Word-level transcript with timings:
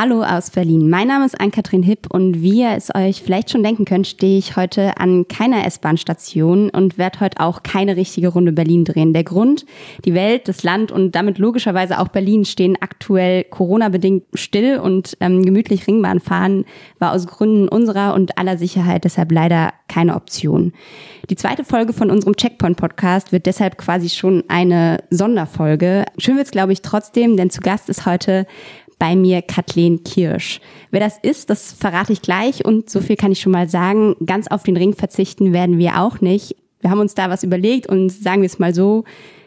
Hallo 0.00 0.22
aus 0.22 0.50
Berlin. 0.50 0.88
Mein 0.88 1.08
Name 1.08 1.26
ist 1.26 1.40
Ann-Kathrin 1.40 1.82
Hipp 1.82 2.06
und 2.08 2.40
wie 2.40 2.60
ihr 2.60 2.70
es 2.70 2.94
euch 2.94 3.20
vielleicht 3.20 3.50
schon 3.50 3.64
denken 3.64 3.84
könnt, 3.84 4.06
stehe 4.06 4.38
ich 4.38 4.54
heute 4.54 4.96
an 4.98 5.26
keiner 5.26 5.66
S-Bahn-Station 5.66 6.70
und 6.70 6.98
werde 6.98 7.18
heute 7.18 7.40
auch 7.40 7.64
keine 7.64 7.96
richtige 7.96 8.28
Runde 8.28 8.52
Berlin 8.52 8.84
drehen. 8.84 9.12
Der 9.12 9.24
Grund, 9.24 9.66
die 10.04 10.14
Welt, 10.14 10.46
das 10.46 10.62
Land 10.62 10.92
und 10.92 11.16
damit 11.16 11.38
logischerweise 11.38 11.98
auch 11.98 12.06
Berlin 12.06 12.44
stehen 12.44 12.78
aktuell 12.80 13.42
Corona-bedingt 13.42 14.22
still 14.34 14.78
und 14.78 15.16
ähm, 15.18 15.44
gemütlich 15.44 15.88
Ringbahn 15.88 16.20
fahren 16.20 16.64
war 17.00 17.10
aus 17.10 17.26
Gründen 17.26 17.68
unserer 17.68 18.14
und 18.14 18.38
aller 18.38 18.56
Sicherheit 18.56 19.02
deshalb 19.02 19.32
leider 19.32 19.72
keine 19.88 20.14
Option. 20.14 20.74
Die 21.28 21.34
zweite 21.34 21.64
Folge 21.64 21.92
von 21.92 22.12
unserem 22.12 22.36
Checkpoint-Podcast 22.36 23.32
wird 23.32 23.46
deshalb 23.46 23.76
quasi 23.78 24.10
schon 24.10 24.44
eine 24.46 25.02
Sonderfolge. 25.10 26.04
Schön 26.18 26.36
wird's, 26.36 26.52
glaube 26.52 26.72
ich, 26.72 26.82
trotzdem, 26.82 27.36
denn 27.36 27.50
zu 27.50 27.60
Gast 27.60 27.88
ist 27.88 28.06
heute 28.06 28.46
bei 28.98 29.14
mir 29.16 29.42
Kathleen 29.42 30.02
Kirsch. 30.04 30.60
Wer 30.90 31.00
das 31.00 31.18
ist, 31.22 31.50
das 31.50 31.72
verrate 31.72 32.12
ich 32.12 32.22
gleich 32.22 32.64
und 32.64 32.90
so 32.90 33.00
viel 33.00 33.16
kann 33.16 33.32
ich 33.32 33.40
schon 33.40 33.52
mal 33.52 33.68
sagen. 33.68 34.16
Ganz 34.24 34.48
auf 34.48 34.62
den 34.62 34.76
Ring 34.76 34.94
verzichten 34.94 35.52
werden 35.52 35.78
wir 35.78 36.00
auch 36.00 36.20
nicht. 36.20 36.56
Wir 36.80 36.90
haben 36.90 37.00
uns 37.00 37.14
da 37.14 37.30
was 37.30 37.42
überlegt 37.42 37.86
und 37.86 38.10
sagen 38.10 38.42
wir 38.42 38.46
es 38.46 38.58
mal 38.58 38.74
so, 38.74 39.04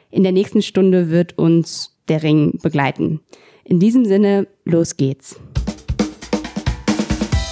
in 0.10 0.24
der 0.24 0.32
nächsten 0.32 0.62
Stunde 0.62 1.10
wird 1.10 1.38
uns 1.38 1.98
der 2.08 2.24
Ring 2.24 2.60
begleiten. 2.62 3.22
In 3.64 3.80
diesem 3.80 4.06
Sinne, 4.06 4.48
los 4.66 4.98
geht's. 4.98 5.40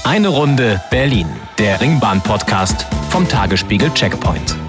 Eine 0.04 0.30
Runde 0.30 0.82
Berlin, 0.90 1.28
der 1.58 1.80
Ringbahn-Podcast 1.80 2.86
vom 3.10 3.28
Tagesspiegel 3.28 3.90
Checkpoint. 3.94 4.69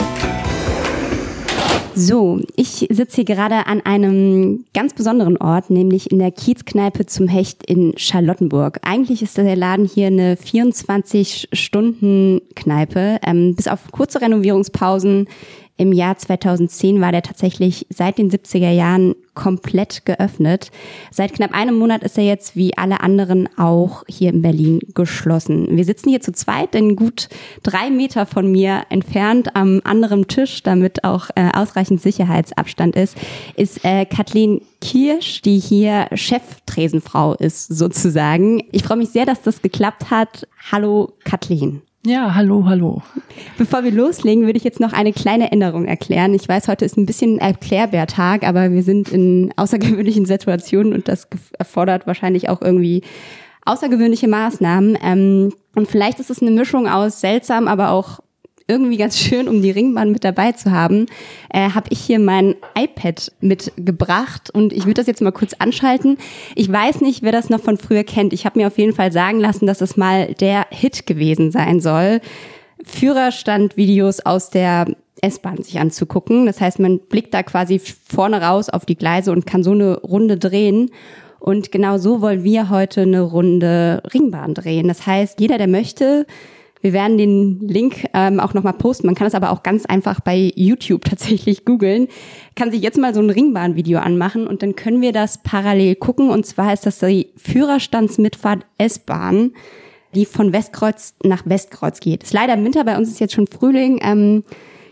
So, 2.03 2.41
ich 2.57 2.87
sitze 2.89 3.17
hier 3.17 3.27
gerade 3.27 3.67
an 3.67 3.83
einem 3.83 4.65
ganz 4.73 4.95
besonderen 4.95 5.37
Ort, 5.37 5.69
nämlich 5.69 6.11
in 6.11 6.19
der 6.19 6.31
Kiezkneipe 6.31 7.05
zum 7.05 7.29
Hecht 7.29 7.67
in 7.67 7.93
Charlottenburg. 7.99 8.81
Eigentlich 8.83 9.21
ist 9.21 9.37
der 9.37 9.55
Laden 9.55 9.85
hier 9.85 10.07
eine 10.07 10.37
24-Stunden-Kneipe. 10.37 13.19
Ähm, 13.23 13.55
bis 13.55 13.69
auf 13.69 13.93
kurze 13.93 14.23
Renovierungspausen 14.23 15.29
im 15.81 15.93
Jahr 15.93 16.19
2010 16.19 17.01
war 17.01 17.11
der 17.11 17.23
tatsächlich 17.23 17.87
seit 17.89 18.19
den 18.19 18.31
70er 18.31 18.71
Jahren 18.71 19.15
komplett 19.33 20.05
geöffnet. 20.05 20.71
Seit 21.11 21.33
knapp 21.33 21.55
einem 21.55 21.79
Monat 21.79 22.05
ist 22.05 22.19
er 22.19 22.25
jetzt 22.25 22.55
wie 22.55 22.77
alle 22.77 23.01
anderen 23.01 23.49
auch 23.57 24.05
hier 24.07 24.29
in 24.29 24.43
Berlin 24.43 24.81
geschlossen. 24.93 25.75
Wir 25.75 25.87
sitzen 25.87 26.11
hier 26.11 26.21
zu 26.21 26.33
zweit, 26.33 26.75
denn 26.75 26.97
gut 26.97 27.31
drei 27.63 27.89
Meter 27.89 28.27
von 28.27 28.53
mir 28.53 28.83
entfernt 28.91 29.57
am 29.57 29.81
anderen 29.83 30.29
Tisch, 30.29 30.63
damit 30.63 31.03
auch 31.05 31.31
äh, 31.35 31.49
ausreichend 31.55 32.03
Sicherheitsabstand 32.03 32.95
ist, 32.95 33.17
ist 33.57 33.83
äh, 33.83 34.05
Kathleen 34.05 34.61
Kirsch, 34.83 35.41
die 35.41 35.59
hier 35.59 36.09
Cheftresenfrau 36.13 37.37
ist 37.37 37.69
sozusagen. 37.69 38.63
Ich 38.71 38.83
freue 38.83 38.99
mich 38.99 39.09
sehr, 39.09 39.25
dass 39.25 39.41
das 39.41 39.63
geklappt 39.63 40.11
hat. 40.11 40.47
Hallo 40.71 41.15
Kathleen. 41.25 41.81
Ja, 42.07 42.35
hallo, 42.35 42.65
hallo. 42.65 43.03
Bevor 43.59 43.85
wir 43.85 43.91
loslegen, 43.91 44.47
würde 44.47 44.57
ich 44.57 44.65
jetzt 44.65 44.81
noch 44.81 44.95
eine 44.95 45.13
kleine 45.13 45.53
Änderung 45.53 45.85
erklären. 45.85 46.33
Ich 46.33 46.49
weiß, 46.49 46.67
heute 46.69 46.87
ist 46.87 46.97
ein 46.97 47.05
bisschen 47.05 47.39
Erklärbär-Tag, 47.39 48.43
aber 48.43 48.71
wir 48.71 48.83
sind 48.83 49.11
in 49.11 49.53
außergewöhnlichen 49.57 50.25
Situationen 50.27 50.95
und 50.95 51.09
das 51.09 51.29
erfordert 51.59 52.07
wahrscheinlich 52.07 52.49
auch 52.49 52.63
irgendwie 52.63 53.03
außergewöhnliche 53.67 54.29
Maßnahmen. 54.29 54.97
Ähm, 55.03 55.53
und 55.75 55.89
vielleicht 55.89 56.21
ist 56.21 56.31
es 56.31 56.41
eine 56.41 56.53
Mischung 56.53 56.89
aus 56.89 57.21
seltsam, 57.21 57.69
aber 57.69 57.91
auch 57.91 58.21
irgendwie 58.71 58.97
ganz 58.97 59.19
schön, 59.19 59.49
um 59.49 59.61
die 59.61 59.71
Ringbahn 59.71 60.13
mit 60.13 60.25
dabei 60.25 60.53
zu 60.53 60.71
haben, 60.71 61.07
äh, 61.53 61.71
habe 61.71 61.89
ich 61.91 61.99
hier 62.01 62.21
mein 62.21 62.55
iPad 62.79 63.33
mitgebracht 63.41 64.51
und 64.51 64.73
ich 64.73 64.85
würde 64.85 64.95
das 64.95 65.07
jetzt 65.07 65.21
mal 65.21 65.33
kurz 65.33 65.55
anschalten. 65.59 66.17
Ich 66.55 66.71
weiß 66.71 67.01
nicht, 67.01 67.23
wer 67.23 67.33
das 67.33 67.51
noch 67.51 67.61
von 67.61 67.77
früher 67.77 68.05
kennt. 68.05 68.33
Ich 68.33 68.47
habe 68.47 68.59
mir 68.59 68.69
auf 68.69 68.79
jeden 68.79 68.95
Fall 68.95 69.13
sagen 69.13 69.41
lassen, 69.41 69.67
dass 69.67 69.81
es 69.81 69.97
mal 69.97 70.35
der 70.35 70.67
Hit 70.71 71.07
gewesen 71.07 71.51
sein 71.51 71.81
soll. 71.81 72.21
Führerstandvideos 72.85 74.21
aus 74.21 74.51
der 74.51 74.87
S-Bahn 75.21 75.63
sich 75.63 75.79
anzugucken. 75.79 76.47
Das 76.47 76.61
heißt, 76.61 76.79
man 76.79 76.99
blickt 76.99 77.35
da 77.35 77.43
quasi 77.43 77.79
vorne 77.79 78.41
raus 78.41 78.69
auf 78.69 78.87
die 78.87 78.97
Gleise 78.97 79.33
und 79.33 79.47
kann 79.47 79.63
so 79.63 79.73
eine 79.73 79.99
Runde 80.01 80.39
drehen. 80.39 80.91
Und 81.41 81.73
genau 81.73 81.99
so 81.99 82.21
wollen 82.21 82.45
wir 82.45 82.69
heute 82.69 83.03
eine 83.03 83.23
Runde 83.23 84.03
Ringbahn 84.13 84.55
drehen. 84.55 84.89
Das 84.89 85.07
heißt, 85.07 85.41
jeder, 85.41 85.59
der 85.59 85.69
möchte, 85.69 86.27
wir 86.83 86.93
werden 86.93 87.19
den 87.19 87.61
Link 87.61 88.07
ähm, 88.15 88.41
auch 88.41 88.55
nochmal 88.55 88.73
posten. 88.73 89.07
Man 89.07 89.15
kann 89.15 89.27
es 89.27 89.35
aber 89.35 89.51
auch 89.51 89.63
ganz 89.63 89.85
einfach 89.85 90.21
bei 90.21 90.51
YouTube 90.55 91.05
tatsächlich 91.05 91.65
googeln. 91.67 92.09
Kann 92.57 92.71
sich 92.71 92.83
jetzt 92.83 92.99
mal 92.99 93.15
so 93.15 93.21
ein 93.21 93.31
Ringbahnvideo 93.31 93.99
anmachen 93.99 94.47
und 94.47 94.63
dann 94.63 94.77
können 94.77 95.03
wir 95.03 95.13
das 95.13 95.43
parallel 95.43 95.97
gucken. 95.97 96.31
Und 96.31 96.47
zwar 96.47 96.73
ist 96.73 96.87
das 96.87 96.99
die 97.01 97.29
Führerstandsmitfahrt 97.37 98.65
S-Bahn, 98.79 99.53
die 100.15 100.25
von 100.25 100.53
Westkreuz 100.53 101.15
nach 101.23 101.43
Westkreuz 101.45 102.01
geht. 102.01 102.23
Ist 102.23 102.33
leider 102.33 102.63
Winter, 102.63 102.85
bei 102.85 102.97
uns 102.97 103.09
ist 103.09 103.21
jetzt 103.21 103.35
schon 103.35 103.47
Frühling. 103.47 104.01
Ähm, 104.03 104.43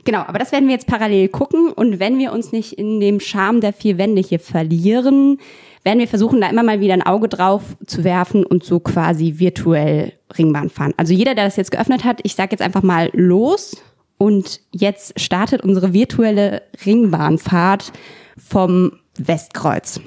genau, 0.04 0.20
aber 0.20 0.38
das 0.38 0.52
werden 0.52 0.68
wir 0.68 0.74
jetzt 0.74 0.86
parallel 0.86 1.28
gucken. 1.28 1.72
Und 1.72 2.00
wenn 2.00 2.18
wir 2.18 2.32
uns 2.32 2.52
nicht 2.52 2.74
in 2.74 3.00
dem 3.00 3.18
Charme 3.18 3.62
der 3.62 3.72
vier 3.72 3.96
Wände 3.96 4.20
hier 4.20 4.40
verlieren, 4.40 5.38
werden 5.84 6.00
wir 6.00 6.08
versuchen, 6.08 6.42
da 6.42 6.50
immer 6.50 6.62
mal 6.62 6.80
wieder 6.80 6.92
ein 6.92 7.06
Auge 7.06 7.28
drauf 7.28 7.62
zu 7.86 8.04
werfen 8.04 8.44
und 8.44 8.62
so 8.62 8.78
quasi 8.78 9.38
virtuell 9.38 10.17
Ringbahn 10.36 10.70
fahren. 10.70 10.92
Also 10.96 11.12
jeder, 11.12 11.34
der 11.34 11.44
das 11.44 11.56
jetzt 11.56 11.70
geöffnet 11.70 12.04
hat, 12.04 12.20
ich 12.22 12.34
sage 12.34 12.50
jetzt 12.52 12.62
einfach 12.62 12.82
mal 12.82 13.10
los 13.12 13.76
und 14.18 14.60
jetzt 14.72 15.18
startet 15.18 15.62
unsere 15.62 15.92
virtuelle 15.92 16.62
Ringbahnfahrt 16.84 17.92
vom 18.36 18.92
Westkreuz. 19.18 20.00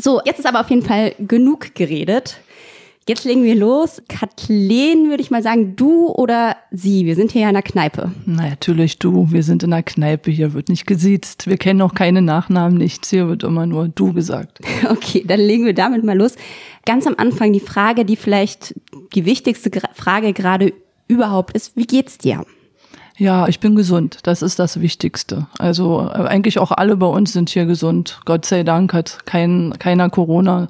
So, 0.00 0.20
jetzt 0.24 0.38
ist 0.38 0.46
aber 0.46 0.60
auf 0.60 0.70
jeden 0.70 0.82
Fall 0.82 1.14
genug 1.18 1.74
geredet. 1.74 2.40
Jetzt 3.08 3.24
legen 3.24 3.42
wir 3.42 3.56
los. 3.56 4.00
Kathleen, 4.08 5.08
würde 5.10 5.22
ich 5.22 5.32
mal 5.32 5.42
sagen, 5.42 5.74
du 5.74 6.06
oder 6.08 6.56
sie? 6.70 7.04
Wir 7.04 7.16
sind 7.16 7.32
hier 7.32 7.42
ja 7.42 7.48
in 7.48 7.54
der 7.54 7.62
Kneipe. 7.64 8.12
Na, 8.26 8.48
natürlich 8.48 9.00
du. 9.00 9.32
Wir 9.32 9.42
sind 9.42 9.64
in 9.64 9.70
der 9.70 9.82
Kneipe. 9.82 10.30
Hier 10.30 10.52
wird 10.52 10.68
nicht 10.68 10.86
gesiezt. 10.86 11.48
Wir 11.48 11.56
kennen 11.56 11.82
auch 11.82 11.94
keine 11.94 12.22
Nachnamen, 12.22 12.78
nichts. 12.78 13.10
Hier 13.10 13.26
wird 13.26 13.42
immer 13.42 13.66
nur 13.66 13.88
du 13.88 14.12
gesagt. 14.12 14.60
Okay, 14.88 15.24
dann 15.26 15.40
legen 15.40 15.64
wir 15.64 15.74
damit 15.74 16.04
mal 16.04 16.16
los. 16.16 16.36
Ganz 16.84 17.06
am 17.06 17.14
Anfang 17.16 17.52
die 17.52 17.60
Frage, 17.60 18.04
die 18.04 18.16
vielleicht 18.16 18.74
die 19.14 19.24
wichtigste 19.24 19.70
Frage 19.94 20.32
gerade 20.32 20.72
überhaupt 21.08 21.54
ist. 21.54 21.76
Wie 21.76 21.86
geht's 21.86 22.18
dir? 22.18 22.44
Ja, 23.18 23.46
ich 23.46 23.60
bin 23.60 23.74
gesund. 23.76 24.18
Das 24.24 24.42
ist 24.42 24.58
das 24.58 24.80
Wichtigste. 24.80 25.46
Also 25.58 26.00
äh, 26.00 26.26
eigentlich 26.26 26.58
auch 26.58 26.72
alle 26.72 26.96
bei 26.96 27.06
uns 27.06 27.32
sind 27.32 27.50
hier 27.50 27.66
gesund. 27.66 28.20
Gott 28.24 28.46
sei 28.46 28.62
Dank 28.62 28.92
hat 28.92 29.26
kein, 29.26 29.74
keiner 29.78 30.10
Corona. 30.10 30.68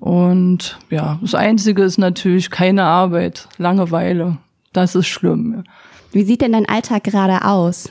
Und 0.00 0.78
ja, 0.90 1.18
das 1.22 1.34
Einzige 1.34 1.82
ist 1.82 1.98
natürlich 1.98 2.50
keine 2.50 2.84
Arbeit, 2.84 3.48
Langeweile. 3.58 4.38
Das 4.72 4.94
ist 4.94 5.06
schlimm. 5.06 5.64
Wie 6.10 6.24
sieht 6.24 6.40
denn 6.40 6.52
dein 6.52 6.68
Alltag 6.68 7.04
gerade 7.04 7.44
aus? 7.44 7.90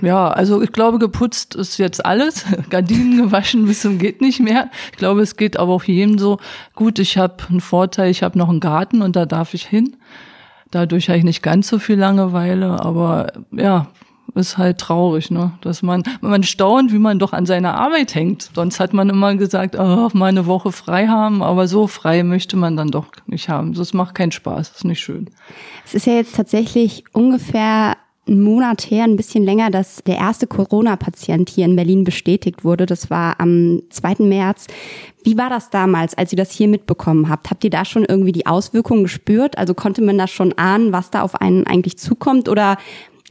Ja, 0.00 0.28
also 0.28 0.62
ich 0.62 0.72
glaube, 0.72 0.98
geputzt 0.98 1.54
ist 1.54 1.76
jetzt 1.76 2.04
alles. 2.04 2.46
Gardinen 2.70 3.18
gewaschen 3.18 3.66
bis 3.66 3.82
zum 3.82 3.98
geht 3.98 4.20
nicht 4.22 4.40
mehr. 4.40 4.70
Ich 4.92 4.98
glaube, 4.98 5.20
es 5.20 5.36
geht 5.36 5.58
aber 5.58 5.72
auch 5.72 5.84
jedem 5.84 6.18
so. 6.18 6.38
Gut, 6.74 6.98
ich 6.98 7.18
habe 7.18 7.36
einen 7.48 7.60
Vorteil, 7.60 8.10
ich 8.10 8.22
habe 8.22 8.38
noch 8.38 8.48
einen 8.48 8.60
Garten 8.60 9.02
und 9.02 9.14
da 9.14 9.26
darf 9.26 9.52
ich 9.52 9.66
hin. 9.66 9.96
Dadurch 10.70 11.08
habe 11.08 11.18
ich 11.18 11.24
nicht 11.24 11.42
ganz 11.42 11.68
so 11.68 11.78
viel 11.78 11.98
Langeweile, 11.98 12.82
aber 12.82 13.32
ja, 13.50 13.88
ist 14.34 14.56
halt 14.56 14.78
traurig, 14.78 15.30
ne? 15.30 15.52
Dass 15.60 15.82
man, 15.82 16.02
man 16.22 16.42
staunt, 16.42 16.90
wie 16.90 16.98
man 16.98 17.18
doch 17.18 17.34
an 17.34 17.44
seiner 17.44 17.74
Arbeit 17.74 18.14
hängt. 18.14 18.50
Sonst 18.54 18.80
hat 18.80 18.94
man 18.94 19.10
immer 19.10 19.34
gesagt, 19.34 19.76
oh, 19.78 20.08
mal 20.14 20.26
eine 20.26 20.46
Woche 20.46 20.72
frei 20.72 21.08
haben, 21.08 21.42
aber 21.42 21.68
so 21.68 21.86
frei 21.86 22.22
möchte 22.22 22.56
man 22.56 22.76
dann 22.76 22.88
doch 22.88 23.08
nicht 23.26 23.50
haben. 23.50 23.74
Das 23.74 23.92
macht 23.92 24.14
keinen 24.14 24.32
Spaß, 24.32 24.70
ist 24.70 24.84
nicht 24.86 25.00
schön. 25.00 25.28
Es 25.84 25.92
ist 25.94 26.06
ja 26.06 26.14
jetzt 26.14 26.34
tatsächlich 26.34 27.04
ungefähr 27.12 27.96
einen 28.26 28.42
Monat 28.42 28.90
her, 28.90 29.04
ein 29.04 29.16
bisschen 29.16 29.42
länger, 29.42 29.70
dass 29.70 30.02
der 30.04 30.16
erste 30.16 30.46
Corona-Patient 30.46 31.50
hier 31.50 31.64
in 31.64 31.74
Berlin 31.74 32.04
bestätigt 32.04 32.64
wurde. 32.64 32.86
Das 32.86 33.10
war 33.10 33.40
am 33.40 33.82
2. 33.90 34.16
März. 34.20 34.68
Wie 35.24 35.36
war 35.36 35.50
das 35.50 35.70
damals, 35.70 36.14
als 36.16 36.32
ihr 36.32 36.36
das 36.36 36.52
hier 36.52 36.68
mitbekommen 36.68 37.28
habt? 37.28 37.50
Habt 37.50 37.64
ihr 37.64 37.70
da 37.70 37.84
schon 37.84 38.04
irgendwie 38.04 38.32
die 38.32 38.46
Auswirkungen 38.46 39.02
gespürt? 39.04 39.58
Also 39.58 39.74
konnte 39.74 40.02
man 40.02 40.18
da 40.18 40.28
schon 40.28 40.52
ahnen, 40.52 40.92
was 40.92 41.10
da 41.10 41.22
auf 41.22 41.40
einen 41.40 41.66
eigentlich 41.66 41.98
zukommt? 41.98 42.48
Oder 42.48 42.76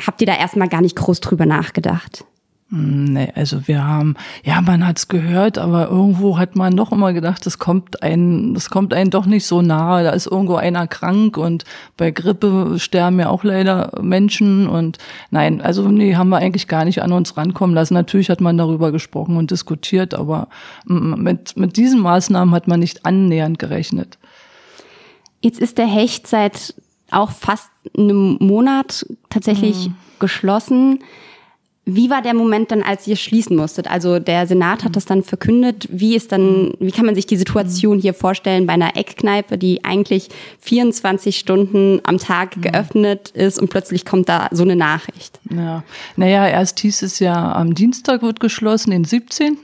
habt 0.06 0.22
ihr 0.22 0.28
da 0.28 0.36
erstmal 0.36 0.68
gar 0.68 0.82
nicht 0.82 0.98
groß 0.98 1.22
drüber 1.22 1.46
nachgedacht? 1.46 2.26
Hm, 2.72 3.04
nee, 3.04 3.28
also 3.36 3.68
wir 3.68 3.86
haben, 3.86 4.16
ja, 4.46 4.62
man 4.62 4.88
hat's 4.88 5.10
gehört, 5.10 5.58
aber 5.58 5.90
irgendwo 5.90 6.38
hat 6.38 6.56
man 6.56 6.78
doch 6.78 6.94
immer 6.94 7.12
gedacht, 7.12 7.46
das 7.46 7.60
kommt 7.60 8.02
ein, 8.02 8.54
das 8.54 8.70
kommt 8.70 8.94
einen 8.94 9.10
doch 9.10 9.26
nicht 9.26 9.46
so 9.46 9.62
nahe. 9.62 10.06
Da 10.06 10.12
ist 10.12 10.26
irgendwo 10.28 10.56
einer 10.56 10.88
krank 10.88 11.36
und 11.36 11.66
bei 11.98 12.12
Grippe 12.12 12.80
sterben 12.80 13.20
ja 13.20 13.30
auch 13.30 13.44
leider 13.44 13.92
Menschen 14.02 14.70
und 14.70 15.00
nein, 15.32 15.62
also 15.62 15.90
nee, 15.90 16.16
haben 16.16 16.30
wir 16.30 16.38
eigentlich 16.38 16.70
gar 16.70 16.86
nicht 16.86 17.02
an 17.02 17.12
uns 17.12 17.36
rankommen 17.36 17.76
lassen. 17.76 17.94
Natürlich 17.94 18.30
hat 18.30 18.40
man 18.40 18.58
darüber 18.58 18.94
gesprochen 18.94 19.36
und 19.36 19.52
diskutiert, 19.52 20.14
aber 20.14 20.48
mit, 20.86 21.58
mit 21.58 21.76
diesen 21.76 22.00
Maßnahmen 22.00 22.56
hat 22.56 22.70
man 22.70 22.80
nicht 22.80 23.06
annähernd 23.06 23.60
gerechnet. 23.60 24.18
Jetzt 25.42 25.60
ist 25.60 25.78
der 25.78 25.88
Hecht 25.88 26.26
seit 26.26 26.74
auch 27.10 27.32
fast 27.32 27.70
einem 27.98 28.38
Monat 28.40 29.06
tatsächlich 29.30 29.90
mhm. 29.90 29.96
geschlossen. 30.20 31.00
Wie 31.86 32.12
war 32.12 32.22
der 32.22 32.36
Moment 32.36 32.70
dann, 32.72 32.84
als 32.84 33.08
ihr 33.08 33.16
schließen 33.16 33.58
musstet? 33.58 33.90
Also 33.90 34.20
der 34.20 34.46
Senat 34.46 34.84
hat 34.84 34.96
das 34.96 35.06
dann 35.06 35.24
verkündet. 35.24 35.88
Wie 35.90 36.16
ist 36.16 36.32
dann, 36.32 36.74
wie 36.80 36.92
kann 36.92 37.08
man 37.08 37.16
sich 37.16 37.26
die 37.26 37.38
Situation 37.38 37.98
hier 37.98 38.14
vorstellen 38.14 38.68
bei 38.68 38.74
einer 38.74 38.96
Eckkneipe, 38.96 39.58
die 39.58 39.84
eigentlich 39.84 40.30
24 40.60 41.40
Stunden 41.40 42.00
am 42.04 42.20
Tag 42.20 42.62
geöffnet 42.62 43.30
ist 43.32 43.60
und 43.60 43.72
plötzlich 43.72 44.06
kommt 44.06 44.30
da 44.30 44.48
so 44.52 44.62
eine 44.62 44.76
Nachricht? 44.76 45.40
Ja, 45.50 45.84
naja, 46.18 46.48
erst 46.48 46.80
hieß 46.80 47.02
es 47.02 47.18
ja, 47.18 47.52
am 47.54 47.74
Dienstag 47.74 48.22
wird 48.22 48.40
geschlossen, 48.40 48.92
den 48.92 49.04
17. 49.04 49.58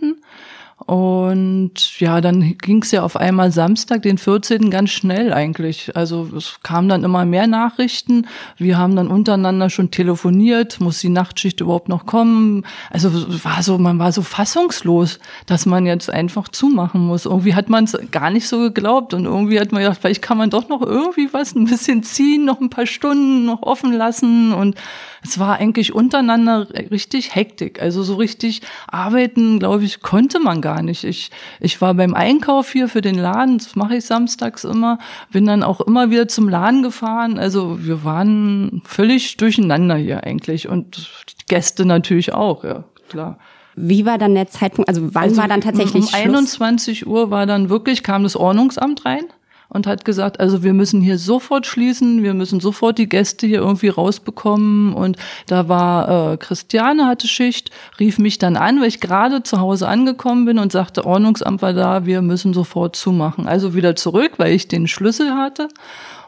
Und 0.88 2.00
ja, 2.00 2.22
dann 2.22 2.58
ging 2.60 2.82
es 2.82 2.92
ja 2.92 3.04
auf 3.04 3.18
einmal 3.18 3.52
Samstag, 3.52 4.04
den 4.04 4.18
14. 4.18 4.70
ganz 4.70 4.92
schnell 4.92 5.34
eigentlich. 5.34 5.94
Also 5.98 6.30
es 6.34 6.60
kamen 6.64 6.88
dann 6.88 7.04
immer 7.04 7.26
mehr 7.26 7.46
Nachrichten. 7.46 8.26
Wir 8.56 8.78
haben 8.78 8.96
dann 8.96 9.10
untereinander 9.10 9.70
schon 9.70 9.92
telefoniert, 9.92 10.80
muss 10.80 11.00
die 11.00 11.10
Nachtschicht 11.10 11.60
überhaupt 11.60 11.90
noch 11.90 12.06
kommen. 12.06 12.66
Also 12.90 13.12
war 13.44 13.64
so, 13.64 13.78
man 13.78 14.00
war 14.00 14.14
so 14.14 14.22
fassungslos, 14.22 15.20
dass 15.46 15.66
man 15.66 15.86
jetzt 15.86 16.10
einfach 16.10 16.48
zumachen 16.48 17.02
muss. 17.02 17.26
Irgendwie 17.26 17.54
hat 17.54 17.68
man 17.68 17.84
es 17.84 17.98
gar 18.12 18.30
nicht 18.30 18.48
so 18.48 18.60
geglaubt 18.60 19.14
und 19.14 19.26
irgendwie 19.26 19.60
hat 19.60 19.74
man 19.74 19.82
gedacht, 19.82 20.00
vielleicht 20.00 20.22
kann 20.22 20.38
man 20.38 20.50
doch 20.50 20.70
noch 20.70 20.82
irgendwie 20.82 21.34
was 21.34 21.54
ein 21.54 21.66
bisschen 21.66 22.02
ziehen, 22.04 22.46
noch 22.46 22.62
ein 22.62 22.70
paar 22.70 22.86
Stunden 22.86 23.44
noch 23.44 23.62
offen 23.62 23.92
lassen 23.92 24.54
und 24.54 24.76
es 25.22 25.38
war 25.40 25.58
eigentlich 25.58 25.94
untereinander 25.94 26.68
richtig 26.92 27.36
Hektik. 27.36 27.82
Also 27.82 28.04
so 28.04 28.16
richtig 28.16 28.62
arbeiten, 28.88 29.60
glaube 29.60 29.84
ich, 29.84 30.02
konnte 30.02 30.40
man 30.40 30.62
gar 30.62 30.77
nicht. 30.82 31.04
Ich, 31.04 31.32
ich 31.60 31.82
war 31.82 31.94
beim 31.94 32.14
Einkauf 32.14 32.72
hier 32.72 32.88
für 32.88 33.02
den 33.02 33.18
Laden, 33.18 33.58
das 33.58 33.76
mache 33.76 33.98
ich 33.98 34.06
samstags 34.06 34.64
immer, 34.64 35.00
bin 35.32 35.46
dann 35.46 35.64
auch 35.64 35.82
immer 35.82 36.10
wieder 36.10 36.28
zum 36.28 36.50
Laden 36.50 36.84
gefahren. 36.84 37.38
Also 37.40 37.86
wir 37.86 38.04
waren 38.04 38.82
völlig 38.86 39.38
durcheinander 39.38 39.96
hier 39.96 40.24
eigentlich 40.24 40.68
und 40.68 41.10
Gäste 41.48 41.86
natürlich 41.86 42.34
auch, 42.34 42.64
ja, 42.64 42.84
klar. 43.10 43.38
Wie 43.76 44.06
war 44.08 44.18
dann 44.18 44.34
der 44.34 44.48
Zeitpunkt? 44.48 44.90
Also 44.90 45.14
wann 45.14 45.24
also 45.24 45.38
war 45.38 45.48
dann 45.48 45.62
tatsächlich 45.62 46.08
um 46.08 46.14
21 46.14 47.00
Schluss? 47.00 47.10
Uhr 47.10 47.30
war 47.30 47.46
dann 47.46 47.70
wirklich 47.70 48.02
kam 48.02 48.24
das 48.24 48.36
Ordnungsamt 48.36 49.06
rein 49.06 49.26
und 49.70 49.88
hat 49.88 50.06
gesagt, 50.06 50.40
also 50.40 50.64
wir 50.64 50.74
müssen 50.74 51.02
hier 51.02 51.18
sofort 51.18 51.66
schließen, 51.66 52.24
wir 52.24 52.34
müssen 52.34 52.60
sofort 52.60 52.98
die 52.98 53.10
Gäste 53.10 53.48
hier 53.48 53.60
irgendwie 53.60 53.90
rausbekommen. 53.90 54.94
Und 54.94 55.18
da 55.48 55.68
war 55.68 56.34
äh, 56.34 56.38
Christiane 56.38 57.06
hatte 57.06 57.28
Schicht, 57.28 57.72
rief 58.00 58.18
mich 58.20 58.38
dann 58.38 58.56
an, 58.56 58.80
weil 58.80 58.88
ich 58.88 59.00
gerade 59.00 59.44
zu 59.44 59.60
Hause 59.60 59.88
angekommen 59.88 60.46
bin 60.46 60.60
und 60.60 60.72
sagte, 60.72 61.06
Ordnungsamt 61.06 61.62
war 61.62 61.74
da, 61.74 62.06
wir 62.06 62.22
müssen 62.22 62.54
sofort 62.54 62.96
zumachen. 62.96 63.48
Also 63.48 63.74
wieder 63.74 63.96
zurück, 63.96 64.34
weil 64.38 64.54
ich 64.54 64.68
den 64.68 64.88
Schlüssel 64.88 65.32
hatte. 65.36 65.68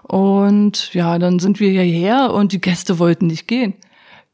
Und 0.04 0.94
ja, 0.94 1.20
dann 1.20 1.40
sind 1.40 1.60
wir 1.60 1.70
hierher 1.70 2.34
und 2.34 2.52
die 2.52 2.62
Gäste 2.62 3.00
wollten 3.00 3.28
nicht 3.28 3.48
gehen 3.48 3.76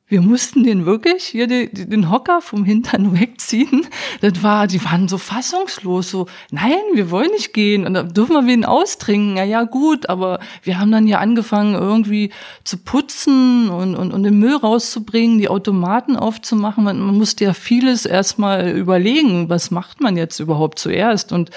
wir 0.08 0.22
mussten 0.22 0.64
den 0.64 0.86
wirklich 0.86 1.24
hier 1.24 1.48
den, 1.48 1.70
den 1.74 2.12
Hocker 2.12 2.42
vom 2.42 2.64
Hintern 2.64 3.20
wegziehen. 3.20 3.88
Das 4.22 4.44
war, 4.44 4.68
die 4.68 4.84
waren 4.86 5.08
so 5.08 5.18
fassungslos, 5.18 6.12
so, 6.12 6.28
nein, 6.52 6.80
wir 6.94 7.10
wollen 7.10 7.32
nicht 7.32 7.54
gehen. 7.54 7.86
Und 7.86 7.96
da 7.96 8.04
dürfen 8.04 8.34
wir 8.34 8.46
wen 8.46 8.66
austrinken. 8.66 9.38
Ja, 9.38 9.44
ja, 9.44 9.64
gut, 9.64 10.08
aber 10.08 10.40
wir 10.62 10.80
haben 10.80 10.92
dann 10.92 11.08
hier 11.08 11.20
angefangen, 11.20 11.74
irgendwie 11.74 12.32
zu 12.64 12.78
putzen 12.78 13.70
und, 13.70 13.96
und, 13.96 14.14
und 14.14 14.24
den 14.24 14.38
Müll 14.38 14.56
rauszubringen, 14.56 15.40
die 15.40 15.50
Automaten 15.50 16.16
aufzumachen. 16.16 16.84
Man, 16.84 17.00
man 17.00 17.16
musste 17.16 17.44
ja 17.44 17.54
vieles 17.54 18.06
erstmal 18.06 18.70
überlegen, 18.70 19.50
was 19.50 19.72
macht 19.72 20.02
man 20.02 20.18
jetzt 20.18 20.40
überhaupt 20.40 20.78
zuerst. 20.78 21.32
Und 21.32 21.50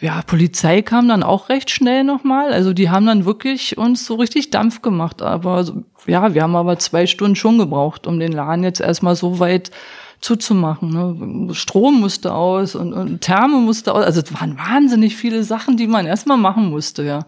ja, 0.00 0.22
Polizei 0.22 0.80
kam 0.82 1.08
dann 1.08 1.22
auch 1.22 1.50
recht 1.50 1.70
schnell 1.70 2.04
nochmal. 2.04 2.52
Also 2.52 2.72
die 2.72 2.88
haben 2.88 3.06
dann 3.06 3.26
wirklich 3.26 3.76
uns 3.76 4.06
so 4.06 4.14
richtig 4.14 4.50
Dampf 4.50 4.80
gemacht. 4.80 5.20
Aber 5.20 5.64
ja, 6.06 6.34
wir 6.34 6.42
haben 6.42 6.56
aber 6.56 6.78
zwei 6.78 7.06
Stunden 7.06 7.36
schon 7.36 7.58
gebraucht, 7.58 8.06
um 8.06 8.18
den 8.18 8.32
Laden 8.32 8.64
jetzt 8.64 8.80
erstmal 8.80 9.14
so 9.14 9.38
weit 9.40 9.70
zuzumachen. 10.20 11.46
Ne? 11.48 11.54
Strom 11.54 12.00
musste 12.00 12.34
aus 12.34 12.74
und, 12.74 12.94
und 12.94 13.20
Therme 13.20 13.58
musste 13.58 13.92
aus. 13.92 14.04
Also 14.04 14.22
es 14.22 14.32
waren 14.34 14.58
wahnsinnig 14.58 15.16
viele 15.16 15.44
Sachen, 15.44 15.76
die 15.76 15.86
man 15.86 16.06
erstmal 16.06 16.38
machen 16.38 16.70
musste, 16.70 17.02
ja. 17.02 17.20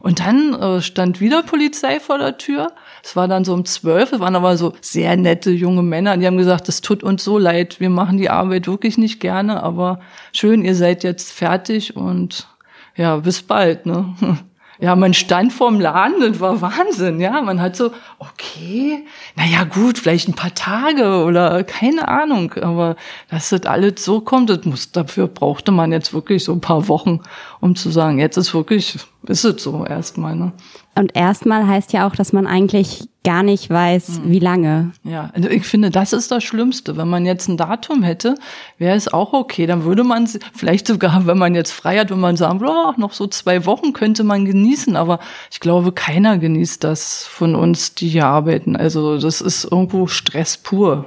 Und 0.00 0.18
dann 0.18 0.52
äh, 0.54 0.82
stand 0.82 1.20
wieder 1.20 1.44
Polizei 1.44 2.00
vor 2.00 2.18
der 2.18 2.36
Tür. 2.36 2.72
Es 3.04 3.16
war 3.16 3.26
dann 3.26 3.44
so 3.44 3.52
um 3.52 3.64
zwölf, 3.64 4.12
es 4.12 4.20
waren 4.20 4.36
aber 4.36 4.56
so 4.56 4.74
sehr 4.80 5.16
nette 5.16 5.50
junge 5.50 5.82
Männer, 5.82 6.16
die 6.16 6.26
haben 6.26 6.38
gesagt, 6.38 6.68
es 6.68 6.80
tut 6.80 7.02
uns 7.02 7.24
so 7.24 7.36
leid, 7.36 7.80
wir 7.80 7.90
machen 7.90 8.16
die 8.16 8.30
Arbeit 8.30 8.68
wirklich 8.68 8.96
nicht 8.96 9.20
gerne, 9.20 9.62
aber 9.62 10.00
schön, 10.32 10.64
ihr 10.64 10.76
seid 10.76 11.02
jetzt 11.02 11.32
fertig 11.32 11.96
und 11.96 12.48
ja, 12.96 13.16
bis 13.16 13.42
bald, 13.42 13.86
ne? 13.86 14.14
Ja, 14.82 14.96
man 14.96 15.14
stand 15.14 15.52
vorm 15.52 15.78
Laden, 15.78 16.32
das 16.32 16.40
war 16.40 16.60
Wahnsinn, 16.60 17.20
ja. 17.20 17.40
Man 17.40 17.60
hat 17.60 17.76
so, 17.76 17.92
okay, 18.18 19.06
naja, 19.36 19.62
gut, 19.62 19.96
vielleicht 19.96 20.28
ein 20.28 20.34
paar 20.34 20.54
Tage 20.54 21.22
oder 21.24 21.62
keine 21.62 22.08
Ahnung, 22.08 22.54
aber 22.54 22.96
dass 23.30 23.50
das 23.50 23.62
alles 23.62 24.04
so 24.04 24.22
kommt, 24.22 24.50
das 24.50 24.64
muss, 24.64 24.90
dafür 24.90 25.28
brauchte 25.28 25.70
man 25.70 25.92
jetzt 25.92 26.12
wirklich 26.12 26.42
so 26.42 26.52
ein 26.52 26.60
paar 26.60 26.88
Wochen, 26.88 27.20
um 27.60 27.76
zu 27.76 27.92
sagen, 27.92 28.18
jetzt 28.18 28.36
ist 28.36 28.54
wirklich, 28.54 28.98
ist 29.26 29.44
es 29.44 29.62
so 29.62 29.84
erstmal, 29.84 30.36
ne? 30.36 30.52
Und 30.94 31.16
erstmal 31.16 31.66
heißt 31.66 31.92
ja 31.94 32.06
auch, 32.06 32.14
dass 32.14 32.34
man 32.34 32.46
eigentlich 32.46 33.08
gar 33.24 33.42
nicht 33.42 33.70
weiß, 33.70 34.18
hm. 34.18 34.30
wie 34.30 34.38
lange. 34.40 34.92
Ja, 35.04 35.30
also 35.32 35.48
ich 35.48 35.64
finde, 35.64 35.90
das 35.90 36.12
ist 36.12 36.30
das 36.30 36.44
Schlimmste. 36.44 36.96
Wenn 36.96 37.08
man 37.08 37.24
jetzt 37.24 37.48
ein 37.48 37.56
Datum 37.56 38.02
hätte, 38.02 38.34
wäre 38.78 38.96
es 38.96 39.12
auch 39.12 39.32
okay. 39.32 39.66
Dann 39.66 39.84
würde 39.84 40.04
man 40.04 40.28
vielleicht 40.54 40.88
sogar, 40.88 41.26
wenn 41.26 41.38
man 41.38 41.54
jetzt 41.54 41.70
frei 41.70 41.98
hat, 41.98 42.10
wenn 42.10 42.20
man 42.20 42.36
sagen, 42.36 42.60
oh, 42.66 42.92
noch 42.98 43.12
so 43.12 43.26
zwei 43.26 43.64
Wochen 43.64 43.92
könnte 43.92 44.24
man 44.24 44.44
genießen. 44.44 44.96
Aber 44.96 45.18
ich 45.50 45.60
glaube, 45.60 45.92
keiner 45.92 46.36
genießt 46.36 46.84
das 46.84 47.24
von 47.24 47.54
uns, 47.54 47.94
die 47.94 48.08
hier 48.08 48.26
arbeiten. 48.26 48.76
Also 48.76 49.18
das 49.18 49.40
ist 49.40 49.64
irgendwo 49.64 50.08
Stress 50.08 50.58
pur. 50.58 51.06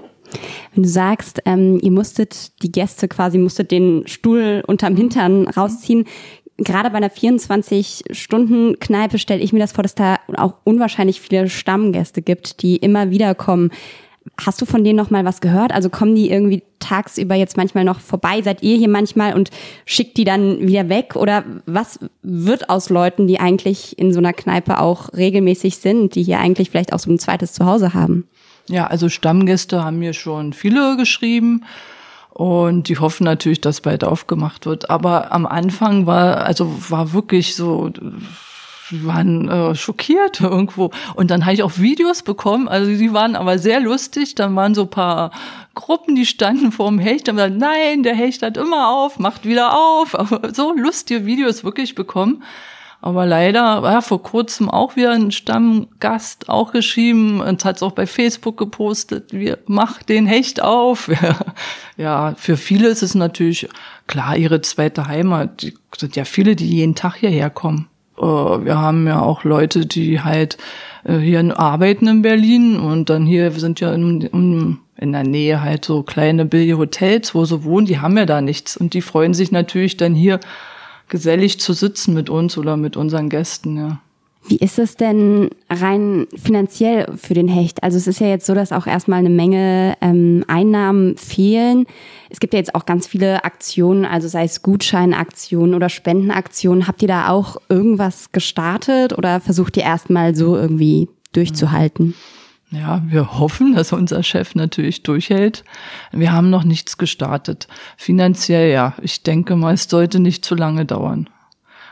Wenn 0.74 0.84
du 0.84 0.90
sagst, 0.90 1.42
ähm, 1.46 1.80
ihr 1.82 1.92
musstet 1.92 2.62
die 2.64 2.72
Gäste 2.72 3.08
quasi, 3.08 3.38
musstet 3.38 3.72
den 3.72 4.08
Stuhl 4.08 4.64
unterm 4.66 4.96
Hintern 4.96 5.48
rausziehen, 5.48 6.06
gerade 6.58 6.90
bei 6.90 6.98
einer 6.98 7.10
24-Stunden-Kneipe 7.10 9.20
stelle 9.20 9.42
ich 9.42 9.54
mir 9.54 9.60
das 9.60 9.74
vor, 9.74 9.84
dass 9.84 9.96
da 9.96 10.18
auch 10.38 10.56
unwahrscheinlich 10.64 11.22
viele 11.22 11.50
Stammgäste 11.50 12.22
gibt, 12.22 12.62
die 12.62 12.76
immer 12.78 13.10
wieder 13.10 13.36
kommen. 13.36 13.72
Hast 14.44 14.62
du 14.62 14.66
von 14.66 14.84
denen 14.84 14.98
noch 14.98 15.12
mal 15.12 15.24
was 15.24 15.40
gehört? 15.40 15.72
Also 15.72 15.90
kommen 15.90 16.16
die 16.16 16.32
irgendwie 16.32 16.64
tagsüber 16.80 17.36
jetzt 17.36 17.58
manchmal 17.58 17.84
noch 17.84 18.00
vorbei? 18.00 18.42
Seid 18.42 18.64
ihr 18.64 18.76
hier 18.76 18.90
manchmal 18.90 19.36
und 19.36 19.52
schickt 19.86 20.18
die 20.18 20.24
dann 20.24 20.68
wieder 20.68 20.90
weg? 20.90 21.16
Oder 21.16 21.44
was 21.66 22.00
wird 22.24 22.70
aus 22.70 22.90
Leuten, 22.90 23.28
die 23.28 23.40
eigentlich 23.40 24.00
in 24.00 24.14
so 24.14 24.20
einer 24.20 24.34
Kneipe 24.34 24.80
auch 24.80 25.14
regelmäßig 25.14 25.78
sind, 25.78 26.16
die 26.16 26.24
hier 26.24 26.40
eigentlich 26.40 26.72
vielleicht 26.72 26.92
auch 26.92 27.00
so 27.00 27.12
ein 27.12 27.20
zweites 27.20 27.54
Zuhause 27.54 27.94
haben? 27.94 28.28
Ja, 28.68 28.88
also 28.88 29.10
Stammgäste 29.10 29.84
haben 29.84 30.00
mir 30.00 30.14
schon 30.14 30.54
viele 30.54 30.98
geschrieben. 30.98 31.64
Und 32.38 32.90
die 32.90 32.98
hoffen 32.98 33.24
natürlich, 33.24 33.62
dass 33.62 33.80
bald 33.80 34.04
aufgemacht 34.04 34.66
wird. 34.66 34.90
Aber 34.90 35.32
am 35.32 35.46
Anfang 35.46 36.06
war, 36.06 36.44
also 36.44 36.70
war 36.90 37.14
wirklich 37.14 37.56
so, 37.56 37.90
waren 38.92 39.48
äh, 39.48 39.74
schockiert 39.74 40.42
irgendwo. 40.42 40.92
Und 41.16 41.32
dann 41.32 41.46
habe 41.46 41.54
ich 41.54 41.64
auch 41.64 41.78
Videos 41.78 42.24
bekommen, 42.24 42.68
also 42.68 42.92
die 42.92 43.14
waren 43.14 43.38
aber 43.38 43.58
sehr 43.58 43.80
lustig. 43.80 44.36
Dann 44.36 44.54
waren 44.54 44.76
so 44.76 44.86
paar 44.86 45.32
Gruppen, 45.76 46.16
die 46.16 46.26
standen 46.26 46.74
vor 46.74 46.90
dem 46.90 47.00
Hecht 47.00 47.30
und 47.30 47.36
gesagt, 47.36 47.56
nein, 47.56 48.04
der 48.04 48.16
Hecht 48.16 48.42
hat 48.42 48.58
immer 48.58 48.90
auf, 48.90 49.18
macht 49.18 49.46
wieder 49.46 49.74
auf. 49.74 50.14
Aber 50.20 50.54
so 50.54 50.74
lustige 50.74 51.26
Videos 51.26 51.64
wirklich 51.64 51.96
bekommen. 51.96 52.44
Aber 53.06 53.28
leider, 53.28 53.84
ja, 53.84 54.02
vor 54.02 54.24
kurzem 54.24 54.68
auch 54.68 54.96
wieder 54.96 55.12
ein 55.12 55.30
Stammgast 55.30 56.50
auch 56.50 56.72
geschrieben 56.72 57.40
und 57.40 57.64
hat 57.64 57.76
es 57.76 57.84
auch 57.84 57.92
bei 57.92 58.08
Facebook 58.08 58.58
gepostet, 58.58 59.32
wir 59.32 59.60
mach 59.68 60.02
den 60.02 60.26
Hecht 60.26 60.64
auf. 60.64 61.12
ja, 61.98 62.34
für 62.36 62.58
viele 62.58 62.88
ist 62.88 63.04
es 63.04 63.14
natürlich 63.14 63.70
klar 64.08 64.36
ihre 64.36 64.60
zweite 64.62 65.08
Heimat. 65.08 65.62
Die 65.62 65.76
sind 65.96 66.16
ja 66.16 66.26
viele, 66.26 66.56
die 66.56 66.68
jeden 66.68 66.96
Tag 66.96 67.18
hierher 67.18 67.52
kommen. 67.52 67.90
Äh, 68.18 68.24
wir 68.24 68.80
haben 68.80 69.06
ja 69.06 69.22
auch 69.22 69.44
Leute, 69.44 69.86
die 69.86 70.22
halt 70.22 70.58
äh, 71.04 71.20
hier 71.20 71.60
arbeiten 71.60 72.08
in 72.08 72.24
Berlin 72.24 72.76
und 72.80 73.12
dann 73.12 73.28
hier 73.28 73.52
sind 73.52 73.80
ja 73.82 73.94
in, 73.94 74.80
in 74.98 75.12
der 75.12 75.24
Nähe 75.24 75.62
halt 75.62 75.86
so 75.86 76.02
kleine 76.02 76.46
billige 76.46 76.80
Hotels, 76.80 77.36
wo 77.36 77.46
sie 77.46 77.64
wohnen, 77.64 77.86
die 77.86 78.00
haben 78.00 78.18
ja 78.18 78.26
da 78.26 78.42
nichts 78.42 78.76
und 78.76 78.96
die 78.96 79.02
freuen 79.02 79.36
sich 79.36 79.52
natürlich 79.52 79.96
dann 79.96 80.16
hier 80.16 80.40
gesellig 81.10 81.60
zu 81.60 81.74
sitzen 81.74 82.14
mit 82.14 82.30
uns 82.30 82.58
oder 82.58 82.78
mit 82.78 82.98
unseren 82.98 83.30
Gästen, 83.30 83.78
ja. 83.78 84.02
Wie 84.48 84.58
ist 84.58 84.78
es 84.78 84.96
denn 84.96 85.50
rein 85.72 86.28
finanziell 86.36 87.08
für 87.18 87.34
den 87.34 87.48
Hecht? 87.48 87.82
Also 87.82 87.98
es 87.98 88.06
ist 88.06 88.20
ja 88.20 88.28
jetzt 88.28 88.46
so, 88.46 88.54
dass 88.54 88.72
auch 88.72 88.86
erstmal 88.86 89.18
eine 89.18 89.32
Menge 89.32 89.98
ähm, 90.02 90.46
Einnahmen 90.48 91.18
fehlen. 91.18 91.88
Es 92.30 92.40
gibt 92.40 92.54
ja 92.54 92.60
jetzt 92.60 92.76
auch 92.76 92.86
ganz 92.86 93.08
viele 93.08 93.44
Aktionen, 93.44 94.06
also 94.06 94.28
sei 94.28 94.44
es 94.44 94.62
Gutscheinaktionen 94.62 95.74
oder 95.74 95.90
Spendenaktionen. 95.90 96.88
Habt 96.88 97.02
ihr 97.02 97.08
da 97.08 97.30
auch 97.30 97.58
irgendwas 97.70 98.32
gestartet 98.34 99.18
oder 99.18 99.40
versucht 99.40 99.78
ihr 99.78 99.84
erstmal 99.84 100.36
so 100.36 100.56
irgendwie 100.56 101.10
durchzuhalten? 101.34 102.14
Ja, 102.72 103.02
wir 103.06 103.40
hoffen, 103.40 103.76
dass 103.76 103.94
unser 103.94 104.24
Chef 104.24 104.56
natürlich 104.56 105.04
durchhält. 105.04 105.64
Wir 106.12 106.32
haben 106.32 106.50
noch 106.50 106.64
nichts 106.64 106.98
gestartet. 106.98 107.68
Finanziell 107.96 108.72
ja. 108.72 108.96
Ich 109.02 109.24
denke 109.24 109.56
mal, 109.56 109.76
es 109.76 109.84
sollte 109.84 110.20
nicht 110.20 110.44
zu 110.44 110.56
lange 110.56 110.86
dauern. 110.86 111.30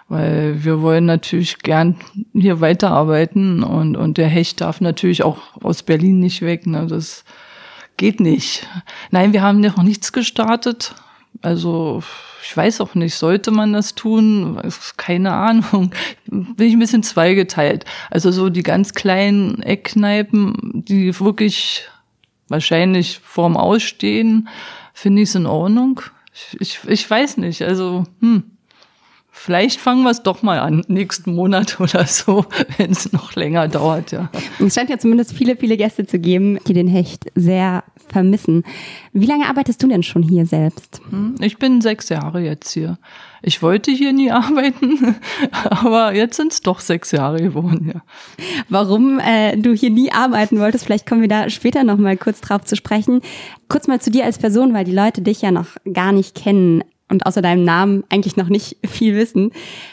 Weil 0.09 0.63
wir 0.63 0.81
wollen 0.81 1.05
natürlich 1.05 1.59
gern 1.59 1.95
hier 2.33 2.59
weiterarbeiten 2.59 3.63
und, 3.63 3.95
und 3.95 4.17
der 4.17 4.27
Hecht 4.27 4.61
darf 4.61 4.81
natürlich 4.81 5.23
auch 5.23 5.37
aus 5.61 5.83
Berlin 5.83 6.19
nicht 6.19 6.41
weg. 6.41 6.67
Ne? 6.67 6.87
Das 6.87 7.23
geht 7.97 8.19
nicht. 8.19 8.67
Nein, 9.11 9.31
wir 9.31 9.41
haben 9.41 9.61
noch 9.61 9.81
nichts 9.81 10.11
gestartet. 10.11 10.95
Also 11.41 12.03
ich 12.43 12.55
weiß 12.55 12.81
auch 12.81 12.95
nicht, 12.95 13.15
sollte 13.15 13.51
man 13.51 13.73
das 13.73 13.95
tun? 13.95 14.61
Keine 14.97 15.33
Ahnung. 15.33 15.91
Bin 16.25 16.67
ich 16.67 16.73
ein 16.73 16.79
bisschen 16.79 17.03
zweigeteilt. 17.03 17.85
Also 18.09 18.31
so 18.31 18.49
die 18.49 18.63
ganz 18.63 18.93
kleinen 18.93 19.61
Eckkneipen, 19.61 20.83
die 20.85 21.19
wirklich 21.19 21.87
wahrscheinlich 22.49 23.19
vorm 23.23 23.57
Ausstehen, 23.57 24.49
finde 24.93 25.21
ich 25.21 25.29
es 25.29 25.35
in 25.35 25.45
Ordnung. 25.45 26.01
Ich, 26.33 26.57
ich, 26.59 26.79
ich 26.87 27.09
weiß 27.09 27.37
nicht. 27.37 27.61
Also, 27.61 28.05
hm. 28.19 28.43
Vielleicht 29.35 29.81
fangen 29.81 30.03
wir 30.03 30.11
es 30.11 30.21
doch 30.21 30.43
mal 30.43 30.59
an, 30.59 30.83
nächsten 30.87 31.33
Monat 31.33 31.79
oder 31.81 32.05
so, 32.05 32.45
wenn 32.77 32.91
es 32.91 33.11
noch 33.11 33.33
länger 33.35 33.67
dauert, 33.67 34.11
ja. 34.11 34.29
Es 34.59 34.75
scheint 34.75 34.91
ja 34.91 34.99
zumindest 34.99 35.33
viele, 35.33 35.57
viele 35.57 35.75
Gäste 35.75 36.05
zu 36.05 36.19
geben, 36.19 36.59
die 36.67 36.73
den 36.73 36.87
Hecht 36.87 37.25
sehr 37.33 37.83
vermissen. 38.07 38.63
Wie 39.11 39.25
lange 39.25 39.47
arbeitest 39.47 39.81
du 39.81 39.87
denn 39.87 40.03
schon 40.03 40.21
hier 40.21 40.45
selbst? 40.45 41.01
Hm, 41.09 41.35
ich 41.41 41.57
bin 41.57 41.81
sechs 41.81 42.09
Jahre 42.09 42.41
jetzt 42.41 42.71
hier. 42.71 42.99
Ich 43.41 43.63
wollte 43.63 43.91
hier 43.91 44.13
nie 44.13 44.31
arbeiten, 44.31 45.15
aber 45.51 46.13
jetzt 46.13 46.37
sind 46.37 46.53
es 46.53 46.61
doch 46.61 46.79
sechs 46.79 47.11
Jahre 47.11 47.41
geworden, 47.41 47.91
ja. 47.93 48.03
Warum 48.69 49.19
äh, 49.19 49.57
du 49.57 49.73
hier 49.73 49.89
nie 49.89 50.11
arbeiten 50.11 50.59
wolltest, 50.59 50.85
vielleicht 50.85 51.07
kommen 51.07 51.21
wir 51.21 51.27
da 51.27 51.49
später 51.49 51.83
noch 51.83 51.97
mal 51.97 52.17
kurz 52.17 52.39
drauf 52.39 52.65
zu 52.65 52.75
sprechen. 52.75 53.21
Kurz 53.67 53.87
mal 53.87 53.99
zu 53.99 54.11
dir 54.11 54.25
als 54.25 54.37
Person, 54.37 54.75
weil 54.75 54.85
die 54.85 54.93
Leute 54.93 55.23
dich 55.23 55.41
ja 55.41 55.49
noch 55.49 55.69
gar 55.91 56.11
nicht 56.11 56.35
kennen 56.35 56.83
und 57.13 57.25
außer 57.25 57.41
deinem 57.41 57.63
Namen 57.63 58.03
eigentlich 58.09 58.35
noch 58.35 58.49
nicht 58.49 58.77
viel 58.85 59.15
wissen. 59.15 59.51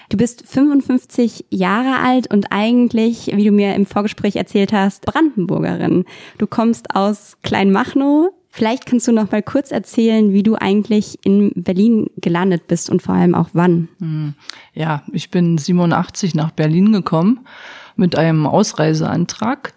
Du 0.09 0.17
bist 0.17 0.45
55 0.47 1.45
Jahre 1.51 2.01
alt 2.05 2.33
und 2.33 2.47
eigentlich, 2.51 3.31
wie 3.35 3.45
du 3.45 3.53
mir 3.53 3.75
im 3.75 3.87
Vorgespräch 3.87 4.37
erzählt 4.37 4.73
hast, 4.73 5.07
Brandenburgerin. 5.07 6.05
Du 6.39 6.47
kommst 6.47 6.97
aus 6.97 7.37
Kleinmachnow. 7.43 8.33
Vielleicht 8.53 8.87
kannst 8.87 9.07
du 9.07 9.13
noch 9.13 9.31
mal 9.31 9.45
kurz 9.45 9.71
erzählen, 9.71 10.33
wie 10.33 10.43
du 10.43 10.57
eigentlich 10.57 11.21
in 11.25 11.53
Berlin 11.55 12.11
gelandet 12.17 12.67
bist 12.67 12.91
und 12.91 13.01
vor 13.01 13.15
allem 13.15 13.37
auch 13.37 13.51
wann. 13.53 13.89
Hm. 14.01 14.35
Ja, 14.75 15.05
ich 15.13 15.31
bin 15.31 15.57
87 15.57 16.35
nach 16.35 16.51
Berlin 16.51 16.93
gekommen 16.93 17.47
mit 17.95 18.19
einem 18.19 18.47
Ausreiseantrag 18.47 19.73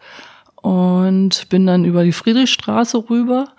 und 0.55 1.49
bin 1.49 1.67
dann 1.67 1.85
über 1.85 2.03
die 2.03 2.13
Friedrichstraße 2.13 3.09
rüber 3.09 3.49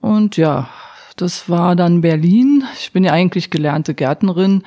und 0.00 0.36
ja, 0.36 0.68
das 1.16 1.48
war 1.48 1.76
dann 1.76 2.00
Berlin. 2.00 2.64
Ich 2.78 2.92
bin 2.92 3.04
ja 3.04 3.12
eigentlich 3.12 3.50
gelernte 3.50 3.94
Gärtnerin. 3.94 4.62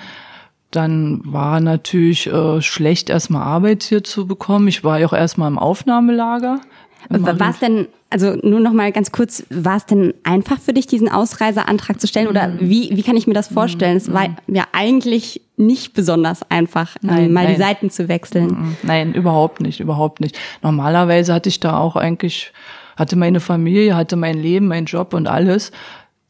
Dann 0.72 1.22
war 1.24 1.60
natürlich 1.60 2.28
äh, 2.28 2.62
schlecht, 2.62 3.10
erstmal 3.10 3.42
Arbeit 3.42 3.84
hier 3.84 4.04
zu 4.04 4.28
bekommen. 4.28 4.68
Ich 4.68 4.84
war 4.84 5.00
ja 5.00 5.08
auch 5.08 5.14
erstmal 5.14 5.50
im 5.50 5.58
Aufnahmelager. 5.58 6.62
War 7.10 7.50
es 7.50 7.60
denn, 7.60 7.88
also 8.10 8.36
nur 8.44 8.60
noch 8.60 8.74
mal 8.74 8.92
ganz 8.92 9.12
kurz, 9.12 9.46
war 9.50 9.78
es 9.78 9.86
denn 9.86 10.14
einfach 10.24 10.60
für 10.60 10.74
dich, 10.74 10.86
diesen 10.86 11.10
Ausreiseantrag 11.10 12.00
zu 12.00 12.08
stellen? 12.08 12.28
Oder 12.28 12.50
mhm. 12.50 12.58
wie, 12.60 12.92
wie 12.94 13.04
kann 13.04 13.16
ich 13.16 13.26
mir 13.26 13.34
das 13.34 13.48
vorstellen? 13.48 13.98
Es 13.98 14.12
war 14.12 14.28
mhm. 14.28 14.56
ja 14.56 14.66
eigentlich 14.74 15.42
nicht 15.58 15.94
besonders 15.94 16.50
einfach, 16.52 16.96
ähm, 17.02 17.10
nein, 17.10 17.34
mal 17.34 17.44
nein. 17.46 17.54
die 17.54 17.62
Seiten 17.62 17.90
zu 17.90 18.08
wechseln. 18.08 18.48
Mhm. 18.48 18.78
Nein, 18.84 19.14
überhaupt 19.14 19.62
nicht, 19.62 19.80
überhaupt 19.80 20.20
nicht. 20.20 20.38
Normalerweise 20.62 21.34
hatte 21.34 21.50
ich 21.50 21.60
da 21.60 21.78
auch 21.80 21.96
eigentlich, 21.96 22.52
hatte 22.96 23.16
meine 23.16 23.40
Familie, 23.40 23.96
hatte 23.96 24.16
mein 24.16 24.38
Leben, 24.38 24.68
mein 24.68 24.86
Job 24.86 25.14
und 25.14 25.28
alles. 25.28 25.72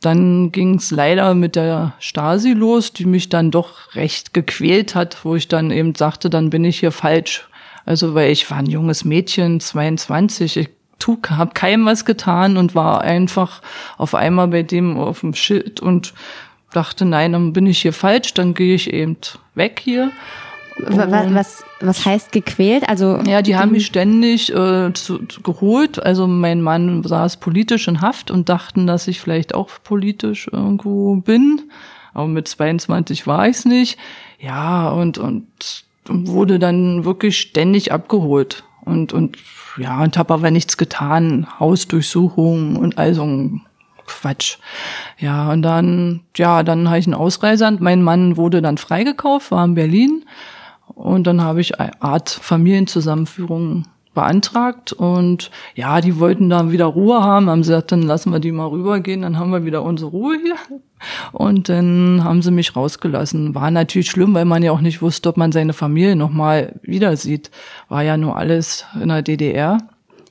Dann 0.01 0.51
ging 0.51 0.75
es 0.75 0.91
leider 0.91 1.33
mit 1.33 1.55
der 1.55 1.93
Stasi 1.99 2.53
los, 2.53 2.93
die 2.93 3.05
mich 3.05 3.29
dann 3.29 3.51
doch 3.51 3.95
recht 3.95 4.33
gequält 4.33 4.95
hat, 4.95 5.25
wo 5.25 5.35
ich 5.35 5.47
dann 5.47 5.71
eben 5.71 5.93
sagte, 5.95 6.29
dann 6.29 6.49
bin 6.49 6.63
ich 6.63 6.79
hier 6.79 6.91
falsch. 6.91 7.47
Also 7.85 8.13
weil 8.13 8.31
ich 8.31 8.49
war 8.49 8.57
ein 8.57 8.67
junges 8.67 9.03
Mädchen, 9.03 9.59
22, 9.59 10.57
ich 10.57 10.69
habe 11.29 11.53
keinem 11.53 11.85
was 11.85 12.05
getan 12.05 12.57
und 12.57 12.75
war 12.75 13.01
einfach 13.01 13.61
auf 13.97 14.15
einmal 14.15 14.49
bei 14.49 14.63
dem 14.63 14.97
auf 14.97 15.21
dem 15.21 15.33
Schild 15.33 15.79
und 15.79 16.13
dachte, 16.71 17.05
nein, 17.05 17.31
dann 17.33 17.53
bin 17.53 17.65
ich 17.65 17.81
hier 17.81 17.93
falsch, 17.93 18.33
dann 18.33 18.53
gehe 18.53 18.75
ich 18.75 18.93
eben 18.93 19.17
weg 19.55 19.81
hier. 19.83 20.11
Was, 20.87 21.33
was, 21.33 21.63
was 21.81 22.05
heißt 22.05 22.31
gequält? 22.31 22.87
Also 22.87 23.17
ja, 23.25 23.41
die 23.41 23.55
haben 23.55 23.71
mich 23.71 23.85
ständig 23.85 24.53
äh, 24.53 24.93
zu, 24.93 25.25
zu, 25.25 25.41
geholt. 25.41 26.03
Also 26.03 26.27
mein 26.27 26.61
Mann 26.61 27.03
saß 27.03 27.37
politisch 27.37 27.87
in 27.87 28.01
Haft 28.01 28.31
und 28.31 28.49
dachten, 28.49 28.87
dass 28.87 29.07
ich 29.07 29.19
vielleicht 29.19 29.53
auch 29.53 29.69
politisch 29.83 30.49
irgendwo 30.51 31.15
bin. 31.15 31.69
Aber 32.13 32.27
mit 32.27 32.47
22 32.47 33.27
war 33.27 33.47
ich's 33.47 33.65
nicht. 33.65 33.97
Ja, 34.39 34.89
und, 34.89 35.17
und 35.17 35.47
wurde 36.07 36.59
dann 36.59 37.05
wirklich 37.05 37.37
ständig 37.37 37.91
abgeholt. 37.91 38.63
Und, 38.83 39.13
und 39.13 39.37
ja, 39.77 40.01
und 40.01 40.17
habe 40.17 40.33
aber 40.33 40.51
nichts 40.51 40.77
getan. 40.77 41.47
Hausdurchsuchung 41.59 42.75
und 42.75 42.97
all 42.97 43.13
so 43.13 43.23
ein 43.23 43.61
Quatsch. 44.07 44.57
Ja, 45.19 45.51
und 45.51 45.61
dann, 45.61 46.21
ja, 46.35 46.63
dann 46.63 46.87
habe 46.87 46.99
ich 46.99 47.05
einen 47.05 47.13
Ausreiser. 47.13 47.71
Mein 47.79 48.01
Mann 48.01 48.37
wurde 48.37 48.61
dann 48.61 48.77
freigekauft, 48.77 49.51
war 49.51 49.63
in 49.65 49.75
Berlin 49.75 50.23
und 50.95 51.27
dann 51.27 51.41
habe 51.41 51.61
ich 51.61 51.79
eine 51.79 52.01
Art 52.01 52.29
Familienzusammenführung 52.29 53.85
beantragt 54.13 54.91
und 54.91 55.51
ja, 55.75 56.01
die 56.01 56.19
wollten 56.19 56.49
da 56.49 56.71
wieder 56.71 56.85
Ruhe 56.85 57.23
haben, 57.23 57.49
haben 57.49 57.61
gesagt, 57.61 57.91
dann 57.91 58.01
lassen 58.01 58.31
wir 58.31 58.39
die 58.39 58.51
mal 58.51 58.67
rübergehen, 58.67 59.21
dann 59.21 59.37
haben 59.37 59.51
wir 59.51 59.65
wieder 59.65 59.83
unsere 59.83 60.11
Ruhe 60.11 60.37
hier. 60.41 60.55
Und 61.31 61.69
dann 61.69 62.21
haben 62.23 62.41
sie 62.41 62.51
mich 62.51 62.75
rausgelassen. 62.75 63.55
War 63.55 63.71
natürlich 63.71 64.09
schlimm, 64.09 64.33
weil 64.33 64.43
man 64.43 64.63
ja 64.63 64.73
auch 64.73 64.81
nicht 64.81 65.01
wusste, 65.01 65.29
ob 65.29 65.37
man 65.37 65.53
seine 65.53 65.71
Familie 65.71 66.17
nochmal 66.17 66.79
wieder 66.81 67.15
sieht. 67.15 67.51
War 67.87 68.03
ja 68.03 68.17
nur 68.17 68.35
alles 68.35 68.85
in 69.01 69.07
der 69.07 69.21
DDR. 69.21 69.77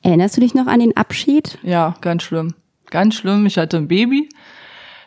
Erinnerst 0.02 0.36
du 0.36 0.42
dich 0.42 0.54
noch 0.54 0.66
an 0.66 0.80
den 0.80 0.96
Abschied? 0.96 1.58
Ja, 1.62 1.94
ganz 2.02 2.24
schlimm. 2.24 2.54
Ganz 2.90 3.14
schlimm. 3.14 3.46
Ich 3.46 3.56
hatte 3.56 3.78
ein 3.78 3.88
Baby. 3.88 4.28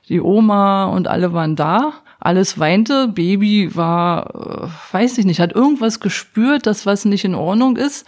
Die 0.10 0.22
Oma 0.22 0.86
und 0.86 1.08
alle 1.08 1.34
waren 1.34 1.56
da 1.56 1.94
alles 2.22 2.60
weinte. 2.60 3.10
Baby 3.10 3.76
war, 3.76 4.70
äh, 4.70 4.94
weiß 4.94 5.18
ich 5.18 5.26
nicht, 5.26 5.40
hat 5.40 5.54
irgendwas 5.54 6.00
gespürt, 6.00 6.66
dass 6.66 6.86
was 6.86 7.04
nicht 7.04 7.26
in 7.26 7.36
Ordnung 7.36 7.76
ist, 7.76 8.06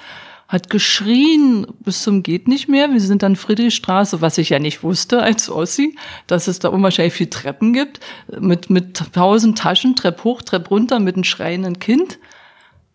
hat 0.47 0.69
geschrien 0.69 1.65
bis 1.79 2.03
zum 2.03 2.21
geht 2.21 2.47
nicht 2.47 2.69
mehr. 2.69 2.91
Wir 2.93 3.01
sind 3.01 3.23
dann 3.23 3.35
Friedrichstraße, 3.35 4.21
was 4.21 4.37
ich 4.37 4.49
ja 4.49 4.59
nicht 4.59 4.83
wusste 4.83 5.23
als 5.23 5.49
Ossi, 5.49 5.95
dass 6.27 6.47
es 6.47 6.59
da 6.59 6.69
unwahrscheinlich 6.69 7.15
viel 7.15 7.29
Treppen 7.29 7.73
gibt, 7.73 7.99
mit, 8.39 8.69
mit 8.69 9.13
tausend 9.13 9.57
Taschen, 9.57 9.95
Trepp 9.95 10.23
hoch, 10.23 10.43
Trepp 10.43 10.69
runter, 10.69 10.99
mit 10.99 11.15
einem 11.15 11.23
schreienden 11.23 11.79
Kind. 11.79 12.19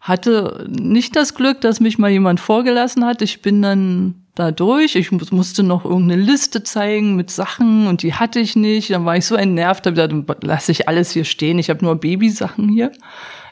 Hatte 0.00 0.66
nicht 0.70 1.16
das 1.16 1.34
Glück, 1.34 1.60
dass 1.60 1.80
mich 1.80 1.98
mal 1.98 2.10
jemand 2.10 2.38
vorgelassen 2.38 3.04
hat. 3.04 3.22
Ich 3.22 3.42
bin 3.42 3.60
dann 3.60 4.27
da 4.38 4.50
durch. 4.50 4.94
Ich 4.94 5.10
musste 5.10 5.62
noch 5.62 5.84
irgendeine 5.84 6.22
Liste 6.22 6.62
zeigen 6.62 7.16
mit 7.16 7.30
Sachen 7.30 7.86
und 7.86 8.02
die 8.02 8.14
hatte 8.14 8.38
ich 8.40 8.56
nicht. 8.56 8.90
Dann 8.90 9.04
war 9.04 9.16
ich 9.16 9.26
so 9.26 9.34
entnervt, 9.34 9.86
da 9.86 9.90
dann 9.90 10.26
lasse 10.42 10.72
ich 10.72 10.88
alles 10.88 11.10
hier 11.10 11.24
stehen. 11.24 11.58
Ich 11.58 11.70
habe 11.70 11.84
nur 11.84 11.96
Babysachen 11.96 12.68
hier. 12.68 12.92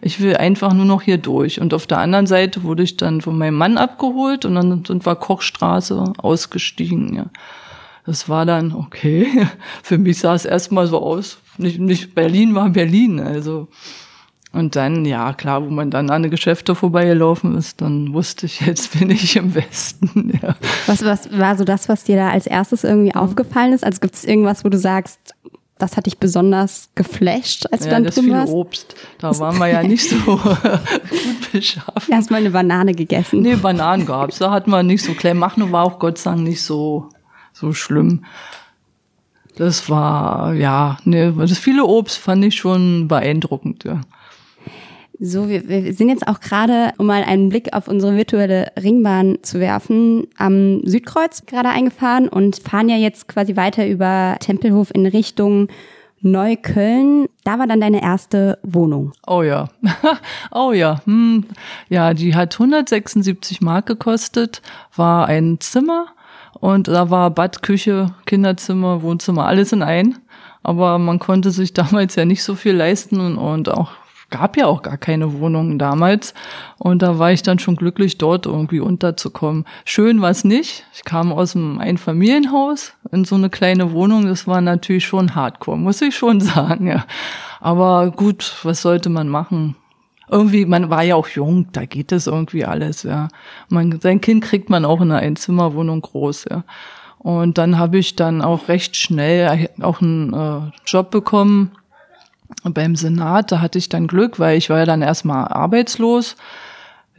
Ich 0.00 0.20
will 0.20 0.36
einfach 0.36 0.72
nur 0.72 0.84
noch 0.84 1.02
hier 1.02 1.18
durch. 1.18 1.60
Und 1.60 1.74
auf 1.74 1.86
der 1.86 1.98
anderen 1.98 2.26
Seite 2.26 2.62
wurde 2.62 2.82
ich 2.82 2.96
dann 2.96 3.20
von 3.20 3.36
meinem 3.36 3.56
Mann 3.56 3.78
abgeholt 3.78 4.44
und 4.44 4.54
dann 4.54 4.84
sind 4.84 5.04
wir 5.04 5.16
Kochstraße 5.16 6.12
ausgestiegen. 6.18 7.14
Ja. 7.14 7.26
Das 8.04 8.28
war 8.28 8.46
dann 8.46 8.72
okay. 8.72 9.48
Für 9.82 9.98
mich 9.98 10.18
sah 10.18 10.34
es 10.34 10.44
erstmal 10.44 10.86
so 10.86 11.00
aus. 11.00 11.38
Nicht, 11.58 11.80
nicht 11.80 12.14
Berlin 12.14 12.54
war 12.54 12.68
Berlin. 12.68 13.18
Also 13.18 13.68
und 14.56 14.74
dann, 14.74 15.04
ja, 15.04 15.34
klar, 15.34 15.64
wo 15.64 15.70
man 15.70 15.90
dann 15.90 16.10
an 16.10 16.22
die 16.22 16.30
Geschäfte 16.30 16.74
vorbeigelaufen 16.74 17.56
ist, 17.56 17.80
dann 17.80 18.14
wusste 18.14 18.46
ich, 18.46 18.60
jetzt 18.62 18.98
bin 18.98 19.10
ich 19.10 19.36
im 19.36 19.54
Westen. 19.54 20.32
Ja. 20.42 20.56
Was, 20.86 21.04
was 21.04 21.38
war 21.38 21.56
so 21.56 21.64
das, 21.64 21.88
was 21.88 22.04
dir 22.04 22.16
da 22.16 22.30
als 22.30 22.46
erstes 22.46 22.84
irgendwie 22.84 23.14
aufgefallen 23.14 23.72
ist? 23.72 23.84
Also 23.84 24.00
gibt 24.00 24.14
es 24.14 24.24
irgendwas, 24.24 24.64
wo 24.64 24.68
du 24.68 24.78
sagst, 24.78 25.34
das 25.78 25.96
hat 25.96 26.06
dich 26.06 26.18
besonders 26.18 26.90
geflasht, 26.94 27.66
als 27.70 27.82
du 27.82 27.88
ja, 27.88 27.94
dann 27.94 28.04
das 28.04 28.14
drin 28.14 28.30
warst? 28.30 28.52
Obst. 28.52 28.94
Da 29.18 29.38
waren 29.38 29.58
wir 29.58 29.68
ja 29.68 29.82
nicht 29.82 30.08
so 30.08 30.16
gut 30.26 31.52
beschaffen. 31.52 32.12
Erstmal 32.12 32.40
eine 32.40 32.50
Banane 32.50 32.94
gegessen. 32.94 33.42
Nee, 33.42 33.56
Bananen 33.56 34.06
gab's. 34.06 34.38
Da 34.38 34.50
hatten 34.50 34.70
wir 34.70 34.82
nicht 34.82 35.04
so 35.04 35.12
klein. 35.12 35.38
Machen 35.38 35.70
war 35.72 35.84
auch 35.84 35.98
Gott 35.98 36.18
sei 36.18 36.30
Dank 36.30 36.42
nicht 36.42 36.62
so, 36.62 37.08
so 37.52 37.72
schlimm. 37.72 38.24
Das 39.56 39.88
war, 39.88 40.54
ja, 40.54 40.98
nee, 41.04 41.32
das 41.32 41.58
viele 41.58 41.84
Obst 41.84 42.18
fand 42.18 42.44
ich 42.44 42.56
schon 42.56 43.08
beeindruckend, 43.08 43.84
ja. 43.84 44.00
So, 45.18 45.48
wir, 45.48 45.66
wir 45.68 45.94
sind 45.94 46.10
jetzt 46.10 46.28
auch 46.28 46.40
gerade, 46.40 46.92
um 46.98 47.06
mal 47.06 47.24
einen 47.24 47.48
Blick 47.48 47.72
auf 47.72 47.88
unsere 47.88 48.16
virtuelle 48.16 48.70
Ringbahn 48.80 49.38
zu 49.42 49.60
werfen, 49.60 50.26
am 50.36 50.82
Südkreuz 50.84 51.46
gerade 51.46 51.70
eingefahren 51.70 52.28
und 52.28 52.56
fahren 52.56 52.88
ja 52.88 52.96
jetzt 52.96 53.26
quasi 53.26 53.56
weiter 53.56 53.86
über 53.86 54.36
Tempelhof 54.40 54.94
in 54.94 55.06
Richtung 55.06 55.68
Neukölln. 56.20 57.28
Da 57.44 57.58
war 57.58 57.66
dann 57.66 57.80
deine 57.80 58.02
erste 58.02 58.58
Wohnung. 58.62 59.12
Oh 59.26 59.42
ja. 59.42 59.68
oh 60.50 60.72
ja. 60.72 61.00
Hm. 61.04 61.44
Ja, 61.88 62.12
die 62.12 62.34
hat 62.34 62.54
176 62.54 63.62
Mark 63.62 63.86
gekostet, 63.86 64.60
war 64.94 65.28
ein 65.28 65.58
Zimmer 65.60 66.06
und 66.60 66.88
da 66.88 67.10
war 67.10 67.30
Bad, 67.30 67.62
Küche, 67.62 68.14
Kinderzimmer, 68.26 69.02
Wohnzimmer, 69.02 69.46
alles 69.46 69.72
in 69.72 69.82
ein. 69.82 70.18
Aber 70.62 70.98
man 70.98 71.18
konnte 71.20 71.52
sich 71.52 71.72
damals 71.74 72.16
ja 72.16 72.26
nicht 72.26 72.42
so 72.42 72.54
viel 72.54 72.74
leisten 72.74 73.20
und, 73.20 73.38
und 73.38 73.70
auch 73.70 73.92
gab 74.30 74.56
ja 74.56 74.66
auch 74.66 74.82
gar 74.82 74.96
keine 74.96 75.38
Wohnungen 75.40 75.78
damals. 75.78 76.34
Und 76.78 77.02
da 77.02 77.18
war 77.18 77.32
ich 77.32 77.42
dann 77.42 77.58
schon 77.58 77.76
glücklich, 77.76 78.18
dort 78.18 78.46
irgendwie 78.46 78.80
unterzukommen. 78.80 79.64
Schön 79.84 80.20
war 80.20 80.30
es 80.30 80.44
nicht. 80.44 80.84
Ich 80.94 81.04
kam 81.04 81.32
aus 81.32 81.54
einem 81.54 81.78
Einfamilienhaus 81.78 82.94
in 83.12 83.24
so 83.24 83.36
eine 83.36 83.50
kleine 83.50 83.92
Wohnung. 83.92 84.26
Das 84.26 84.46
war 84.46 84.60
natürlich 84.60 85.06
schon 85.06 85.34
hardcore, 85.34 85.78
muss 85.78 86.02
ich 86.02 86.16
schon 86.16 86.40
sagen, 86.40 86.88
ja. 86.88 87.04
Aber 87.60 88.10
gut, 88.10 88.56
was 88.62 88.82
sollte 88.82 89.08
man 89.08 89.28
machen? 89.28 89.76
Irgendwie, 90.28 90.66
man 90.66 90.90
war 90.90 91.04
ja 91.04 91.14
auch 91.14 91.28
jung, 91.28 91.68
da 91.70 91.84
geht 91.84 92.10
es 92.10 92.26
irgendwie 92.26 92.64
alles, 92.64 93.04
ja. 93.04 93.28
Man, 93.68 94.00
sein 94.00 94.20
Kind 94.20 94.42
kriegt 94.42 94.70
man 94.70 94.84
auch 94.84 95.00
in 95.00 95.12
einer 95.12 95.20
Einzimmerwohnung 95.20 96.00
groß, 96.00 96.46
ja. 96.50 96.64
Und 97.18 97.58
dann 97.58 97.78
habe 97.78 97.98
ich 97.98 98.16
dann 98.16 98.42
auch 98.42 98.68
recht 98.68 98.96
schnell 98.96 99.68
auch 99.80 100.00
einen 100.00 100.32
äh, 100.32 100.70
Job 100.84 101.10
bekommen 101.10 101.72
beim 102.64 102.96
Senat. 102.96 103.52
Da 103.52 103.60
hatte 103.60 103.78
ich 103.78 103.88
dann 103.88 104.06
Glück, 104.06 104.38
weil 104.38 104.58
ich 104.58 104.70
war 104.70 104.78
ja 104.78 104.84
dann 104.86 105.02
erstmal 105.02 105.48
arbeitslos. 105.48 106.36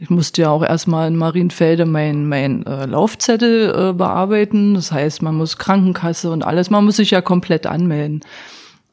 Ich 0.00 0.10
musste 0.10 0.42
ja 0.42 0.50
auch 0.50 0.62
erstmal 0.62 1.08
in 1.08 1.16
Marienfelde 1.16 1.84
mein, 1.84 2.28
mein 2.28 2.64
äh, 2.66 2.86
Laufzettel 2.86 3.90
äh, 3.90 3.92
bearbeiten. 3.92 4.74
Das 4.74 4.92
heißt, 4.92 5.22
man 5.22 5.34
muss 5.34 5.58
Krankenkasse 5.58 6.30
und 6.30 6.44
alles, 6.44 6.70
man 6.70 6.84
muss 6.84 6.96
sich 6.96 7.10
ja 7.10 7.20
komplett 7.20 7.66
anmelden. 7.66 8.20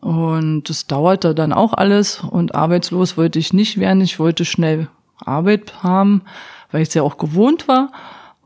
Und 0.01 0.69
das 0.69 0.87
dauerte 0.87 1.35
dann 1.35 1.53
auch 1.53 1.73
alles. 1.73 2.21
Und 2.21 2.55
arbeitslos 2.55 3.17
wollte 3.17 3.39
ich 3.39 3.53
nicht 3.53 3.79
werden. 3.79 4.01
Ich 4.01 4.19
wollte 4.19 4.45
schnell 4.45 4.87
Arbeit 5.17 5.83
haben, 5.83 6.23
weil 6.71 6.81
ich 6.81 6.89
es 6.89 6.93
ja 6.95 7.03
auch 7.03 7.17
gewohnt 7.17 7.67
war. 7.67 7.91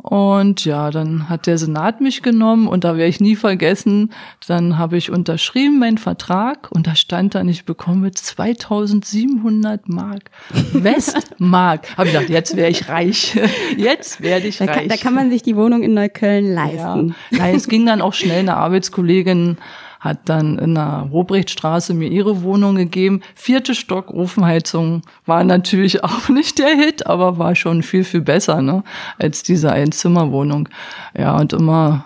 Und 0.01 0.63
ja, 0.63 0.91
dann 0.91 1.27
hat 1.27 1.45
der 1.45 1.57
Senat 1.57 1.99
mich 1.99 2.21
genommen 2.23 2.69
und 2.69 2.85
da 2.85 2.95
werde 2.95 3.09
ich 3.09 3.19
nie 3.19 3.35
vergessen, 3.35 4.13
dann 4.47 4.77
habe 4.77 4.95
ich 4.95 5.11
unterschrieben 5.11 5.77
meinen 5.77 5.97
Vertrag 5.97 6.71
und 6.71 6.87
da 6.87 6.95
stand 6.95 7.35
dann, 7.35 7.49
ich 7.49 7.65
bekomme 7.65 8.11
2700 8.11 9.89
Mark. 9.89 10.31
Westmark. 10.73 11.97
habe 11.97 12.07
ich 12.07 12.13
gedacht, 12.13 12.29
jetzt 12.29 12.55
wäre 12.55 12.69
ich 12.69 12.87
reich. 12.87 13.37
Jetzt 13.77 14.21
werde 14.21 14.47
ich 14.47 14.57
da 14.57 14.65
reich. 14.65 14.77
Kann, 14.77 14.87
da 14.87 14.95
kann 14.95 15.13
man 15.13 15.29
sich 15.29 15.43
die 15.43 15.55
Wohnung 15.55 15.83
in 15.83 15.93
Neukölln 15.93 16.53
leisten. 16.53 17.15
Ja. 17.31 17.37
Nein, 17.37 17.55
es 17.55 17.67
ging 17.67 17.85
dann 17.85 18.01
auch 18.01 18.13
schnell. 18.13 18.39
Eine 18.39 18.55
Arbeitskollegin 18.55 19.57
hat 19.99 20.29
dann 20.29 20.57
in 20.57 20.75
der 20.75 21.09
Robrechtstraße 21.11 21.93
mir 21.93 22.09
ihre 22.09 22.41
Wohnung 22.43 22.75
gegeben. 22.75 23.21
Vierte 23.35 23.75
Stock 23.75 24.11
Ofenheizung 24.11 25.01
war 25.25 25.43
natürlich 25.43 26.03
auch 26.03 26.29
nicht 26.29 26.59
der 26.59 26.75
Hit, 26.75 27.07
aber 27.07 27.37
war 27.37 27.55
schon 27.55 27.83
viel, 27.83 28.03
viel 28.03 28.21
besser 28.21 28.61
ne, 28.61 28.83
als 29.17 29.43
diese 29.43 29.71
Einzimmerwohnung. 29.71 30.69
Ja, 31.17 31.37
und 31.37 31.53
immer 31.53 32.05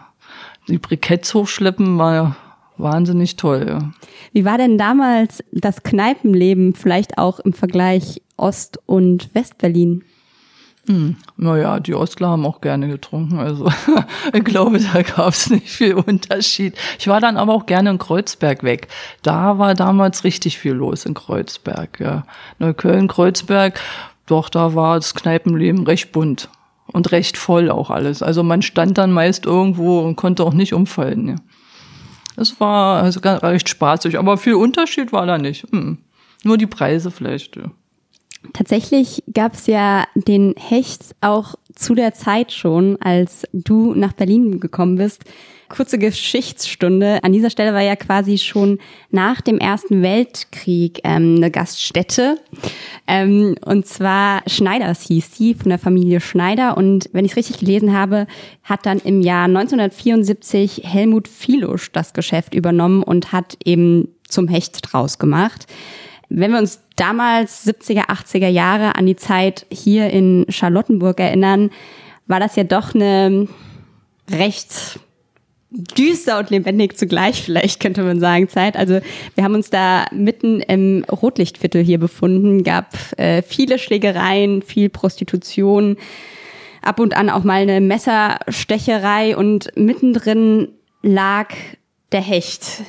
die 0.68 0.78
Briketts 0.78 1.34
hochschleppen 1.34 1.98
war 1.98 2.36
wahnsinnig 2.78 3.36
toll. 3.36 3.66
Ja. 3.68 3.92
Wie 4.32 4.46
war 4.46 4.58
denn 4.58 4.78
damals 4.78 5.44
das 5.52 5.84
Kneipenleben 5.84 6.74
vielleicht 6.74 7.18
auch 7.18 7.40
im 7.40 7.54
Vergleich 7.54 8.22
Ost- 8.38 8.80
und 8.86 9.34
Westberlin? 9.36 10.04
Hm, 10.86 11.16
naja, 11.38 11.80
die 11.80 11.96
Ostler 11.96 12.30
haben 12.30 12.46
auch 12.46 12.60
gerne 12.60 12.90
getrunken. 12.90 13.40
Also 13.40 13.72
ich 14.34 14.44
glaube, 14.44 14.80
da 14.80 15.02
gab 15.02 15.30
es 15.30 15.50
nicht 15.50 15.70
viel 15.70 15.94
Unterschied. 15.94 16.76
Ich 17.00 17.08
war 17.08 17.22
dann 17.22 17.38
aber 17.38 17.54
auch 17.54 17.66
gerne 17.66 17.90
in 17.90 17.98
Kreuzberg 17.98 18.64
weg. 18.64 18.90
Da 19.22 19.58
war 19.58 19.76
damals 19.76 20.26
richtig 20.26 20.58
viel 20.58 20.74
los 20.74 21.06
in 21.06 21.14
Kreuzberg. 21.14 22.00
Ja. 22.02 22.26
Neukölln, 22.60 23.08
Kreuzberg, 23.08 23.80
doch, 24.26 24.50
da 24.50 24.76
war 24.76 24.96
das 24.96 25.16
Kneipenleben 25.16 25.86
recht 25.86 26.12
bunt 26.12 26.50
und 26.88 27.12
recht 27.12 27.38
voll 27.38 27.70
auch 27.70 27.90
alles. 27.90 28.22
Also 28.22 28.44
man 28.44 28.62
stand 28.62 28.98
dann 28.98 29.12
meist 29.12 29.46
irgendwo 29.46 30.00
und 30.00 30.16
konnte 30.16 30.44
auch 30.44 30.54
nicht 30.54 30.74
umfallen. 30.74 31.28
Ja. 31.30 31.36
Es 32.36 32.60
war 32.60 33.04
also 33.04 33.20
recht 33.22 33.70
spaßig, 33.70 34.18
aber 34.18 34.38
viel 34.38 34.56
Unterschied 34.56 35.12
war 35.14 35.26
da 35.26 35.38
nicht. 35.38 35.66
Hm. 35.72 36.00
Nur 36.44 36.58
die 36.58 36.68
Preise 36.68 37.12
vielleicht. 37.12 37.56
Ja. 37.56 37.72
Tatsächlich 38.52 39.24
gab 39.34 39.54
es 39.54 39.68
ja 39.68 40.06
den 40.16 40.54
Hecht 40.58 41.16
auch 41.22 41.56
zu 41.74 41.96
der 41.96 42.14
Zeit 42.14 42.52
schon, 42.52 42.98
als 43.02 43.44
du 43.54 43.94
nach 43.96 44.14
Berlin 44.14 44.60
gekommen 44.60 44.98
bist. 44.98 45.24
Kurze 45.70 45.98
Geschichtsstunde. 45.98 47.24
An 47.24 47.32
dieser 47.32 47.50
Stelle 47.50 47.74
war 47.74 47.82
ja 47.82 47.96
quasi 47.96 48.38
schon 48.38 48.78
nach 49.10 49.42
dem 49.42 49.58
Ersten 49.58 50.04
Weltkrieg 50.04 51.00
ähm, 51.04 51.38
eine 51.38 51.50
Gaststätte. 51.50 52.38
Ähm, 53.08 53.56
und 53.66 53.88
zwar 53.88 54.44
Schneiders 54.46 55.02
hieß 55.08 55.32
die, 55.32 55.56
von 55.56 55.70
der 55.70 55.80
Familie 55.80 56.22
Schneider. 56.22 56.78
Und 56.78 57.10
wenn 57.14 57.26
ich 57.26 57.32
es 57.32 57.38
richtig 57.38 57.58
gelesen 57.58 57.94
habe, 57.94 58.28
hat 58.64 58.86
dann 58.86 59.00
im 59.00 59.22
Jahr 59.22 59.46
1974 59.46 60.82
Helmut 60.84 61.28
Filusch 61.28 61.92
das 61.92 62.14
Geschäft 62.14 62.54
übernommen 62.54 63.02
und 63.02 63.32
hat 63.32 63.58
eben 63.66 64.10
zum 64.28 64.48
Hecht 64.48 64.80
draus 64.82 65.18
gemacht. 65.18 65.66
Wenn 66.36 66.52
wir 66.52 66.58
uns 66.58 66.82
damals 66.96 67.68
70er, 67.68 68.08
80er 68.08 68.48
Jahre 68.48 68.96
an 68.96 69.06
die 69.06 69.16
Zeit 69.16 69.68
hier 69.72 70.10
in 70.10 70.48
Charlottenburg 70.50 71.20
erinnern, 71.20 71.70
war 72.26 72.40
das 72.40 72.56
ja 72.56 72.64
doch 72.64 72.96
eine 72.96 73.48
recht 74.32 75.00
düster 75.70 76.40
und 76.40 76.50
lebendig 76.50 76.98
zugleich, 76.98 77.44
vielleicht 77.44 77.80
könnte 77.80 78.02
man 78.02 78.20
sagen, 78.20 78.50
Zeit. 78.50 78.78
Also 78.78 79.00
wir 79.36 79.44
haben 79.44 79.54
uns 79.54 79.70
da 79.70 80.06
mitten 80.12 80.60
im 80.62 81.04
Rotlichtviertel 81.04 81.84
hier 81.84 82.00
befunden, 82.00 82.64
gab 82.64 82.96
äh, 83.18 83.44
viele 83.44 83.78
Schlägereien, 83.78 84.64
viel 84.64 84.90
Prostitution, 84.90 85.98
ab 86.82 87.00
und 87.00 87.16
an 87.16 87.30
auch 87.30 87.44
mal 87.44 87.62
eine 87.62 87.80
Messerstecherei 87.80 89.38
und 89.38 89.70
mittendrin 89.76 90.70
lag 91.04 91.54
der 92.12 92.22
Hecht. 92.22 92.82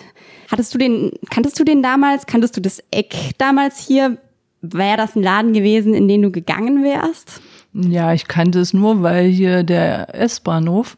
Hattest 0.50 0.74
du 0.74 0.78
den, 0.78 1.12
kanntest 1.30 1.58
du 1.58 1.64
den 1.64 1.82
damals? 1.82 2.26
Kanntest 2.26 2.56
du 2.56 2.60
das 2.60 2.82
Eck 2.90 3.14
damals 3.38 3.78
hier? 3.78 4.18
Wäre 4.60 4.96
das 4.96 5.14
ein 5.14 5.22
Laden 5.22 5.52
gewesen, 5.52 5.94
in 5.94 6.08
den 6.08 6.22
du 6.22 6.30
gegangen 6.30 6.82
wärst? 6.82 7.40
Ja, 7.74 8.12
ich 8.12 8.28
kannte 8.28 8.60
es 8.60 8.72
nur, 8.72 9.02
weil 9.02 9.26
hier 9.26 9.62
der 9.62 10.14
S-Bahnhof 10.14 10.96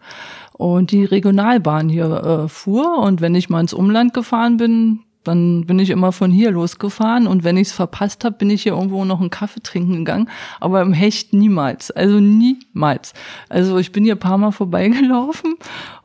und 0.52 0.90
die 0.90 1.04
Regionalbahn 1.04 1.88
hier 1.88 2.44
äh, 2.44 2.48
fuhr. 2.48 2.98
Und 2.98 3.20
wenn 3.20 3.35
ich 3.35 3.48
mal 3.48 3.61
ins 3.61 3.72
Umland 3.72 4.14
gefahren 4.14 4.56
bin, 4.56 5.00
dann 5.26 5.66
bin 5.66 5.78
ich 5.78 5.90
immer 5.90 6.12
von 6.12 6.30
hier 6.30 6.50
losgefahren 6.50 7.26
und 7.26 7.42
wenn 7.44 7.56
ich 7.56 7.68
es 7.68 7.72
verpasst 7.72 8.24
habe, 8.24 8.37
bin 8.37 8.50
ich 8.50 8.62
hier 8.62 8.72
irgendwo 8.72 9.04
noch 9.04 9.20
einen 9.20 9.30
Kaffee 9.30 9.61
trinken 9.61 10.04
gegangen, 10.04 10.28
aber 10.61 10.82
im 10.82 10.92
Hecht 10.92 11.32
niemals, 11.32 11.90
also 11.90 12.20
niemals. 12.20 13.12
Also 13.48 13.78
ich 13.78 13.92
bin 13.92 14.04
hier 14.04 14.14
ein 14.14 14.20
paar 14.20 14.38
Mal 14.38 14.52
vorbeigelaufen 14.52 15.54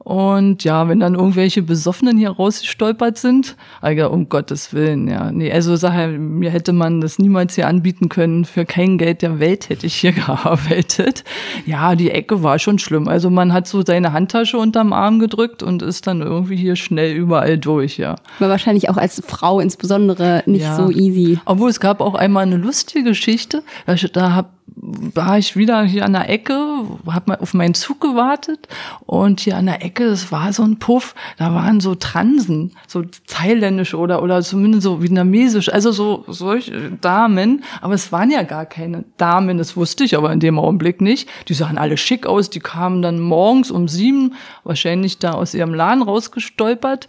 und 0.04 0.64
ja, 0.64 0.90
wenn 0.90 1.00
dann 1.00 1.14
irgendwelche 1.14 1.62
Besoffenen 1.62 2.18
hier 2.18 2.32
rausgestolpert 2.32 3.20
sind, 3.20 3.56
also 3.82 4.10
um 4.10 4.30
Gottes 4.30 4.74
Willen, 4.74 5.08
ja. 5.08 5.32
Nee, 5.32 5.52
also 5.52 5.76
sag, 5.76 6.18
mir 6.18 6.50
hätte 6.50 6.74
man 6.74 7.02
das 7.02 7.20
niemals 7.20 7.54
hier 7.54 7.68
anbieten 7.68 8.10
können. 8.10 8.46
Für 8.46 8.66
kein 8.66 8.98
Geld 8.98 9.22
der 9.22 9.40
Welt 9.40 9.70
hätte 9.70 9.86
ich 9.86 9.96
hier 9.96 10.12
gearbeitet. 10.12 11.24
Ja, 11.68 11.96
die 11.96 12.10
Ecke 12.10 12.42
war 12.42 12.58
schon 12.58 12.80
schlimm. 12.80 13.08
Also 13.08 13.30
man 13.30 13.54
hat 13.54 13.68
so 13.68 13.84
seine 13.86 14.12
Handtasche 14.12 14.58
unterm 14.58 14.92
Arm 14.92 15.20
gedrückt 15.20 15.62
und 15.62 15.84
ist 15.84 16.08
dann 16.08 16.22
irgendwie 16.22 16.56
hier 16.56 16.76
schnell 16.76 17.16
überall 17.16 17.60
durch, 17.60 17.98
ja. 17.98 18.16
War 18.40 18.50
wahrscheinlich 18.50 18.90
auch 18.90 18.98
als 18.98 19.22
Frau 19.26 19.60
insbesondere 19.60 20.42
nicht 20.48 20.64
ja. 20.64 20.76
so 20.76 20.90
easy. 20.90 21.40
Obwohl 21.46 21.70
es 21.70 21.80
gab 21.80 22.02
auch 22.02 22.16
einmal 22.16 22.44
eine 22.44 22.58
lustige 22.58 23.04
Geschichte. 23.04 23.62
Da, 23.86 23.94
da 23.94 24.34
hab 24.34 24.61
war 24.82 25.38
ich 25.38 25.56
wieder 25.56 25.84
hier 25.84 26.06
an 26.06 26.13
der 26.13 26.28
Ecke, 26.30 26.58
habe 27.06 27.39
auf 27.39 27.54
meinen 27.54 27.76
Zug 27.76 28.02
gewartet 28.02 28.67
und 29.06 29.39
hier 29.41 29.56
an 29.56 29.67
der 29.67 29.86
Ecke, 29.86 30.10
das 30.10 30.32
war 30.32 30.52
so 30.54 30.63
ein 30.63 30.80
Puff, 30.80 31.13
da 31.38 31.54
waren 31.54 31.80
so 31.80 31.94
Transen, 31.94 32.72
so 32.88 33.04
thailändisch 33.28 33.94
oder 33.94 34.24
oder 34.24 34.41
zumindest 34.41 34.84
so 34.84 35.04
vietnamesisch, 35.04 35.72
also 35.72 35.91
so 35.91 36.26
solche 36.28 36.91
Damen, 37.00 37.63
aber 37.82 37.94
es 37.94 38.12
waren 38.12 38.32
ja 38.32 38.41
gar 38.41 38.65
keine 38.65 39.04
Damen, 39.17 39.60
das 39.60 39.78
wusste 39.78 40.04
ich 40.04 40.17
aber 40.17 40.34
in 40.34 40.39
dem 40.39 40.58
Augenblick 40.58 41.00
nicht. 41.00 41.30
Die 41.48 41.54
sahen 41.54 41.78
alle 41.78 41.98
schick 41.98 42.26
aus, 42.26 42.50
die 42.50 42.60
kamen 42.60 43.04
dann 43.04 43.20
morgens 43.20 43.70
um 43.70 43.88
sieben 43.88 44.34
wahrscheinlich 44.63 45.20
da 45.20 45.34
aus 45.34 45.54
ihrem 45.54 45.76
Laden 45.76 46.02
rausgestolpert 46.02 47.08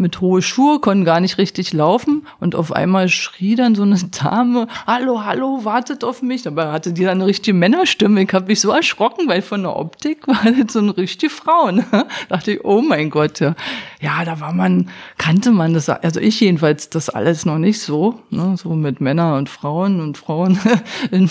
mit 0.00 0.20
hohe 0.20 0.42
Schuhe, 0.42 0.80
konnten 0.80 1.04
gar 1.04 1.20
nicht 1.20 1.38
richtig 1.38 1.72
laufen 1.72 2.26
und 2.40 2.54
auf 2.54 2.72
einmal 2.72 3.08
schrie 3.08 3.54
dann 3.54 3.74
so 3.74 3.82
eine 3.82 3.96
Dame, 3.96 4.66
hallo, 4.86 5.24
hallo, 5.24 5.64
wartet 5.64 6.02
auf 6.02 6.22
mich. 6.22 6.42
Dabei 6.42 6.72
hatte 6.72 6.92
die 6.92 7.04
dann 7.04 7.18
eine 7.18 7.26
richtige 7.26 7.56
Männerstimme. 7.56 8.22
Ich 8.22 8.32
habe 8.32 8.46
mich 8.46 8.60
so 8.60 8.70
erschrocken, 8.70 9.28
weil 9.28 9.42
von 9.42 9.62
der 9.62 9.76
Optik 9.76 10.26
war 10.26 10.50
das 10.50 10.72
so 10.72 10.80
eine 10.80 10.96
richtige 10.96 11.30
Frau. 11.30 11.70
Ne? 11.70 11.84
dachte 12.28 12.52
ich, 12.52 12.64
oh 12.64 12.80
mein 12.80 13.10
Gott, 13.10 13.40
ja. 13.40 13.54
Ja, 14.00 14.24
da 14.24 14.40
war 14.40 14.52
man, 14.52 14.88
kannte 15.18 15.50
man 15.50 15.74
das, 15.74 15.88
also 15.88 16.20
ich 16.20 16.40
jedenfalls 16.40 16.90
das 16.90 17.10
alles 17.10 17.44
noch 17.44 17.58
nicht 17.58 17.80
so, 17.80 18.20
ne? 18.30 18.56
so 18.56 18.70
mit 18.70 19.00
Männern 19.00 19.38
und 19.38 19.48
Frauen 19.48 20.00
und 20.00 20.16
Frauen 20.16 20.58
in, 21.10 21.30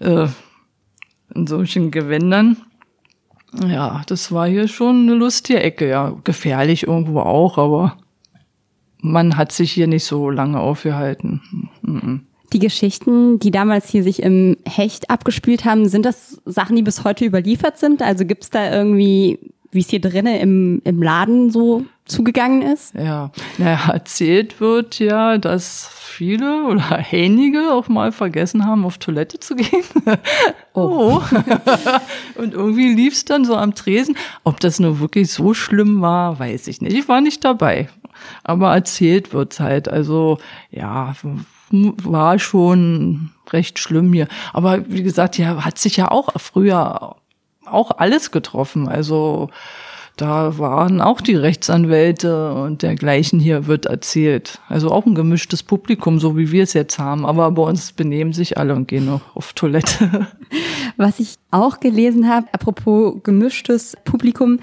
äh, 0.00 0.26
in 1.34 1.46
solchen 1.46 1.90
Gewändern. 1.90 2.56
Ja, 3.66 4.02
das 4.06 4.30
war 4.32 4.46
hier 4.48 4.68
schon 4.68 5.02
eine 5.02 5.14
lustige 5.14 5.60
Ecke, 5.60 5.88
ja. 5.88 6.14
Gefährlich 6.24 6.86
irgendwo 6.86 7.20
auch, 7.20 7.58
aber 7.58 7.96
man 9.00 9.36
hat 9.36 9.52
sich 9.52 9.72
hier 9.72 9.86
nicht 9.86 10.04
so 10.04 10.30
lange 10.30 10.60
aufgehalten. 10.60 11.40
Die 12.52 12.58
Geschichten, 12.58 13.38
die 13.38 13.50
damals 13.50 13.88
hier 13.88 14.02
sich 14.02 14.22
im 14.22 14.56
Hecht 14.66 15.10
abgespielt 15.10 15.64
haben, 15.64 15.88
sind 15.88 16.04
das 16.04 16.40
Sachen, 16.44 16.76
die 16.76 16.82
bis 16.82 17.04
heute 17.04 17.24
überliefert 17.24 17.78
sind? 17.78 18.02
Also 18.02 18.24
gibt's 18.24 18.50
da 18.50 18.72
irgendwie, 18.72 19.38
wie 19.70 19.80
es 19.80 19.88
hier 19.88 20.00
drinnen 20.00 20.36
im, 20.36 20.82
im 20.84 21.02
Laden 21.02 21.50
so 21.50 21.84
zugegangen 22.06 22.62
ist? 22.62 22.94
Ja, 22.94 23.30
naja, 23.58 23.90
erzählt 23.92 24.60
wird 24.60 24.98
ja, 24.98 25.38
dass 25.38 25.90
viele 26.18 26.64
oder 26.64 27.04
einige 27.12 27.72
auch 27.72 27.88
mal 27.88 28.10
vergessen 28.10 28.66
haben, 28.66 28.84
auf 28.84 28.98
Toilette 28.98 29.38
zu 29.40 29.56
gehen. 29.56 29.84
Oh. 30.74 31.20
Und 32.36 32.54
irgendwie 32.54 32.94
lief's 32.94 33.24
dann 33.24 33.44
so 33.44 33.56
am 33.56 33.74
Tresen. 33.74 34.16
Ob 34.44 34.60
das 34.60 34.78
nur 34.78 35.00
wirklich 35.00 35.32
so 35.32 35.52
schlimm 35.52 36.00
war, 36.00 36.38
weiß 36.38 36.68
ich 36.68 36.80
nicht. 36.80 36.96
Ich 36.96 37.08
war 37.08 37.20
nicht 37.20 37.42
dabei. 37.42 37.88
Aber 38.44 38.74
erzählt 38.74 39.32
wird's 39.32 39.58
halt. 39.58 39.88
Also, 39.88 40.38
ja, 40.70 41.16
war 41.72 42.38
schon 42.38 43.32
recht 43.50 43.80
schlimm 43.80 44.12
hier. 44.12 44.28
Aber 44.52 44.88
wie 44.88 45.02
gesagt, 45.02 45.36
ja, 45.36 45.64
hat 45.64 45.78
sich 45.78 45.96
ja 45.96 46.12
auch 46.12 46.32
früher 46.40 47.16
auch 47.64 47.90
alles 47.98 48.30
getroffen. 48.30 48.86
Also 48.86 49.50
da 50.18 50.58
waren 50.58 51.00
auch 51.00 51.20
die 51.20 51.36
Rechtsanwälte 51.36 52.52
und 52.52 52.82
dergleichen 52.82 53.38
hier 53.38 53.66
wird 53.66 53.86
erzählt. 53.86 54.60
Also 54.68 54.90
auch 54.90 55.06
ein 55.06 55.14
gemischtes 55.14 55.62
Publikum, 55.62 56.18
so 56.18 56.36
wie 56.36 56.50
wir 56.50 56.64
es 56.64 56.72
jetzt 56.72 56.98
haben. 56.98 57.24
Aber 57.24 57.50
bei 57.52 57.62
uns 57.62 57.92
benehmen 57.92 58.32
sich 58.32 58.58
alle 58.58 58.74
und 58.74 58.88
gehen 58.88 59.06
noch 59.06 59.36
auf 59.36 59.52
Toilette. 59.52 60.26
Was 60.96 61.20
ich 61.20 61.36
auch 61.52 61.78
gelesen 61.78 62.28
habe, 62.28 62.48
apropos 62.52 63.22
gemischtes 63.22 63.96
Publikum, 64.04 64.58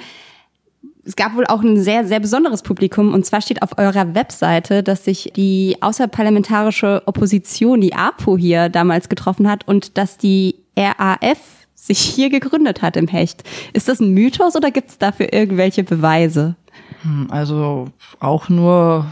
es 1.05 1.15
gab 1.15 1.35
wohl 1.35 1.45
auch 1.45 1.61
ein 1.61 1.77
sehr, 1.77 2.05
sehr 2.05 2.19
besonderes 2.19 2.61
Publikum. 2.61 3.13
Und 3.13 3.25
zwar 3.25 3.39
steht 3.39 3.61
auf 3.61 3.77
eurer 3.77 4.13
Webseite, 4.13 4.83
dass 4.83 5.05
sich 5.05 5.31
die 5.35 5.77
außerparlamentarische 5.79 7.03
Opposition, 7.05 7.79
die 7.79 7.93
APO 7.93 8.37
hier 8.37 8.69
damals 8.69 9.07
getroffen 9.07 9.49
hat 9.49 9.67
und 9.67 9.97
dass 9.97 10.17
die 10.17 10.55
RAF 10.77 11.64
sich 11.75 11.99
hier 11.99 12.29
gegründet 12.29 12.81
hat 12.81 12.97
im 12.97 13.07
Hecht. 13.07 13.43
Ist 13.73 13.87
das 13.87 13.99
ein 13.99 14.13
Mythos 14.13 14.55
oder 14.55 14.71
gibt 14.71 14.89
es 14.89 14.97
dafür 14.97 15.31
irgendwelche 15.33 15.83
Beweise? 15.83 16.55
Hm, 17.03 17.27
also 17.29 17.89
auch 18.19 18.49
nur, 18.49 19.05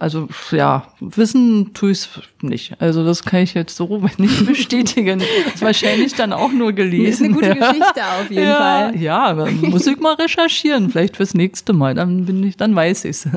also 0.00 0.28
ja, 0.50 0.88
wissen 1.00 1.72
tue 1.74 1.92
ich 1.92 1.98
es 1.98 2.08
nicht. 2.40 2.80
Also 2.80 3.04
das 3.04 3.22
kann 3.22 3.40
ich 3.40 3.54
jetzt 3.54 3.76
so 3.76 4.02
nicht 4.18 4.46
bestätigen. 4.46 5.20
Das 5.20 5.54
ist 5.54 5.62
wahrscheinlich 5.62 6.14
dann 6.14 6.32
auch 6.32 6.50
nur 6.50 6.72
gelesen. 6.72 7.06
Das 7.06 7.14
ist 7.14 7.22
eine 7.22 7.34
gute 7.34 7.54
Geschichte 7.54 8.04
auf 8.20 8.30
jeden 8.30 8.42
ja, 8.42 8.56
Fall. 8.56 8.96
Ja, 8.96 9.46
muss 9.62 9.86
ich 9.86 10.00
mal 10.00 10.14
recherchieren, 10.14 10.90
vielleicht 10.90 11.16
fürs 11.16 11.34
nächste 11.34 11.72
Mal. 11.72 11.94
Dann 11.94 12.24
bin 12.24 12.42
ich, 12.42 12.56
dann 12.56 12.74
weiß 12.74 13.04
ich's. 13.04 13.28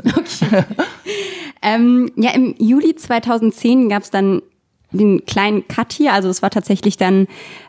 Okay. 0.41 0.63
ähm, 1.61 2.11
ja, 2.15 2.31
im 2.31 2.55
Juli 2.57 2.95
2010 2.95 3.89
gab 3.89 4.03
es 4.03 4.09
dann 4.09 4.41
den 4.91 5.25
kleinen 5.25 5.67
Cut 5.67 5.93
hier. 5.93 6.13
Also 6.13 6.29
es 6.29 6.41
war 6.41 6.49
tatsächlich 6.49 6.97
dann 6.97 7.27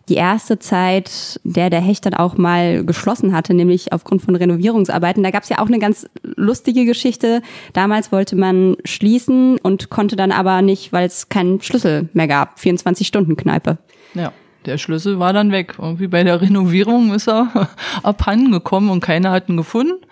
die 0.08 0.14
erste 0.14 0.58
Zeit, 0.58 1.40
der 1.44 1.70
der 1.70 1.80
Hecht 1.80 2.04
dann 2.06 2.14
auch 2.14 2.36
mal 2.36 2.84
geschlossen 2.84 3.32
hatte, 3.32 3.54
nämlich 3.54 3.92
aufgrund 3.92 4.22
von 4.22 4.34
Renovierungsarbeiten. 4.34 5.22
Da 5.22 5.30
gab 5.30 5.44
es 5.44 5.48
ja 5.48 5.58
auch 5.58 5.66
eine 5.66 5.78
ganz 5.78 6.08
lustige 6.22 6.84
Geschichte. 6.84 7.42
Damals 7.72 8.12
wollte 8.12 8.36
man 8.36 8.76
schließen 8.84 9.58
und 9.58 9.90
konnte 9.90 10.16
dann 10.16 10.32
aber 10.32 10.62
nicht, 10.62 10.92
weil 10.92 11.06
es 11.06 11.28
keinen 11.28 11.60
Schlüssel 11.60 12.08
mehr 12.12 12.28
gab. 12.28 12.58
24-Stunden-Kneipe. 12.58 13.78
Ja. 14.14 14.32
Der 14.66 14.78
Schlüssel 14.78 15.18
war 15.18 15.32
dann 15.32 15.50
weg. 15.50 15.74
Irgendwie 15.78 16.06
bei 16.06 16.22
der 16.22 16.40
Renovierung 16.40 17.12
ist 17.12 17.28
er 17.28 17.68
abhanden 18.02 18.52
gekommen 18.52 18.90
und 18.90 19.00
keiner 19.00 19.32
hat 19.32 19.48
ihn 19.48 19.56
gefunden. 19.56 20.04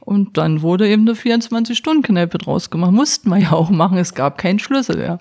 Und 0.00 0.36
dann 0.36 0.62
wurde 0.62 0.88
eben 0.88 1.02
eine 1.02 1.16
24-Stunden-Kneipe 1.16 2.38
draus 2.38 2.70
gemacht. 2.70 2.92
Mussten 2.92 3.30
wir 3.30 3.38
ja 3.38 3.52
auch 3.52 3.70
machen. 3.70 3.98
Es 3.98 4.14
gab 4.14 4.38
keinen 4.38 4.58
Schlüssel, 4.58 5.00
ja. 5.00 5.18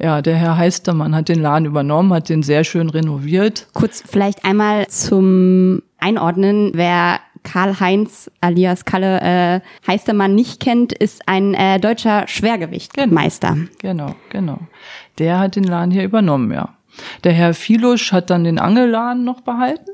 Ja, 0.00 0.22
der 0.22 0.36
Herr 0.36 0.56
Heistermann 0.56 1.14
hat 1.14 1.28
den 1.28 1.40
Laden 1.40 1.64
übernommen, 1.64 2.12
hat 2.12 2.28
den 2.28 2.42
sehr 2.42 2.64
schön 2.64 2.88
renoviert. 2.88 3.66
Kurz 3.74 4.02
vielleicht 4.06 4.44
einmal 4.44 4.86
zum 4.88 5.82
Einordnen, 5.98 6.70
wer 6.74 7.20
Karl-Heinz 7.42 8.30
alias 8.40 8.84
Kalle 8.84 9.20
äh, 9.20 9.60
Heistermann 9.86 10.34
nicht 10.34 10.60
kennt, 10.60 10.92
ist 10.92 11.28
ein 11.28 11.54
äh, 11.54 11.80
deutscher 11.80 12.28
Schwergewichtmeister. 12.28 13.56
Genau, 13.80 14.14
genau. 14.30 14.58
Der 15.18 15.38
hat 15.40 15.56
den 15.56 15.64
Laden 15.64 15.90
hier 15.90 16.04
übernommen, 16.04 16.52
ja. 16.52 16.74
Der 17.24 17.32
Herr 17.32 17.54
Filusch 17.54 18.12
hat 18.12 18.30
dann 18.30 18.44
den 18.44 18.58
Angelladen 18.58 19.24
noch 19.24 19.40
behalten 19.40 19.90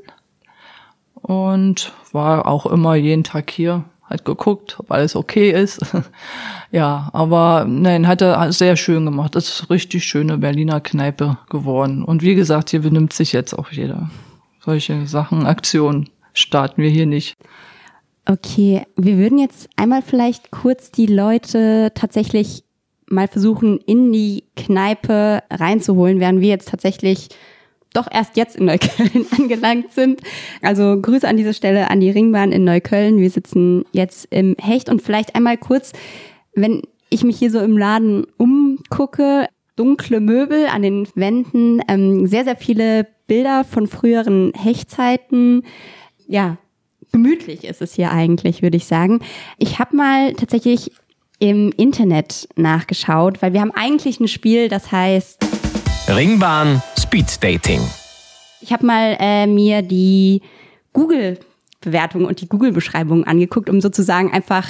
und 1.13 1.93
war 2.11 2.47
auch 2.47 2.65
immer 2.65 2.95
jeden 2.95 3.23
Tag 3.23 3.49
hier 3.51 3.83
hat 4.05 4.25
geguckt, 4.25 4.79
ob 4.79 4.91
alles 4.91 5.15
okay 5.15 5.51
ist. 5.51 5.81
ja, 6.71 7.09
aber 7.13 7.65
nein, 7.67 8.07
hat 8.07 8.21
er 8.21 8.51
sehr 8.51 8.75
schön 8.75 9.05
gemacht. 9.05 9.35
Das 9.35 9.49
ist 9.49 9.69
richtig 9.69 10.05
schöne 10.05 10.37
Berliner 10.37 10.79
Kneipe 10.79 11.37
geworden. 11.49 12.03
Und 12.03 12.21
wie 12.21 12.35
gesagt, 12.35 12.69
hier 12.69 12.81
benimmt 12.81 13.13
sich 13.13 13.33
jetzt 13.33 13.53
auch 13.53 13.71
jeder. 13.71 14.09
Solche 14.63 15.07
Sachen, 15.07 15.45
Aktionen 15.45 16.09
starten 16.33 16.81
wir 16.81 16.89
hier 16.89 17.05
nicht. 17.05 17.35
Okay, 18.27 18.83
wir 18.95 19.17
würden 19.17 19.37
jetzt 19.37 19.69
einmal 19.75 20.01
vielleicht 20.01 20.51
kurz 20.51 20.91
die 20.91 21.05
Leute 21.05 21.91
tatsächlich 21.93 22.63
mal 23.07 23.27
versuchen, 23.27 23.77
in 23.77 24.11
die 24.11 24.45
Kneipe 24.55 25.43
reinzuholen, 25.51 26.19
während 26.19 26.41
wir 26.41 26.49
jetzt 26.49 26.69
tatsächlich 26.69 27.29
doch 27.95 28.07
erst 28.11 28.37
jetzt 28.37 28.55
in 28.55 28.65
Neukölln 28.65 29.25
angelangt 29.37 29.93
sind. 29.93 30.21
Also 30.61 30.99
Grüße 31.01 31.27
an 31.27 31.37
dieser 31.37 31.53
Stelle 31.53 31.89
an 31.89 31.99
die 31.99 32.09
Ringbahn 32.09 32.51
in 32.51 32.63
Neukölln. 32.63 33.19
Wir 33.19 33.29
sitzen 33.29 33.85
jetzt 33.91 34.27
im 34.31 34.55
Hecht 34.59 34.89
und 34.89 35.01
vielleicht 35.01 35.35
einmal 35.35 35.57
kurz, 35.57 35.93
wenn 36.53 36.81
ich 37.09 37.23
mich 37.23 37.37
hier 37.37 37.51
so 37.51 37.59
im 37.59 37.77
Laden 37.77 38.25
umgucke, 38.37 39.47
dunkle 39.75 40.19
Möbel 40.19 40.67
an 40.67 40.81
den 40.81 41.07
Wänden, 41.15 41.81
ähm, 41.87 42.27
sehr, 42.27 42.43
sehr 42.43 42.55
viele 42.55 43.07
Bilder 43.27 43.63
von 43.63 43.87
früheren 43.87 44.53
Hechtzeiten. 44.55 45.63
Ja, 46.27 46.57
gemütlich 47.11 47.63
ist 47.63 47.81
es 47.81 47.93
hier 47.93 48.11
eigentlich, 48.11 48.61
würde 48.61 48.77
ich 48.77 48.85
sagen. 48.85 49.19
Ich 49.57 49.79
habe 49.79 49.95
mal 49.95 50.33
tatsächlich 50.33 50.91
im 51.39 51.71
Internet 51.75 52.47
nachgeschaut, 52.55 53.41
weil 53.41 53.53
wir 53.53 53.61
haben 53.61 53.71
eigentlich 53.71 54.19
ein 54.19 54.27
Spiel, 54.27 54.69
das 54.69 54.91
heißt 54.91 55.54
Ringbahn 56.07 56.83
Speed 56.99 57.43
Dating. 57.43 57.81
Ich 58.61 58.71
habe 58.71 58.85
mal 58.85 59.17
äh, 59.19 59.47
mir 59.47 59.81
die 59.81 60.43
Google-Bewertung 60.93 62.25
und 62.25 62.41
die 62.41 62.47
Google-Beschreibung 62.47 63.23
angeguckt, 63.23 63.71
um 63.71 63.81
sozusagen 63.81 64.31
einfach 64.31 64.67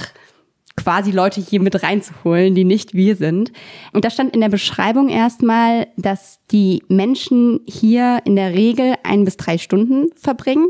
quasi 0.78 1.12
Leute 1.12 1.41
hier 1.41 1.60
mit 1.60 1.84
reinzuholen, 1.84 2.56
die 2.56 2.63
nicht 2.63 2.93
wir 2.93 3.17
sind. 3.17 3.52
Und 3.91 4.06
da 4.06 4.10
stand 4.10 4.34
in 4.34 4.39
der 4.39 4.50
Beschreibung 4.50 5.10
erstmal, 5.10 5.88
dass 5.98 6.39
die 6.52 6.84
Menschen 6.88 7.60
hier 7.67 8.21
in 8.24 8.38
der 8.38 8.54
Regel 8.54 8.95
ein 9.04 9.26
bis 9.26 9.36
drei 9.36 9.58
Stunden 9.58 10.08
verbringen 10.15 10.67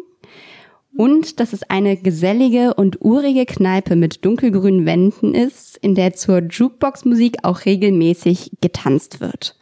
und 0.97 1.39
dass 1.39 1.53
es 1.53 1.61
eine 1.63 1.95
gesellige 1.95 2.73
und 2.73 3.01
urige 3.01 3.45
Kneipe 3.45 3.95
mit 3.95 4.25
dunkelgrünen 4.25 4.85
Wänden 4.85 5.35
ist, 5.35 5.77
in 5.77 5.93
der 5.93 6.15
zur 6.15 6.39
Jukebox-Musik 6.39 7.37
auch 7.43 7.65
regelmäßig 7.65 8.51
getanzt 8.61 9.21
wird. 9.21 9.57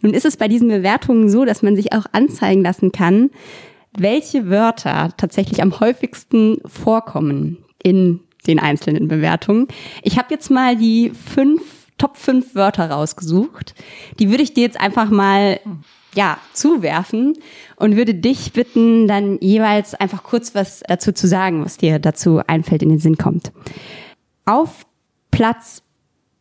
Nun 0.00 0.14
ist 0.14 0.24
es 0.24 0.36
bei 0.36 0.48
diesen 0.48 0.68
Bewertungen 0.68 1.28
so, 1.28 1.44
dass 1.44 1.62
man 1.62 1.76
sich 1.76 1.92
auch 1.92 2.06
anzeigen 2.12 2.62
lassen 2.62 2.92
kann, 2.92 3.30
welche 3.96 4.50
Wörter 4.50 5.12
tatsächlich 5.16 5.62
am 5.62 5.80
häufigsten 5.80 6.58
vorkommen 6.66 7.58
in 7.82 8.20
den 8.46 8.58
einzelnen 8.58 9.08
Bewertungen. 9.08 9.68
Ich 10.02 10.18
habe 10.18 10.28
jetzt 10.30 10.50
mal 10.50 10.76
die 10.76 11.10
fünf 11.10 11.62
Top 11.98 12.18
5 12.18 12.54
Wörter 12.54 12.90
rausgesucht. 12.90 13.74
Die 14.18 14.30
würde 14.30 14.42
ich 14.42 14.52
dir 14.52 14.62
jetzt 14.62 14.78
einfach 14.78 15.08
mal 15.08 15.60
ja, 16.14 16.38
zuwerfen 16.52 17.34
und 17.76 17.96
würde 17.96 18.14
dich 18.14 18.52
bitten, 18.52 19.06
dann 19.06 19.38
jeweils 19.40 19.94
einfach 19.94 20.22
kurz 20.22 20.54
was 20.54 20.82
dazu 20.86 21.12
zu 21.12 21.26
sagen, 21.26 21.64
was 21.64 21.76
dir 21.78 21.98
dazu 21.98 22.40
einfällt, 22.46 22.82
in 22.82 22.88
den 22.90 22.98
Sinn 22.98 23.16
kommt. 23.16 23.52
Auf 24.44 24.86
Platz 25.30 25.82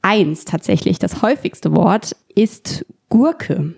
eins 0.01 0.45
tatsächlich, 0.45 0.99
das 0.99 1.21
häufigste 1.21 1.75
Wort, 1.75 2.15
ist 2.35 2.85
Gurke. 3.15 3.73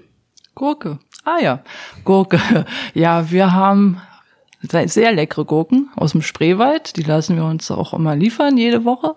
Gurke. 0.55 0.97
Ah 1.23 1.37
ja, 1.39 1.59
Gurke. 2.03 2.39
Ja, 2.95 3.29
wir 3.29 3.53
haben 3.53 4.01
sehr 4.85 5.11
leckere 5.11 5.45
Gurken 5.45 5.89
aus 5.95 6.13
dem 6.13 6.23
Spreewald. 6.23 6.97
Die 6.97 7.03
lassen 7.03 7.35
wir 7.35 7.45
uns 7.45 7.69
auch 7.69 7.93
immer 7.93 8.15
liefern 8.15 8.57
jede 8.57 8.83
Woche. 8.83 9.13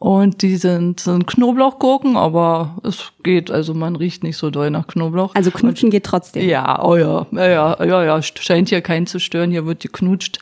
Und 0.00 0.42
die 0.42 0.56
sind, 0.56 0.98
sind 0.98 1.28
Knoblauchgurken, 1.28 2.16
aber 2.16 2.76
es 2.82 3.12
geht, 3.22 3.52
also 3.52 3.72
man 3.72 3.94
riecht 3.94 4.24
nicht 4.24 4.36
so 4.36 4.50
doll 4.50 4.70
nach 4.70 4.88
Knoblauch. 4.88 5.32
Also 5.36 5.52
knutschen 5.52 5.90
geht 5.90 6.02
trotzdem. 6.02 6.48
Ja, 6.48 6.82
oh 6.82 6.96
ja, 6.96 7.24
ja, 7.30 7.84
ja, 7.84 8.04
ja, 8.04 8.20
scheint 8.20 8.70
hier 8.70 8.80
keinen 8.80 9.06
zu 9.06 9.20
stören, 9.20 9.52
hier 9.52 9.64
wird 9.64 9.80
geknutscht. 9.80 10.40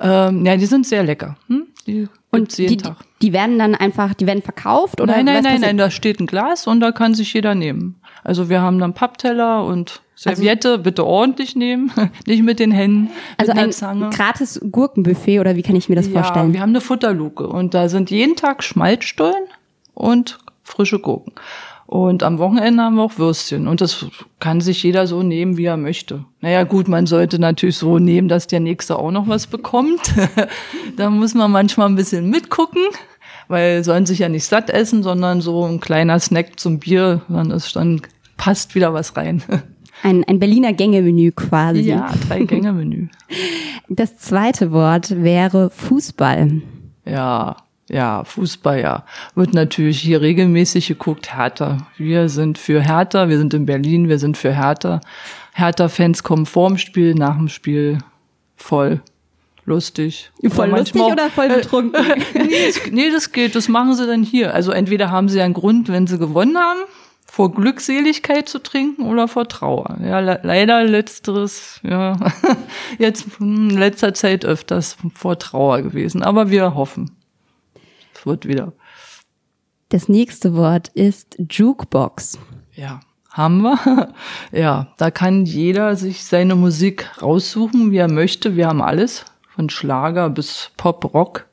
Ähm, 0.00 0.46
ja, 0.46 0.56
die 0.56 0.66
sind 0.66 0.86
sehr 0.86 1.02
lecker. 1.02 1.36
Hm? 1.48 1.66
Die 1.88 2.08
und 2.30 2.56
die, 2.56 2.78
die, 3.20 3.32
werden 3.32 3.58
dann 3.58 3.74
einfach, 3.74 4.14
die 4.14 4.26
werden 4.26 4.42
verkauft 4.42 5.00
oder? 5.00 5.16
Nein, 5.16 5.24
nein, 5.26 5.42
nein, 5.42 5.60
nein, 5.60 5.76
da 5.76 5.90
steht 5.90 6.20
ein 6.20 6.26
Glas 6.26 6.68
und 6.68 6.80
da 6.80 6.92
kann 6.92 7.14
sich 7.14 7.34
jeder 7.34 7.56
nehmen. 7.56 7.96
Also 8.24 8.48
wir 8.48 8.60
haben 8.60 8.78
dann 8.78 8.94
Pappteller 8.94 9.64
und 9.64 10.02
Serviette, 10.14 10.70
also, 10.70 10.82
bitte 10.82 11.04
ordentlich 11.04 11.56
nehmen, 11.56 11.90
nicht 12.26 12.42
mit 12.42 12.60
den 12.60 12.70
Händen. 12.70 13.10
Also 13.36 13.52
ein 13.52 13.72
Zange. 13.72 14.10
gratis 14.10 14.60
Gurkenbuffet 14.70 15.40
oder 15.40 15.56
wie 15.56 15.62
kann 15.62 15.74
ich 15.74 15.88
mir 15.88 15.96
das 15.96 16.06
ja, 16.06 16.12
vorstellen? 16.12 16.52
Wir 16.52 16.60
haben 16.60 16.70
eine 16.70 16.80
Futterluke 16.80 17.48
und 17.48 17.74
da 17.74 17.88
sind 17.88 18.10
jeden 18.10 18.36
Tag 18.36 18.62
Schmalzstollen 18.62 19.44
und 19.94 20.38
frische 20.62 21.00
Gurken. 21.00 21.32
Und 21.92 22.22
am 22.22 22.38
Wochenende 22.38 22.82
haben 22.82 22.94
wir 22.94 23.02
auch 23.02 23.18
Würstchen. 23.18 23.68
Und 23.68 23.82
das 23.82 24.06
kann 24.40 24.62
sich 24.62 24.82
jeder 24.82 25.06
so 25.06 25.22
nehmen, 25.22 25.58
wie 25.58 25.66
er 25.66 25.76
möchte. 25.76 26.24
Naja, 26.40 26.64
gut, 26.64 26.88
man 26.88 27.04
sollte 27.04 27.38
natürlich 27.38 27.76
so 27.76 27.98
nehmen, 27.98 28.28
dass 28.28 28.46
der 28.46 28.60
Nächste 28.60 28.98
auch 28.98 29.10
noch 29.10 29.28
was 29.28 29.46
bekommt. 29.46 30.00
da 30.96 31.10
muss 31.10 31.34
man 31.34 31.50
manchmal 31.50 31.90
ein 31.90 31.94
bisschen 31.94 32.30
mitgucken. 32.30 32.80
Weil 33.48 33.84
sollen 33.84 34.06
sich 34.06 34.20
ja 34.20 34.28
nicht 34.28 34.44
satt 34.44 34.70
essen, 34.70 35.02
sondern 35.02 35.40
so 35.40 35.64
ein 35.64 35.80
kleiner 35.80 36.18
Snack 36.18 36.58
zum 36.58 36.78
Bier, 36.78 37.22
dann 37.28 37.50
ist 37.50 37.76
dann 37.76 38.02
passt 38.36 38.74
wieder 38.74 38.92
was 38.92 39.16
rein. 39.16 39.42
Ein, 40.04 40.24
ein 40.24 40.40
Berliner 40.40 40.72
Gängemenü 40.72 41.30
quasi. 41.30 41.82
Ja, 41.82 42.12
drei 42.26 42.40
Gänge-Menü. 42.44 43.06
Das 43.88 44.16
zweite 44.16 44.72
Wort 44.72 45.22
wäre 45.22 45.70
Fußball. 45.70 46.60
Ja, 47.04 47.56
ja, 47.88 48.24
Fußball, 48.24 48.80
ja. 48.80 49.04
Wird 49.36 49.54
natürlich 49.54 50.00
hier 50.00 50.20
regelmäßig 50.20 50.88
geguckt, 50.88 51.36
Hertha. 51.36 51.86
Wir 51.96 52.28
sind 52.28 52.58
für 52.58 52.80
Hertha, 52.80 53.28
wir 53.28 53.38
sind 53.38 53.54
in 53.54 53.64
Berlin, 53.64 54.08
wir 54.08 54.18
sind 54.18 54.36
für 54.36 54.52
Hertha. 54.52 55.00
Hertha-Fans 55.52 56.24
kommen 56.24 56.46
vorm 56.46 56.78
Spiel, 56.78 57.14
nach 57.14 57.36
dem 57.36 57.48
Spiel 57.48 57.98
voll 58.56 59.02
lustig. 59.64 60.30
Voll 60.48 60.68
Aber 60.68 60.78
lustig 60.78 60.94
manchmal- 60.96 61.12
oder 61.12 61.30
voll 61.30 61.48
betrunken? 61.48 62.02
nee, 62.34 62.66
das, 62.66 62.90
nee, 62.90 63.10
das 63.10 63.32
geht, 63.32 63.54
das 63.54 63.68
machen 63.68 63.94
sie 63.94 64.06
dann 64.06 64.22
hier. 64.22 64.54
Also 64.54 64.72
entweder 64.72 65.10
haben 65.10 65.28
sie 65.28 65.40
einen 65.40 65.54
Grund, 65.54 65.88
wenn 65.88 66.06
sie 66.06 66.18
gewonnen 66.18 66.56
haben, 66.58 66.80
vor 67.32 67.52
Glückseligkeit 67.54 68.48
zu 68.48 68.58
trinken 68.58 69.06
oder 69.06 69.26
vor 69.26 69.48
Trauer. 69.48 69.96
Ja, 70.04 70.20
le 70.20 70.40
leider 70.42 70.84
letzteres, 70.84 71.80
ja, 71.82 72.16
jetzt 72.98 73.26
in 73.40 73.70
letzter 73.70 74.12
Zeit 74.12 74.44
öfters 74.44 74.98
vor 75.14 75.38
Trauer 75.38 75.80
gewesen. 75.80 76.22
Aber 76.22 76.50
wir 76.50 76.74
hoffen, 76.74 77.16
es 78.14 78.26
wird 78.26 78.46
wieder. 78.46 78.72
Das 79.88 80.08
nächste 80.08 80.54
Wort 80.54 80.88
ist 80.88 81.36
Jukebox. 81.38 82.38
Ja, 82.74 83.00
haben 83.30 83.62
wir. 83.62 84.12
Ja, 84.52 84.88
da 84.98 85.10
kann 85.10 85.46
jeder 85.46 85.96
sich 85.96 86.24
seine 86.24 86.54
Musik 86.54 87.08
raussuchen, 87.22 87.90
wie 87.92 87.96
er 87.96 88.10
möchte. 88.10 88.56
Wir 88.56 88.68
haben 88.68 88.82
alles, 88.82 89.24
von 89.54 89.70
Schlager 89.70 90.30
bis 90.30 90.70
Pop, 90.76 91.12
Rock. 91.14 91.46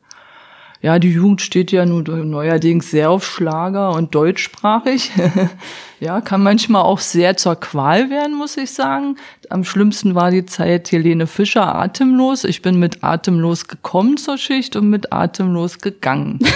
Ja, 0.82 0.98
die 0.98 1.12
Jugend 1.12 1.42
steht 1.42 1.74
ja 1.74 1.86
nun 1.86 2.06
neuerdings 2.30 2.90
sehr 2.90 3.12
auf 3.12 3.26
Schlager 3.26 3.92
und 3.92 4.16
deutschsprachig. 4.16 5.12
ja, 6.00 6.22
kann 6.22 6.42
manchmal 6.42 6.84
auch 6.84 7.00
sehr 7.00 7.36
zur 7.36 7.58
Qual 7.58 8.10
werden, 8.10 8.38
muss 8.38 8.56
ich 8.56 8.72
sagen. 8.72 9.18
Am 9.50 9.66
schlimmsten 9.66 10.16
war 10.16 10.32
die 10.32 10.46
Zeit 10.46 10.90
Helene 10.90 11.28
Fischer 11.28 11.76
atemlos. 11.76 12.46
Ich 12.46 12.62
bin 12.62 12.80
mit 12.80 13.04
atemlos 13.04 13.68
gekommen 13.68 14.16
zur 14.16 14.38
Schicht 14.38 14.78
und 14.78 14.90
mit 14.90 15.12
atemlos 15.12 15.80
gegangen. 15.80 16.40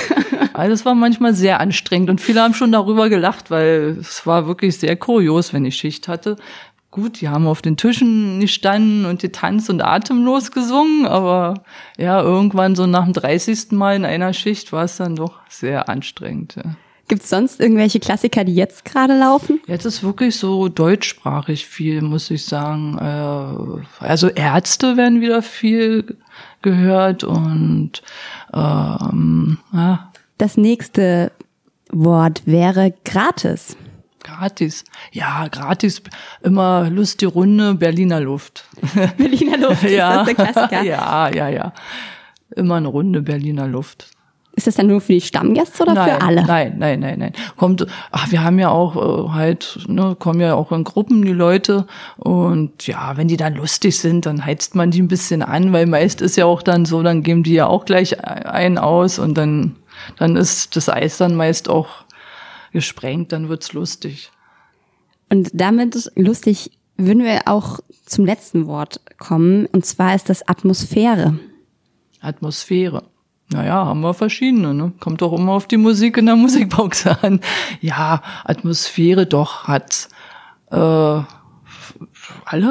Also 0.56 0.73
es 0.73 0.86
war 0.86 0.93
manchmal 0.93 1.34
sehr 1.34 1.60
anstrengend 1.60 2.12
und 2.12 2.21
viele 2.21 2.41
haben 2.41 2.53
schon 2.53 2.71
darüber 2.71 3.10
gelacht, 3.10 3.49
weil 3.49 3.97
es 3.99 4.27
war 4.27 4.45
wirklich 4.45 4.77
sehr 4.77 4.95
kurios, 4.95 5.51
wenn 5.51 5.65
ich 5.65 5.75
Schicht 5.75 6.08
hatte. 6.08 6.36
Gut, 6.93 7.21
die 7.21 7.27
haben 7.29 7.47
auf 7.47 7.63
den 7.63 7.75
Tischen 7.75 8.39
gestanden 8.39 9.08
und 9.08 9.19
getanzt 9.19 9.67
und 9.71 9.82
atemlos 9.82 10.51
gesungen, 10.51 11.08
aber 11.08 11.63
ja, 11.97 12.21
irgendwann 12.21 12.75
so 12.75 12.86
nach 12.86 13.06
dem 13.06 13.13
30. 13.13 13.71
Mal 13.71 13.95
in 13.95 14.06
einer 14.06 14.32
Schicht 14.32 14.71
war 14.71 14.84
es 14.84 14.97
dann 14.97 15.15
doch 15.15 15.39
sehr 15.49 15.89
anstrengend. 15.89 16.56
Ja. 16.56 16.75
Gibt's 17.08 17.32
sonst 17.32 17.60
irgendwelche 17.60 17.99
Klassiker, 17.99 18.43
die 18.43 18.53
jetzt 18.53 18.86
gerade 18.86 19.17
laufen? 19.17 19.60
Jetzt 19.65 19.86
ist 19.86 20.03
wirklich 20.03 20.36
so 20.36 20.69
deutschsprachig 20.69 21.65
viel, 21.65 22.03
muss 22.03 22.29
ich 22.29 22.45
sagen. 22.45 22.99
Äh, 22.99 24.03
Also 24.06 24.27
Ärzte 24.27 24.95
werden 24.95 25.19
wieder 25.19 25.41
viel 25.41 26.17
gehört 26.62 27.23
und 27.23 28.03
ähm, 28.53 29.58
ja, 29.73 30.12
Das 30.38 30.58
nächste 30.58 31.32
Wort 31.91 32.43
wäre 32.45 32.93
gratis. 33.03 33.77
Gratis. 34.24 34.86
Ja, 35.12 35.48
gratis. 35.50 36.02
Immer 36.42 36.90
lustige 36.90 37.32
Runde, 37.32 37.76
Berliner 37.76 38.22
Luft. 38.22 38.66
Berliner 39.18 39.58
Luft, 39.58 39.84
ist 39.84 39.98
das 39.98 40.26
der 40.26 40.36
Klassiker? 40.36 40.82
ja, 40.84 41.30
ja, 41.30 41.50
ja. 41.50 41.74
Immer 42.56 42.76
eine 42.76 42.88
Runde 42.88 43.22
Berliner 43.22 43.68
Luft. 43.68 44.08
Ist 44.56 44.68
das 44.68 44.76
dann 44.76 44.86
nur 44.86 45.02
für 45.02 45.14
die 45.14 45.22
Stammgäste 45.22 45.82
oder 45.82 45.96
nein, 45.96 46.10
für 46.10 46.22
alle? 46.22 46.46
Nein, 46.46 46.76
nein, 46.78 47.00
nein, 47.00 47.18
nein. 47.18 47.34
Kommt, 47.58 47.88
ach, 48.12 48.32
wir 48.32 48.44
haben 48.44 48.60
ja 48.60 48.70
auch 48.70 48.96
äh, 48.96 49.30
halt, 49.32 49.80
ne, 49.88 50.16
kommen 50.18 50.42
ja 50.42 50.54
auch 50.54 50.72
in 50.72 50.84
Gruppen 50.84 51.24
die 51.26 51.34
Leute 51.34 51.88
und 52.18 52.86
ja, 52.86 53.18
wenn 53.18 53.28
die 53.28 53.38
dann 53.38 53.56
lustig 53.56 53.98
sind, 53.98 54.28
dann 54.28 54.46
heizt 54.46 54.76
man 54.76 54.92
die 54.92 55.02
ein 55.02 55.08
bisschen 55.08 55.42
an, 55.42 55.74
weil 55.74 55.88
meist 55.88 56.22
ist 56.22 56.38
ja 56.38 56.46
auch 56.46 56.62
dann 56.62 56.86
so, 56.86 57.02
dann 57.02 57.24
geben 57.24 57.42
die 57.42 57.54
ja 57.54 57.66
auch 57.66 57.86
gleich 57.86 58.24
ein 58.24 58.78
aus 58.78 59.18
und 59.18 59.36
dann, 59.40 59.76
dann 60.20 60.36
ist 60.36 60.76
das 60.76 60.88
Eis 60.88 61.18
dann 61.18 61.34
meist 61.36 61.68
auch 61.68 62.03
gesprengt, 62.74 63.32
dann 63.32 63.48
wird's 63.48 63.72
lustig. 63.74 64.32
Und 65.30 65.50
damit 65.54 66.12
lustig 66.16 66.72
würden 66.98 67.24
wir 67.24 67.44
auch 67.46 67.80
zum 68.06 68.26
letzten 68.26 68.68
Wort 68.68 69.02
kommen. 69.18 69.66
Und 69.68 69.86
zwar 69.86 70.14
ist 70.16 70.30
das 70.30 70.48
Atmosphäre. 70.48 71.40
Atmosphäre. 72.20 73.04
Naja, 73.50 73.86
haben 73.86 74.02
wir 74.02 74.14
verschiedene, 74.14 74.74
ne? 74.74 74.94
Kommt 75.00 75.22
doch 75.22 75.34
immer 75.34 75.54
auf 75.54 75.68
die 75.68 75.78
Musik 75.78 76.18
in 76.18 76.26
der 76.26 76.36
Musikbox 76.36 77.08
an. 77.08 77.40
Ja, 77.82 78.22
Atmosphäre 78.44 79.26
doch 79.26 79.68
hat 79.68 80.10
äh, 80.72 80.76
alle 80.76 81.26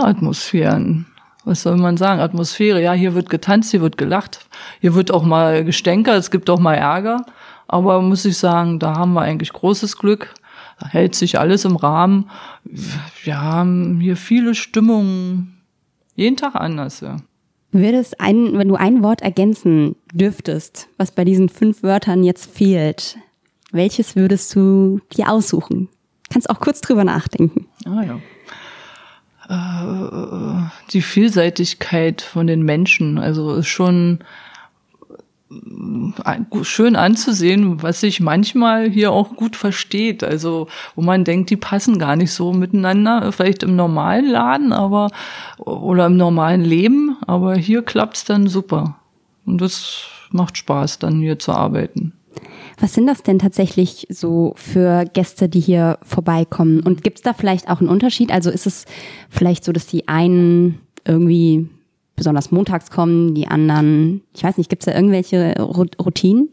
Atmosphären. 0.04 1.06
Was 1.44 1.62
soll 1.62 1.76
man 1.76 1.96
sagen? 1.96 2.20
Atmosphäre, 2.20 2.80
ja, 2.80 2.92
hier 2.92 3.14
wird 3.14 3.28
getanzt, 3.28 3.72
hier 3.72 3.80
wird 3.80 3.98
gelacht, 3.98 4.46
hier 4.80 4.94
wird 4.94 5.10
auch 5.10 5.24
mal 5.24 5.64
gestänkert, 5.64 6.16
es 6.16 6.30
gibt 6.30 6.48
auch 6.48 6.60
mal 6.60 6.74
Ärger. 6.74 7.26
Aber 7.72 8.02
muss 8.02 8.26
ich 8.26 8.36
sagen, 8.36 8.78
da 8.78 8.96
haben 8.96 9.14
wir 9.14 9.22
eigentlich 9.22 9.50
großes 9.50 9.96
Glück. 9.96 10.34
Da 10.78 10.88
hält 10.88 11.14
sich 11.14 11.38
alles 11.38 11.64
im 11.64 11.76
Rahmen. 11.76 12.28
Wir 13.24 13.40
haben 13.40 13.98
hier 13.98 14.18
viele 14.18 14.54
Stimmungen. 14.54 15.62
Jeden 16.14 16.36
Tag 16.36 16.54
anders, 16.54 17.00
ja. 17.00 17.16
Würdest 17.70 18.20
ein, 18.20 18.58
wenn 18.58 18.68
du 18.68 18.74
ein 18.74 19.02
Wort 19.02 19.22
ergänzen 19.22 19.96
dürftest, 20.12 20.88
was 20.98 21.12
bei 21.12 21.24
diesen 21.24 21.48
fünf 21.48 21.82
Wörtern 21.82 22.22
jetzt 22.24 22.54
fehlt, 22.54 23.16
welches 23.70 24.16
würdest 24.16 24.54
du 24.54 25.00
dir 25.16 25.30
aussuchen? 25.30 25.88
Kannst 26.30 26.50
auch 26.50 26.60
kurz 26.60 26.82
drüber 26.82 27.04
nachdenken. 27.04 27.68
Ah 27.86 28.02
ja. 28.02 28.18
Äh, 29.48 30.68
die 30.90 31.00
Vielseitigkeit 31.00 32.20
von 32.20 32.46
den 32.46 32.60
Menschen, 32.64 33.16
also 33.18 33.54
ist 33.54 33.68
schon 33.68 34.18
äh, 34.20 34.51
schön 36.62 36.96
anzusehen, 36.96 37.82
was 37.82 38.00
sich 38.00 38.20
manchmal 38.20 38.90
hier 38.90 39.12
auch 39.12 39.36
gut 39.36 39.56
versteht. 39.56 40.24
Also, 40.24 40.68
wo 40.94 41.02
man 41.02 41.24
denkt, 41.24 41.50
die 41.50 41.56
passen 41.56 41.98
gar 41.98 42.16
nicht 42.16 42.32
so 42.32 42.52
miteinander, 42.52 43.32
vielleicht 43.32 43.62
im 43.62 43.76
normalen 43.76 44.28
Laden, 44.28 44.72
aber 44.72 45.10
oder 45.58 46.06
im 46.06 46.16
normalen 46.16 46.62
Leben, 46.62 47.16
aber 47.26 47.56
hier 47.56 47.82
klappt's 47.82 48.24
dann 48.24 48.46
super. 48.46 48.96
Und 49.44 49.60
das 49.60 50.04
macht 50.30 50.56
Spaß, 50.56 50.98
dann 50.98 51.20
hier 51.20 51.38
zu 51.38 51.52
arbeiten. 51.52 52.12
Was 52.80 52.94
sind 52.94 53.06
das 53.06 53.22
denn 53.22 53.38
tatsächlich 53.38 54.06
so 54.10 54.54
für 54.56 55.04
Gäste, 55.04 55.48
die 55.48 55.60
hier 55.60 55.98
vorbeikommen? 56.02 56.80
Und 56.80 57.02
gibt 57.02 57.18
es 57.18 57.22
da 57.22 57.32
vielleicht 57.32 57.68
auch 57.68 57.80
einen 57.80 57.88
Unterschied? 57.88 58.32
Also 58.32 58.50
ist 58.50 58.66
es 58.66 58.86
vielleicht 59.28 59.64
so, 59.64 59.72
dass 59.72 59.86
die 59.86 60.08
einen 60.08 60.80
irgendwie 61.04 61.68
besonders 62.22 62.52
montags 62.52 62.90
kommen, 62.90 63.34
die 63.34 63.48
anderen, 63.48 64.22
ich 64.32 64.44
weiß 64.44 64.56
nicht, 64.58 64.70
gibt 64.70 64.82
es 64.82 64.86
da 64.86 64.94
irgendwelche 64.94 65.54
Routinen? 65.60 66.48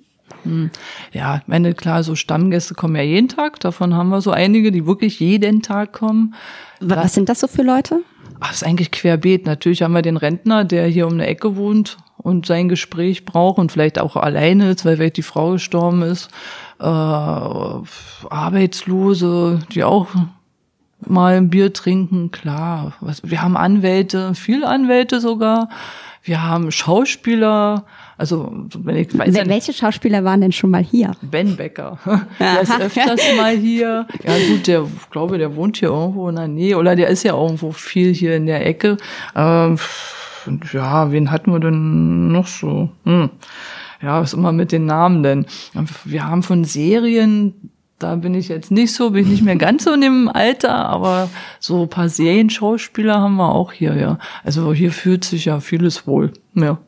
Ja, 1.12 1.38
ich 1.42 1.48
meine, 1.48 1.74
klar, 1.74 2.02
so 2.04 2.16
Stammgäste 2.16 2.74
kommen 2.74 2.96
ja 2.96 3.02
jeden 3.04 3.28
Tag. 3.28 3.60
Davon 3.60 3.94
haben 3.94 4.10
wir 4.10 4.22
so 4.22 4.32
einige, 4.32 4.72
die 4.72 4.86
wirklich 4.88 5.20
jeden 5.20 5.62
Tag 5.62 5.94
kommen. 5.94 6.34
Wa- 6.80 6.96
Was 6.98 7.14
sind 7.14 7.30
das 7.30 7.40
so 7.42 7.48
für 7.48 7.62
Leute? 7.62 8.00
Ach, 8.40 8.52
ist 8.52 8.66
eigentlich 8.66 8.90
querbeet. 8.92 9.46
Natürlich 9.46 9.82
haben 9.84 9.94
wir 9.94 10.02
den 10.02 10.18
Rentner, 10.18 10.64
der 10.66 10.88
hier 10.88 11.06
um 11.08 11.14
eine 11.14 11.28
Ecke 11.28 11.56
wohnt 11.58 11.98
und 12.18 12.46
sein 12.46 12.70
Gespräch 12.70 13.26
braucht 13.26 13.60
und 13.60 13.72
vielleicht 13.72 14.00
auch 14.00 14.16
alleine 14.16 14.72
ist, 14.72 14.86
weil 14.86 14.96
vielleicht 14.98 15.18
die 15.18 15.24
Frau 15.24 15.52
gestorben 15.52 16.02
ist. 16.04 16.30
Äh, 16.80 16.84
Arbeitslose, 18.30 19.60
die 19.74 19.84
auch 19.84 20.08
mal 21.08 21.36
ein 21.38 21.50
Bier 21.50 21.72
trinken, 21.74 22.32
klar. 22.32 22.94
Wir 23.24 23.42
haben 23.42 23.56
Anwälte, 23.58 24.34
viele 24.36 24.68
Anwälte 24.68 25.20
sogar. 25.20 25.70
Wir 26.24 26.44
haben 26.44 26.70
Schauspieler, 26.72 27.86
also 28.18 28.52
wenn 28.78 28.98
ich 28.98 29.18
weiß 29.18 29.34
ja 29.36 29.44
Wel- 29.44 29.50
Welche 29.50 29.72
Schauspieler 29.74 30.24
waren 30.26 30.42
denn 30.42 30.52
schon 30.52 30.70
mal 30.70 30.84
hier? 30.84 31.12
Ben 31.22 31.56
Becker. 31.56 31.98
Der 32.40 32.62
ist 32.62 32.72
öfters 32.80 33.22
mal 33.38 33.56
hier. 33.56 34.06
Ja 34.24 34.34
gut, 34.50 34.68
der, 34.68 34.84
ich 34.84 35.10
glaube, 35.10 35.38
der 35.38 35.56
wohnt 35.56 35.78
hier 35.78 35.90
irgendwo 35.90 36.28
in 36.30 36.36
der 36.36 36.48
Nähe 36.50 36.78
oder 36.78 36.96
der 36.98 37.08
ist 37.08 37.24
ja 37.24 37.34
irgendwo 37.36 37.72
viel 37.72 38.14
hier 38.14 38.36
in 38.36 38.46
der 38.48 38.66
Ecke. 38.68 38.98
Ähm, 39.36 39.78
ja, 40.74 41.12
wen 41.12 41.32
hatten 41.32 41.52
wir 41.54 41.60
denn 41.60 42.32
noch 42.32 42.48
so? 42.48 42.90
Hm. 43.06 43.30
Ja, 44.02 44.22
was 44.22 44.34
immer 44.34 44.52
mit 44.52 44.72
den 44.72 44.86
Namen 44.86 45.24
denn? 45.24 45.46
Wir 46.06 46.26
haben 46.28 46.44
von 46.44 46.64
Serien, 46.66 47.72
da 48.00 48.16
bin 48.16 48.34
ich 48.34 48.48
jetzt 48.48 48.72
nicht 48.72 48.94
so, 48.94 49.12
bin 49.12 49.26
ich 49.26 49.30
nicht 49.30 49.44
mehr 49.44 49.58
ganz 49.58 49.84
so 49.84 49.94
in 49.94 50.02
dem 50.02 50.30
Alter, 50.30 50.74
aber 50.74 51.30
so 51.60 51.84
ein 51.84 51.90
paar 51.90 52.10
Serienschauspieler 52.10 53.20
haben 53.20 53.36
wir 53.36 53.54
auch 53.54 53.74
hier, 53.74 53.96
ja. 53.96 54.18
Also 54.44 54.74
hier 54.74 54.92
fühlt 54.92 55.26
sich 55.26 55.46
ja 55.46 55.60
vieles 55.60 56.08
wohl, 56.08 56.34
ja. 56.56 56.80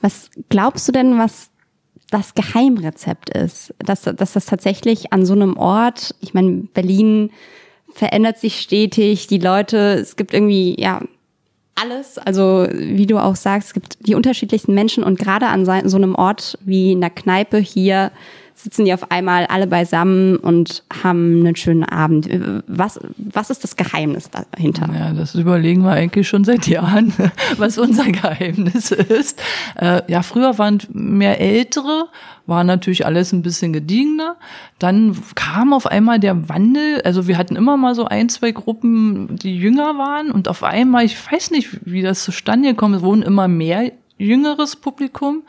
Was 0.00 0.30
glaubst 0.50 0.86
du 0.86 0.92
denn, 0.92 1.18
was 1.18 1.50
das 2.10 2.34
Geheimrezept 2.34 3.30
ist? 3.30 3.74
Dass, 3.78 4.02
dass 4.02 4.34
das 4.34 4.46
tatsächlich 4.46 5.12
an 5.12 5.24
so 5.24 5.32
einem 5.32 5.56
Ort, 5.56 6.14
ich 6.20 6.34
meine, 6.34 6.68
Berlin 6.74 7.30
verändert 7.94 8.38
sich 8.38 8.60
stetig, 8.60 9.26
die 9.26 9.38
Leute, 9.38 9.94
es 9.94 10.16
gibt 10.16 10.34
irgendwie, 10.34 10.78
ja, 10.78 11.00
alles. 11.74 12.18
Also 12.18 12.66
wie 12.70 13.06
du 13.06 13.18
auch 13.18 13.36
sagst, 13.36 13.68
es 13.68 13.74
gibt 13.74 14.06
die 14.06 14.14
unterschiedlichsten 14.14 14.74
Menschen 14.74 15.02
und 15.02 15.18
gerade 15.18 15.46
an 15.46 15.64
so 15.64 15.96
einem 15.96 16.14
Ort 16.14 16.58
wie 16.64 16.92
in 16.92 17.00
der 17.00 17.10
Kneipe 17.10 17.58
hier 17.58 18.12
sitzen 18.64 18.86
die 18.86 18.94
auf 18.94 19.10
einmal 19.10 19.44
alle 19.46 19.66
beisammen 19.66 20.36
und 20.36 20.84
haben 21.02 21.40
einen 21.40 21.54
schönen 21.54 21.84
Abend. 21.84 22.30
Was, 22.66 22.98
was 23.18 23.50
ist 23.50 23.62
das 23.62 23.76
Geheimnis 23.76 24.30
dahinter? 24.30 24.88
Ja, 24.92 25.12
das 25.12 25.34
überlegen 25.34 25.82
wir 25.82 25.90
eigentlich 25.90 26.26
schon 26.26 26.44
seit 26.44 26.66
Jahren, 26.66 27.12
was 27.58 27.76
unser 27.76 28.06
Geheimnis 28.06 28.90
ist. 28.90 29.40
Äh, 29.76 30.00
ja, 30.08 30.22
früher 30.22 30.56
waren 30.56 30.78
mehr 30.94 31.42
Ältere, 31.42 32.08
war 32.46 32.64
natürlich 32.64 33.04
alles 33.04 33.32
ein 33.32 33.42
bisschen 33.42 33.74
gediegener. 33.74 34.36
Dann 34.78 35.14
kam 35.34 35.74
auf 35.74 35.86
einmal 35.86 36.18
der 36.18 36.48
Wandel, 36.48 37.02
also 37.02 37.28
wir 37.28 37.36
hatten 37.36 37.56
immer 37.56 37.76
mal 37.76 37.94
so 37.94 38.06
ein, 38.06 38.30
zwei 38.30 38.52
Gruppen, 38.52 39.36
die 39.36 39.56
jünger 39.56 39.98
waren 39.98 40.30
und 40.30 40.48
auf 40.48 40.62
einmal, 40.62 41.04
ich 41.04 41.18
weiß 41.30 41.50
nicht, 41.50 41.68
wie 41.84 42.00
das 42.00 42.24
zustande 42.24 42.70
gekommen 42.70 42.94
ist, 42.94 43.02
wurden 43.02 43.22
immer 43.22 43.46
mehr 43.46 43.92
jüngeres 44.16 44.76
Publikum. 44.76 45.42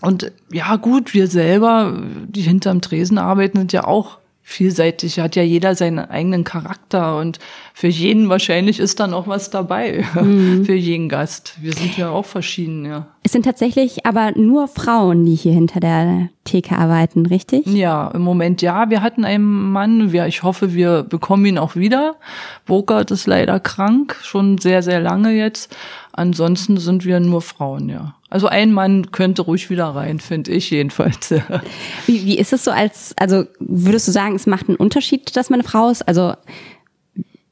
Und 0.00 0.32
ja, 0.50 0.76
gut, 0.76 1.14
wir 1.14 1.26
selber, 1.26 2.00
die 2.26 2.42
hinterm 2.42 2.80
Tresen 2.80 3.18
arbeiten, 3.18 3.58
sind 3.58 3.72
ja 3.72 3.84
auch 3.84 4.18
vielseitig. 4.48 5.20
Hat 5.20 5.36
ja 5.36 5.42
jeder 5.42 5.74
seinen 5.74 5.98
eigenen 5.98 6.42
Charakter 6.42 7.18
und 7.18 7.38
für 7.74 7.86
jeden 7.86 8.30
wahrscheinlich 8.30 8.80
ist 8.80 8.98
da 8.98 9.06
noch 9.06 9.28
was 9.28 9.50
dabei. 9.50 10.06
Mhm. 10.14 10.64
für 10.64 10.74
jeden 10.74 11.10
Gast. 11.10 11.54
Wir 11.60 11.74
sind 11.74 11.98
ja 11.98 12.08
auch 12.08 12.24
verschieden, 12.24 12.86
ja. 12.86 13.08
Es 13.22 13.32
sind 13.32 13.44
tatsächlich 13.44 14.06
aber 14.06 14.32
nur 14.36 14.66
Frauen, 14.66 15.26
die 15.26 15.34
hier 15.34 15.52
hinter 15.52 15.80
der 15.80 16.30
Theke 16.44 16.78
arbeiten, 16.78 17.26
richtig? 17.26 17.66
Ja, 17.66 18.08
im 18.08 18.22
Moment 18.22 18.62
ja. 18.62 18.88
Wir 18.88 19.02
hatten 19.02 19.26
einen 19.26 19.70
Mann, 19.70 20.12
wir, 20.12 20.26
ich 20.26 20.42
hoffe, 20.42 20.72
wir 20.72 21.02
bekommen 21.02 21.44
ihn 21.44 21.58
auch 21.58 21.76
wieder. 21.76 22.16
Burkhardt 22.64 23.10
ist 23.10 23.26
leider 23.26 23.60
krank, 23.60 24.16
schon 24.22 24.56
sehr, 24.56 24.82
sehr 24.82 25.00
lange 25.00 25.32
jetzt. 25.32 25.76
Ansonsten 26.18 26.78
sind 26.78 27.04
wir 27.04 27.20
nur 27.20 27.42
Frauen, 27.42 27.88
ja. 27.88 28.16
Also 28.28 28.48
ein 28.48 28.72
Mann 28.72 29.12
könnte 29.12 29.42
ruhig 29.42 29.70
wieder 29.70 29.86
rein, 29.86 30.18
finde 30.18 30.50
ich 30.50 30.68
jedenfalls. 30.70 31.30
wie, 32.06 32.24
wie 32.26 32.38
ist 32.38 32.52
es 32.52 32.64
so 32.64 32.72
als, 32.72 33.14
also 33.16 33.44
würdest 33.60 34.08
du 34.08 34.12
sagen, 34.12 34.34
es 34.34 34.46
macht 34.46 34.68
einen 34.68 34.76
Unterschied, 34.76 35.36
dass 35.36 35.48
man 35.48 35.60
eine 35.60 35.68
Frau 35.68 35.90
ist? 35.90 36.02
Also 36.08 36.34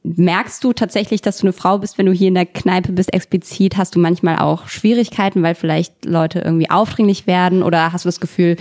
merkst 0.03 0.61
du 0.65 0.73
tatsächlich, 0.73 1.21
dass 1.21 1.37
du 1.37 1.47
eine 1.47 1.53
Frau 1.53 1.77
bist, 1.77 1.97
wenn 1.97 2.05
du 2.05 2.11
hier 2.11 2.27
in 2.27 2.35
der 2.35 2.45
Kneipe 2.45 2.91
bist, 2.91 3.13
explizit? 3.13 3.77
Hast 3.77 3.95
du 3.95 3.99
manchmal 3.99 4.39
auch 4.39 4.67
Schwierigkeiten, 4.67 5.43
weil 5.43 5.55
vielleicht 5.55 6.03
Leute 6.03 6.39
irgendwie 6.39 6.69
aufdringlich 6.69 7.25
werden? 7.25 7.63
Oder 7.63 7.93
hast 7.93 8.03
du 8.03 8.09
das 8.09 8.19
Gefühl, 8.19 8.57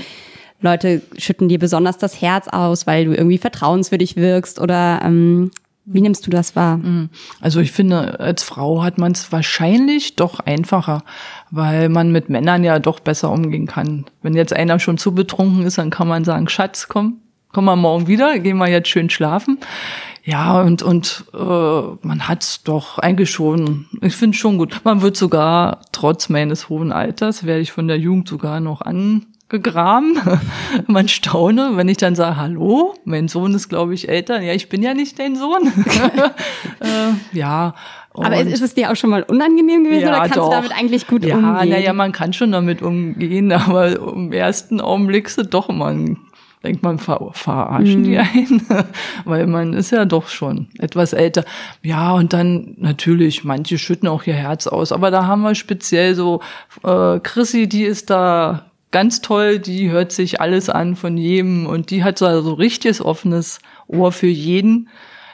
Leute 0.61 1.03
schütten 1.19 1.49
dir 1.49 1.59
besonders 1.59 1.99
das 1.99 2.21
Herz 2.21 2.47
aus, 2.47 2.87
weil 2.87 3.07
du 3.07 3.13
irgendwie 3.13 3.39
vertrauenswürdig 3.39 4.15
wirkst? 4.15 4.61
Oder 4.61 5.01
ähm, 5.05 5.51
wie 5.87 6.01
nimmst 6.01 6.27
du 6.27 6.31
das 6.31 6.57
wahr? 6.57 6.79
Mhm. 6.79 7.11
Also 7.41 7.61
ich 7.61 7.73
finde, 7.73 8.19
als 8.19 8.43
Frau 8.43 8.83
hat 8.83 8.99
man 8.99 9.13
es 9.13 9.31
wahrscheinlich 9.31 10.17
doch 10.17 10.41
einfacher, 10.41 11.03
weil 11.51 11.89
man 11.89 12.11
mit 12.11 12.29
Männern 12.29 12.65
ja 12.65 12.79
doch 12.81 13.01
besser 13.01 13.31
umgehen 13.31 13.67
kann. 13.67 14.05
Wenn 14.21 14.35
jetzt 14.35 14.53
einer 14.53 14.81
schon 14.81 14.99
zu 14.99 15.15
betrunken 15.15 15.65
ist, 15.65 15.79
dann 15.79 15.91
kann 15.91 16.09
man 16.09 16.25
sagen, 16.25 16.49
Schatz, 16.49 16.89
komm, 16.89 17.21
komm 17.53 17.67
mal 17.67 17.77
morgen 17.77 18.09
wieder, 18.09 18.39
gehen 18.41 18.59
wir 18.59 18.69
jetzt 18.69 18.89
schön 18.89 19.09
schlafen. 19.09 19.59
Ja, 20.25 20.61
und, 20.61 20.83
und 20.83 21.25
äh, 21.33 21.37
man 21.39 22.27
hat's 22.27 22.65
doch 22.65 22.99
eigentlich 22.99 23.31
schon, 23.31 23.87
ich 24.01 24.17
finde 24.17 24.37
schon 24.37 24.59
gut. 24.59 24.81
Man 24.83 25.01
wird 25.01 25.17
sogar, 25.17 25.83
trotz 25.93 26.29
meines 26.29 26.69
hohen 26.69 26.91
Alters, 26.91 27.45
werde 27.45 27.61
ich 27.61 27.71
von 27.71 27.87
der 27.87 27.99
Jugend 27.99 28.27
sogar 28.27 28.59
noch 28.59 28.81
an 28.81 29.27
gegraben. 29.49 30.19
Man 30.87 31.09
staune, 31.09 31.73
wenn 31.75 31.89
ich 31.89 31.97
dann 31.99 32.15
sage, 32.15 32.37
hallo, 32.37 32.95
mein 33.05 33.29
Sohn 33.29 33.55
ist, 33.55 33.69
glaube 33.69 33.95
ich, 33.95 34.09
älter. 34.09 34.41
Ja, 34.41 34.53
ich 34.53 34.69
bin 34.69 34.83
ja 34.83 34.95
nicht 34.95 35.19
dein 35.19 35.37
Sohn. 35.37 35.67
äh, 36.81 37.37
ja. 37.37 37.75
Aber 38.15 38.41
ist 38.41 38.63
es 38.63 38.75
dir 38.75 38.91
auch 38.91 38.97
schon 38.97 39.11
mal 39.11 39.23
unangenehm 39.25 39.85
gewesen 39.85 40.05
ja, 40.05 40.09
oder 40.09 40.21
kannst 40.21 40.37
doch. 40.37 40.49
du 40.49 40.55
damit 40.55 40.73
eigentlich 40.73 41.07
gut 41.07 41.25
ja, 41.25 41.37
umgehen? 41.37 41.55
Ja, 41.55 41.65
naja, 41.65 41.93
man 41.93 42.13
kann 42.13 42.33
schon 42.33 42.51
damit 42.51 42.81
umgehen, 42.81 43.53
aber 43.53 43.95
im 43.95 44.33
ersten 44.33 44.81
Augenblick 44.81 45.27
ist 45.27 45.39
doch 45.53 45.69
immer 45.69 45.95
denkt 46.65 46.83
man, 46.83 46.99
ver 46.99 47.31
verarschen 47.33 48.03
die 48.03 48.17
mhm. 48.17 48.19
einen, 48.19 48.67
weil 49.25 49.47
man 49.47 49.73
ist 49.73 49.93
ja 49.93 50.05
doch 50.05 50.29
schon 50.29 50.67
etwas 50.79 51.13
älter. 51.13 51.45
Ja, 51.83 52.15
und 52.15 52.33
dann 52.33 52.75
natürlich, 52.79 53.45
manche 53.45 53.79
schütten 53.79 54.09
auch 54.09 54.27
ihr 54.27 54.35
Herz 54.35 54.67
aus, 54.67 54.91
aber 54.91 55.13
da 55.13 55.27
haben 55.27 55.43
wir 55.43 55.55
speziell 55.55 56.17
so 56.17 56.41
äh, 56.83 57.21
Chrissy, 57.21 57.69
die 57.69 57.85
ist 57.85 58.11
da 58.11 58.66
ganz 58.91 59.21
toll, 59.21 59.59
die 59.59 59.91
hört 59.91 60.13
sich 60.13 60.41
alles 60.41 60.69
an 60.69 60.97
von 60.97 61.17
jedem 61.17 61.67
und 61.67 61.91
die 61.91 62.05
hat 62.05 62.19
so 62.19 62.27
also 62.27 62.55
richtiges 62.55 63.01
offenes 63.01 63.59
Ohr 63.89 64.13
für 64.13 64.27
jeden. 64.27 64.89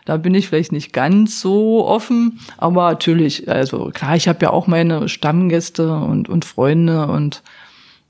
Da 0.04 0.16
bin 0.16 0.34
ich 0.34 0.48
vielleicht 0.48 0.72
nicht 0.72 0.92
ganz 0.92 1.40
so 1.40 1.86
offen, 1.86 2.40
aber 2.58 2.90
natürlich, 2.90 3.48
also 3.48 3.90
klar, 3.94 4.16
ich 4.16 4.26
habe 4.26 4.40
ja 4.42 4.50
auch 4.50 4.66
meine 4.66 5.08
Stammgäste 5.08 5.94
und, 5.94 6.28
und 6.28 6.44
Freunde 6.44 7.06
und 7.06 7.42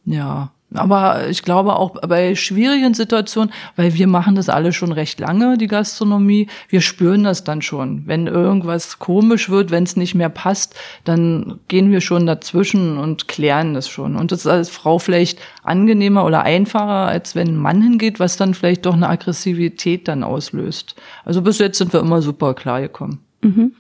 ja, 0.07 0.53
aber 0.75 1.29
ich 1.29 1.43
glaube 1.43 1.77
auch 1.77 2.01
bei 2.01 2.35
schwierigen 2.35 2.95
Situationen, 2.95 3.53
weil 3.77 3.95
wir 3.95 4.07
machen 4.07 4.35
das 4.35 4.49
alle 4.49 4.73
schon 4.73 4.93
recht 4.93 5.21
lange, 5.21 5.59
die 5.59 5.67
Gastronomie, 5.67 6.49
wir 6.69 6.81
spüren 6.81 7.25
das 7.25 7.45
dann 7.45 7.63
schon. 7.63 8.03
Wenn 8.07 8.27
irgendwas 8.27 8.99
komisch 8.99 9.51
wird, 9.51 9.71
wenn 9.71 9.85
es 9.85 9.97
nicht 9.97 10.15
mehr 10.15 10.29
passt, 10.29 10.75
dann 11.05 11.61
gehen 11.69 11.91
wir 11.91 12.01
schon 12.01 12.27
dazwischen 12.27 12.99
und 12.99 13.29
klären 13.29 13.75
das 13.75 13.89
schon. 13.89 14.17
Und 14.17 14.33
das 14.33 14.41
ist 14.41 14.47
als 14.47 14.71
Frau 14.71 14.99
vielleicht 14.99 15.39
angenehmer 15.63 16.25
oder 16.25 16.43
einfacher, 16.43 17.07
als 17.07 17.35
wenn 17.35 17.49
ein 17.49 17.57
Mann 17.57 17.83
hingeht, 17.83 18.21
was 18.21 18.37
dann 18.37 18.55
vielleicht 18.55 18.87
doch 18.87 18.95
eine 18.95 19.09
Aggressivität 19.09 20.09
dann 20.09 20.25
auslöst. 20.25 20.95
Also 21.25 21.43
bis 21.43 21.59
jetzt 21.59 21.79
sind 21.79 21.93
wir 21.93 22.01
immer 22.01 22.23
super 22.23 22.55
klar 22.55 22.81
gekommen. 22.81 23.21
Mhm. 23.43 23.73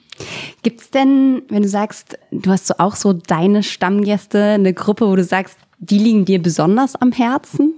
Gibt's 0.63 0.91
denn, 0.91 1.43
wenn 1.49 1.63
du 1.63 1.69
sagst, 1.69 2.19
du 2.31 2.51
hast 2.51 2.67
so 2.67 2.75
auch 2.79 2.97
so 2.97 3.13
deine 3.13 3.63
Stammgäste, 3.63 4.43
eine 4.43 4.75
Gruppe, 4.75 5.09
wo 5.09 5.17
du 5.17 5.25
sagst, 5.25 5.59
die 5.83 5.99
liegen 5.99 6.25
dir 6.25 6.41
besonders 6.41 6.97
am 6.97 7.13
Herzen? 7.13 7.75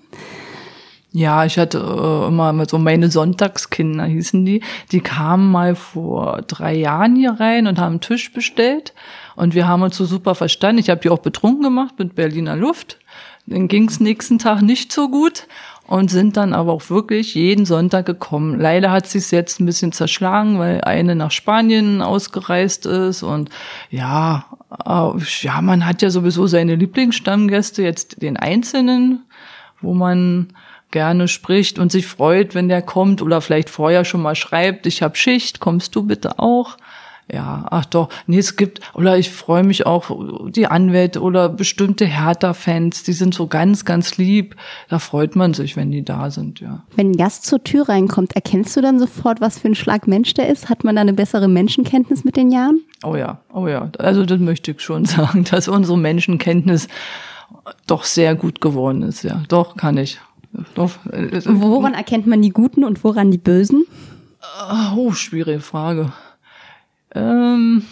Ja, 1.11 1.45
ich 1.45 1.59
hatte 1.59 1.79
äh, 1.79 2.27
immer 2.27 2.67
so 2.69 2.77
meine 2.77 3.11
Sonntagskinder 3.11 4.05
hießen 4.05 4.45
die. 4.45 4.63
Die 4.91 5.01
kamen 5.01 5.51
mal 5.51 5.75
vor 5.77 6.43
drei 6.43 6.75
Jahren 6.75 7.17
hier 7.17 7.39
rein 7.39 7.67
und 7.67 7.79
haben 7.79 7.93
einen 7.93 8.01
Tisch 8.01 8.33
bestellt. 8.33 8.95
Und 9.37 9.55
wir 9.55 9.69
haben 9.69 9.83
uns 9.83 9.97
so 9.97 10.05
super 10.05 10.35
verstanden. 10.35 10.81
Ich 10.81 10.91
habe 10.91 11.01
die 11.01 11.11
auch 11.11 11.21
betrunken 11.21 11.63
gemacht 11.63 11.95
mit 11.99 12.15
Berliner 12.15 12.57
Luft. 12.57 12.99
Dann 13.47 13.69
ging's 13.69 14.01
nächsten 14.01 14.39
Tag 14.39 14.63
nicht 14.63 14.93
so 14.93 15.09
gut 15.09 15.47
und 15.87 16.11
sind 16.11 16.37
dann 16.37 16.55
aber 16.55 16.73
auch 16.73 16.89
wirklich 16.91 17.35
jeden 17.35 17.67
Sonntag 17.67 18.07
gekommen. 18.07 18.59
Leider 18.59 18.91
hat 18.91 19.07
sich 19.07 19.31
jetzt 19.31 19.61
ein 19.61 19.67
bisschen 19.67 19.93
zerschlagen, 19.93 20.59
weil 20.59 20.81
eine 20.83 21.15
nach 21.15 21.31
Spanien 21.31 22.01
ausgereist 22.01 22.87
ist 22.87 23.23
und 23.23 23.51
ja, 23.91 24.47
äh, 24.87 25.11
ja, 25.43 25.61
man 25.61 25.87
hat 25.87 26.03
ja 26.03 26.11
sowieso 26.11 26.47
seine 26.47 26.75
Lieblingsstammgäste, 26.75 27.83
jetzt 27.83 28.23
den 28.23 28.37
Einzelnen, 28.37 29.25
wo 29.81 29.95
man 29.95 30.49
gerne 30.91 31.29
spricht 31.29 31.79
und 31.79 31.91
sich 31.91 32.07
freut, 32.07 32.55
wenn 32.55 32.69
der 32.69 32.81
kommt 32.81 33.21
oder 33.21 33.41
vielleicht 33.41 33.69
vorher 33.69 34.05
schon 34.05 34.23
mal 34.23 34.37
schreibt, 34.37 34.87
ich 34.87 35.03
habe 35.03 35.17
Schicht, 35.17 35.61
kommst 35.61 35.95
du 35.97 36.05
bitte 36.05 36.39
auch? 36.39 36.77
Ja, 37.33 37.67
ach 37.71 37.87
doch, 37.87 38.11
nee, 38.27 38.39
es 38.39 38.57
gibt, 38.57 38.81
oder 38.95 39.17
ich 39.17 39.31
freue 39.31 39.63
mich 39.63 39.87
auch, 39.87 40.51
die 40.51 40.67
Anwälte 40.67 41.23
oder 41.23 41.49
bestimmte 41.49 42.05
Hertha-Fans, 42.05 43.03
die 43.03 43.15
sind 43.15 43.33
so 43.35 43.47
ganz, 43.47 43.87
ganz 43.87 44.19
lieb. 44.19 44.57
Da 44.91 44.99
freut 44.99 45.35
man 45.35 45.55
sich, 45.55 45.75
wenn 45.75 45.91
die 45.91 46.05
da 46.05 46.31
sind, 46.31 46.61
ja. 46.61 46.83
Wenn 46.97 47.13
ein 47.13 47.17
Gast 47.17 47.47
zur 47.47 47.65
Tür 47.65 47.89
reinkommt, 47.89 48.35
erkennst 48.35 48.77
du 48.77 48.83
dann 48.83 48.99
sofort, 48.99 49.41
was 49.41 49.59
für 49.59 49.69
ein 49.69 49.75
Schlag 49.75 50.07
Mensch 50.07 50.35
der 50.35 50.51
ist? 50.51 50.69
Hat 50.69 50.85
man 50.85 50.97
da 50.97 51.01
eine 51.01 51.15
bessere 51.15 51.49
Menschenkenntnis 51.49 52.25
mit 52.25 52.37
den 52.37 52.51
Jahren? 52.53 52.83
Oh 53.03 53.17
ja, 53.17 53.41
oh 53.53 53.69
ja. 53.69 53.91
Also 53.99 54.27
das 54.27 54.39
möchte 54.39 54.73
ich 54.73 54.81
schon 54.83 55.05
sagen, 55.07 55.45
dass 55.45 55.69
unsere 55.69 55.97
Menschenkenntnis 55.97 56.89
doch 57.87 58.05
sehr 58.05 58.35
gut 58.35 58.61
geworden 58.61 59.01
ist, 59.01 59.23
ja. 59.23 59.43
Doch, 59.49 59.77
kann 59.77 59.97
ich. 59.97 60.21
Doch. 60.75 60.91
Woran 61.47 61.95
erkennt 61.95 62.27
man 62.27 62.43
die 62.43 62.51
Guten 62.51 62.85
und 62.85 63.03
woran 63.03 63.31
die 63.31 63.39
Bösen? 63.39 63.87
Oh, 64.95 65.13
schwierige 65.13 65.61
Frage. 65.61 66.13
Ähm, 67.15 67.85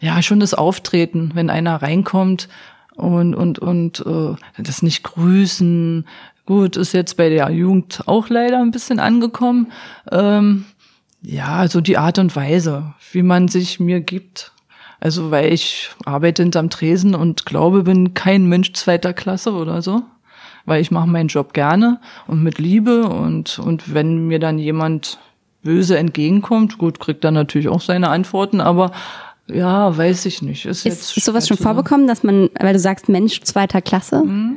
ja, 0.00 0.22
schon 0.22 0.40
das 0.40 0.54
Auftreten, 0.54 1.32
wenn 1.34 1.50
einer 1.50 1.82
reinkommt 1.82 2.48
und 2.94 3.34
und 3.34 3.58
und 3.58 4.04
äh, 4.06 4.34
das 4.58 4.82
nicht 4.82 5.02
grüßen. 5.02 6.06
Gut, 6.46 6.76
ist 6.76 6.92
jetzt 6.92 7.16
bei 7.16 7.28
der 7.28 7.50
Jugend 7.50 8.02
auch 8.06 8.28
leider 8.28 8.60
ein 8.60 8.72
bisschen 8.72 8.98
angekommen. 8.98 9.70
Ähm, 10.10 10.64
ja, 11.22 11.56
also 11.56 11.80
die 11.80 11.98
Art 11.98 12.18
und 12.18 12.34
Weise, 12.34 12.94
wie 13.12 13.22
man 13.22 13.48
sich 13.48 13.78
mir 13.78 14.00
gibt. 14.00 14.52
Also, 15.00 15.30
weil 15.30 15.52
ich 15.52 15.90
arbeite 16.04 16.42
hinterm 16.42 16.68
Tresen 16.68 17.14
und 17.14 17.46
glaube, 17.46 17.84
bin 17.84 18.14
kein 18.14 18.46
Mensch 18.46 18.72
zweiter 18.74 19.14
Klasse 19.14 19.52
oder 19.52 19.80
so. 19.80 20.02
Weil 20.66 20.82
ich 20.82 20.90
mache 20.90 21.08
meinen 21.08 21.28
Job 21.28 21.54
gerne 21.54 22.00
und 22.26 22.42
mit 22.42 22.58
Liebe 22.58 23.08
und, 23.08 23.58
und 23.58 23.94
wenn 23.94 24.26
mir 24.26 24.38
dann 24.38 24.58
jemand 24.58 25.18
böse 25.62 25.98
entgegenkommt. 25.98 26.78
Gut, 26.78 27.00
kriegt 27.00 27.24
er 27.24 27.30
natürlich 27.30 27.68
auch 27.68 27.80
seine 27.80 28.08
Antworten, 28.08 28.60
aber 28.60 28.92
ja, 29.46 29.96
weiß 29.96 30.26
ich 30.26 30.42
nicht. 30.42 30.66
Ist, 30.66 30.86
ist, 30.86 31.16
ist 31.16 31.24
sowas 31.24 31.48
schon 31.48 31.56
vorbekommen, 31.56 32.06
dass 32.06 32.22
man, 32.22 32.50
weil 32.58 32.72
du 32.72 32.78
sagst 32.78 33.08
Mensch 33.08 33.40
zweiter 33.42 33.82
Klasse? 33.82 34.22
Mhm. 34.24 34.56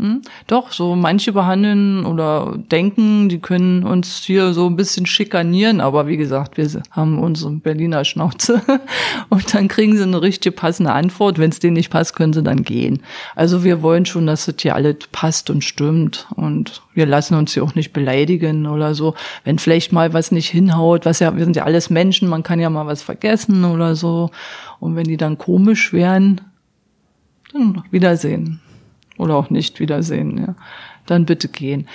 Hm? 0.00 0.22
Doch, 0.46 0.72
so 0.72 0.96
manche 0.96 1.30
behandeln 1.32 2.06
oder 2.06 2.56
denken, 2.56 3.28
die 3.28 3.38
können 3.38 3.84
uns 3.84 4.22
hier 4.24 4.54
so 4.54 4.66
ein 4.66 4.74
bisschen 4.74 5.04
schikanieren, 5.04 5.82
aber 5.82 6.06
wie 6.06 6.16
gesagt, 6.16 6.56
wir 6.56 6.66
haben 6.90 7.18
unsere 7.18 7.50
Berliner 7.50 8.06
Schnauze 8.06 8.62
und 9.28 9.52
dann 9.52 9.68
kriegen 9.68 9.98
sie 9.98 10.02
eine 10.02 10.22
richtig 10.22 10.56
passende 10.56 10.92
Antwort. 10.92 11.38
Wenn 11.38 11.50
es 11.50 11.58
denen 11.58 11.74
nicht 11.74 11.90
passt, 11.90 12.16
können 12.16 12.32
sie 12.32 12.42
dann 12.42 12.62
gehen. 12.62 13.02
Also 13.36 13.62
wir 13.62 13.82
wollen 13.82 14.06
schon, 14.06 14.26
dass 14.26 14.48
es 14.48 14.54
hier 14.60 14.74
alles 14.74 14.96
passt 15.12 15.50
und 15.50 15.64
stimmt 15.64 16.26
und 16.34 16.80
wir 16.94 17.04
lassen 17.04 17.34
uns 17.34 17.52
hier 17.52 17.62
auch 17.62 17.74
nicht 17.74 17.92
beleidigen 17.92 18.66
oder 18.66 18.94
so. 18.94 19.14
Wenn 19.44 19.58
vielleicht 19.58 19.92
mal 19.92 20.14
was 20.14 20.32
nicht 20.32 20.48
hinhaut, 20.48 21.04
was 21.04 21.18
ja, 21.18 21.36
wir 21.36 21.44
sind 21.44 21.56
ja 21.56 21.64
alles 21.64 21.90
Menschen, 21.90 22.26
man 22.26 22.42
kann 22.42 22.58
ja 22.58 22.70
mal 22.70 22.86
was 22.86 23.02
vergessen 23.02 23.66
oder 23.66 23.94
so. 23.96 24.30
Und 24.78 24.96
wenn 24.96 25.04
die 25.04 25.18
dann 25.18 25.36
komisch 25.36 25.92
wären, 25.92 26.40
dann 27.52 27.82
Wiedersehen 27.90 28.60
oder 29.20 29.36
auch 29.36 29.50
nicht 29.50 29.80
wiedersehen, 29.80 30.38
ja, 30.38 30.54
dann 31.06 31.26
bitte 31.26 31.48
gehen. 31.48 31.86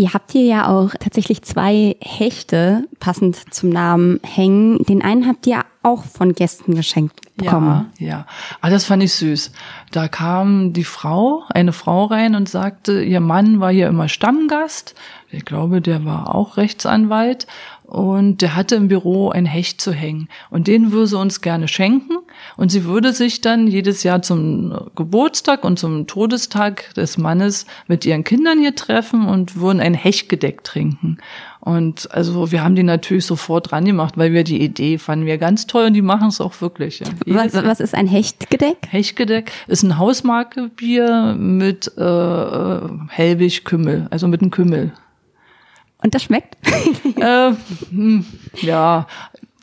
Ihr 0.00 0.14
habt 0.14 0.32
hier 0.32 0.44
ja 0.44 0.68
auch 0.68 0.92
tatsächlich 0.98 1.42
zwei 1.42 1.94
Hechte 2.00 2.84
passend 3.00 3.52
zum 3.52 3.68
Namen 3.68 4.18
hängen. 4.22 4.82
Den 4.84 5.02
einen 5.02 5.26
habt 5.26 5.46
ihr 5.46 5.60
auch 5.82 6.04
von 6.04 6.32
Gästen 6.32 6.74
geschenkt 6.74 7.20
bekommen. 7.36 7.90
Ja, 7.98 8.06
ja. 8.06 8.26
Ah, 8.62 8.70
das 8.70 8.86
fand 8.86 9.02
ich 9.02 9.12
süß. 9.12 9.52
Da 9.92 10.08
kam 10.08 10.72
die 10.72 10.84
Frau, 10.84 11.42
eine 11.50 11.74
Frau 11.74 12.06
rein 12.06 12.34
und 12.34 12.48
sagte, 12.48 13.02
ihr 13.02 13.20
Mann 13.20 13.60
war 13.60 13.72
hier 13.72 13.88
immer 13.88 14.08
Stammgast. 14.08 14.94
Ich 15.30 15.44
glaube, 15.44 15.82
der 15.82 16.02
war 16.06 16.34
auch 16.34 16.56
Rechtsanwalt 16.56 17.46
und 17.90 18.40
der 18.40 18.54
hatte 18.54 18.76
im 18.76 18.86
Büro 18.86 19.30
ein 19.30 19.46
Hecht 19.46 19.80
zu 19.80 19.92
hängen 19.92 20.28
und 20.48 20.68
den 20.68 20.92
würde 20.92 21.08
sie 21.08 21.18
uns 21.18 21.40
gerne 21.40 21.66
schenken 21.66 22.18
und 22.56 22.70
sie 22.70 22.84
würde 22.84 23.12
sich 23.12 23.40
dann 23.40 23.66
jedes 23.66 24.04
Jahr 24.04 24.22
zum 24.22 24.90
Geburtstag 24.94 25.64
und 25.64 25.76
zum 25.76 26.06
Todestag 26.06 26.94
des 26.94 27.18
Mannes 27.18 27.66
mit 27.88 28.06
ihren 28.06 28.22
Kindern 28.22 28.60
hier 28.60 28.76
treffen 28.76 29.26
und 29.26 29.56
würden 29.56 29.80
ein 29.80 29.94
Hechtgedeck 29.94 30.62
trinken. 30.62 31.18
Und 31.58 32.08
also 32.14 32.52
wir 32.52 32.62
haben 32.62 32.76
die 32.76 32.84
natürlich 32.84 33.26
sofort 33.26 33.72
dran 33.72 33.84
gemacht, 33.84 34.16
weil 34.16 34.32
wir 34.32 34.44
die 34.44 34.62
Idee 34.62 34.96
fanden 34.96 35.26
wir 35.26 35.36
ganz 35.36 35.66
toll 35.66 35.86
und 35.86 35.94
die 35.94 36.00
machen 36.00 36.28
es 36.28 36.40
auch 36.40 36.60
wirklich. 36.60 37.00
Ja. 37.00 37.06
Was, 37.26 37.54
was 37.54 37.80
ist 37.80 37.94
ein 37.96 38.06
Hechtgedeck? 38.06 38.78
Hechtgedeck 38.88 39.50
ist 39.66 39.82
ein 39.82 39.98
Hausmarkebier 39.98 41.34
mit 41.36 41.90
äh, 41.98 42.02
äh 42.02 42.88
Hellwig-Kümmel, 43.08 44.06
also 44.10 44.28
mit 44.28 44.42
einem 44.42 44.52
Kümmel. 44.52 44.92
Und 46.02 46.14
das 46.14 46.22
schmeckt? 46.22 46.56
äh, 47.16 47.52
hm, 47.90 48.24
ja, 48.56 49.06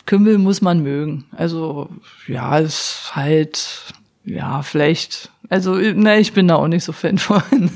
Kümmel 0.05 0.37
muss 0.37 0.61
man 0.61 0.81
mögen. 0.81 1.25
Also 1.35 1.89
ja, 2.27 2.57
ist 2.57 3.11
halt, 3.13 3.93
ja, 4.23 4.61
vielleicht. 4.61 5.31
Also, 5.49 5.75
ne, 5.75 6.19
ich 6.19 6.33
bin 6.33 6.47
da 6.47 6.55
auch 6.55 6.67
nicht 6.67 6.83
so 6.83 6.91
Fan 6.91 7.17
von. 7.17 7.41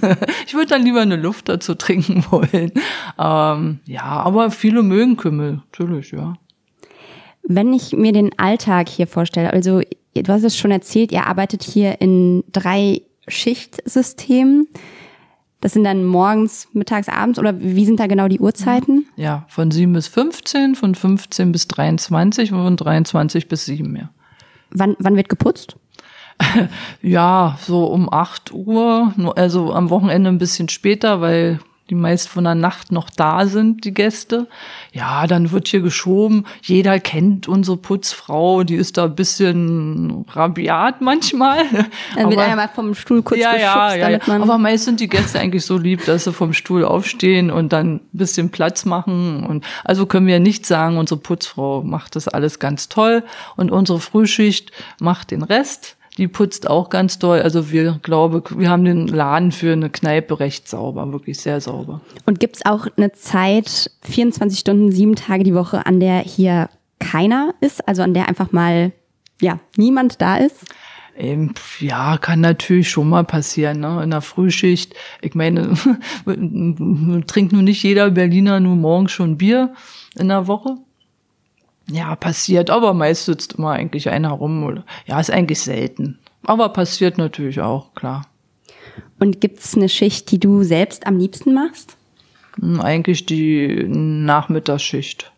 ich 0.46 0.54
würde 0.54 0.68
dann 0.68 0.84
lieber 0.84 1.02
eine 1.02 1.16
Luft 1.16 1.50
dazu 1.50 1.76
trinken 1.76 2.26
wollen. 2.32 2.72
Ähm, 3.20 3.80
ja, 3.86 4.04
aber 4.04 4.52
viele 4.52 4.84
mögen 4.84 5.18
Kümmel, 5.18 5.62
natürlich, 5.72 6.12
ja. 6.12 6.36
Wenn 7.44 7.74
ich 7.74 7.94
mir 7.94 8.12
den 8.12 8.38
Alltag 8.38 8.90
hier 8.90 9.08
vorstelle, 9.08 9.52
also 9.52 9.82
du 10.14 10.28
hast 10.28 10.44
es 10.44 10.58
schon 10.58 10.72
erzählt, 10.72 11.12
ihr 11.12 11.26
arbeitet 11.26 11.64
hier 11.64 12.00
in 12.02 12.44
drei 12.52 13.02
Schichtsystemen. 13.28 14.68
Das 15.62 15.74
sind 15.74 15.84
dann 15.84 16.04
morgens, 16.04 16.68
mittags, 16.74 17.08
abends 17.08 17.38
oder 17.38 17.60
wie 17.60 17.86
sind 17.86 18.00
da 18.00 18.08
genau 18.08 18.28
die 18.28 18.40
Uhrzeiten? 18.40 19.06
Ja, 19.16 19.46
von 19.48 19.70
7 19.70 19.94
bis 19.94 20.08
15, 20.08 20.76
von 20.76 20.96
15 20.96 21.52
bis 21.52 21.68
23 21.68 22.52
und 22.52 22.64
von 22.64 22.78
23 22.78 23.48
bis 23.48 23.66
7, 23.66 23.96
ja. 23.96 24.10
Wann, 24.72 24.96
wann 25.00 25.16
wird 25.16 25.30
geputzt? 25.30 25.78
ja, 27.02 27.58
so 27.62 27.86
um 27.86 28.12
8 28.12 28.52
Uhr, 28.54 29.14
also 29.36 29.72
am 29.74 29.90
Wochenende 29.92 30.30
ein 30.30 30.40
bisschen 30.40 30.68
später, 30.70 31.22
weil 31.22 31.60
die 31.92 31.96
meist 31.96 32.30
von 32.30 32.46
der 32.46 32.56
Nacht 32.56 32.94
noch 32.94 33.10
da 33.10 33.46
sind, 33.46 33.84
die 33.84 33.94
Gäste. 33.94 34.48
Ja, 34.94 35.28
dann 35.28 35.52
wird 35.52 35.68
hier 35.68 35.82
geschoben. 35.82 36.46
Jeder 36.62 37.02
kennt 37.02 37.50
unsere 37.50 37.76
Putzfrau, 37.76 38.64
die 38.64 38.76
ist 38.76 38.98
da 38.98 39.06
ein 39.06 39.16
bisschen 39.16 40.24
rabiat 40.30 41.02
manchmal. 41.02 41.66
Dann 42.16 42.30
wird 42.30 42.40
einer 42.40 42.56
mal 42.56 42.70
vom 42.70 42.96
Stuhl 42.96 43.22
kurz 43.24 43.42
ja, 43.42 43.52
geschubst, 43.52 43.98
ja, 43.98 44.10
ja, 44.10 44.20
man 44.26 44.42
Aber 44.44 44.58
meist 44.58 44.86
sind 44.86 45.02
die 45.02 45.10
Gäste 45.10 45.40
eigentlich 45.40 45.66
so 45.66 45.78
lieb, 45.78 46.06
dass 46.06 46.24
sie 46.24 46.32
vom 46.32 46.54
Stuhl 46.54 46.86
aufstehen 46.86 47.52
und 47.52 47.74
dann 47.74 47.96
ein 47.96 48.02
bisschen 48.14 48.52
Platz 48.52 48.86
machen. 48.86 49.44
Und 49.44 49.66
also 49.84 50.06
können 50.06 50.28
wir 50.28 50.40
nicht 50.40 50.66
sagen, 50.66 50.98
unsere 50.98 51.20
Putzfrau 51.20 51.84
macht 51.84 52.16
das 52.16 52.30
alles 52.30 52.60
ganz 52.60 52.88
toll 52.88 53.24
und 53.58 53.70
unsere 53.70 54.00
Frühschicht 54.00 54.72
macht 55.02 55.32
den 55.32 55.44
Rest 55.44 55.98
die 56.18 56.28
putzt 56.28 56.70
auch 56.70 56.90
ganz 56.90 57.20
doll. 57.20 57.42
Also 57.42 57.72
wir 57.72 58.00
glaube, 58.02 58.44
wir 58.56 58.70
haben 58.70 58.84
den 58.84 59.08
Laden 59.08 59.52
für 59.52 59.74
eine 59.74 59.90
Kneipe 59.90 60.40
recht 60.40 60.68
sauber, 60.68 61.12
wirklich 61.12 61.40
sehr 61.40 61.62
sauber. 61.62 62.02
Und 62.26 62.40
gibt's 62.40 62.66
auch 62.66 62.88
eine 62.98 63.12
Zeit, 63.14 63.92
24 64.04 64.60
Stunden, 64.60 64.92
sieben 64.92 65.16
Tage 65.16 65.44
die 65.44 65.56
Woche, 65.56 65.86
an 65.86 66.00
der 66.00 66.20
hier 66.20 66.70
keiner 67.00 67.54
ist, 67.62 67.88
also 67.88 68.04
an 68.04 68.14
der 68.14 68.28
einfach 68.28 68.52
mal 68.52 68.92
ja 69.40 69.60
niemand 69.78 70.22
da 70.22 70.38
ist? 70.38 70.66
Ähm, 71.18 71.54
ja, 71.80 72.18
kann 72.18 72.42
natürlich 72.42 72.90
schon 72.90 73.10
mal 73.10 73.24
passieren, 73.24 73.80
ne? 73.80 74.02
In 74.04 74.12
der 74.12 74.22
Frühschicht. 74.22 74.96
Ich 75.22 75.36
meine, 75.36 75.74
trinkt 77.28 77.52
nun 77.52 77.66
nicht 77.66 77.84
jeder 77.84 78.12
Berliner 78.12 78.60
nur 78.60 78.76
morgens 78.76 79.12
schon 79.12 79.38
Bier 79.38 79.74
in 80.18 80.30
der 80.30 80.48
Woche 80.48 80.78
ja, 81.92 82.16
passiert, 82.16 82.70
aber 82.70 82.94
meist 82.94 83.26
sitzt 83.26 83.54
immer 83.54 83.72
eigentlich 83.72 84.10
einer 84.10 84.32
rum. 84.32 84.64
Oder, 84.64 84.86
ja, 85.06 85.20
ist 85.20 85.32
eigentlich 85.32 85.62
selten. 85.62 86.20
Aber 86.44 86.70
passiert 86.70 87.18
natürlich 87.18 87.62
auch, 87.62 87.94
klar. 87.94 88.26
Und 89.20 89.42
gibt's 89.42 89.76
eine 89.76 89.90
Schicht, 89.90 90.32
die 90.32 90.40
du 90.40 90.64
selbst 90.64 91.06
am 91.06 91.18
liebsten 91.18 91.54
machst? 91.54 91.98
Hm, 92.60 92.82
eigentlich 92.82 93.26
die 93.26 93.86
Nachmittagsschicht 93.88 95.32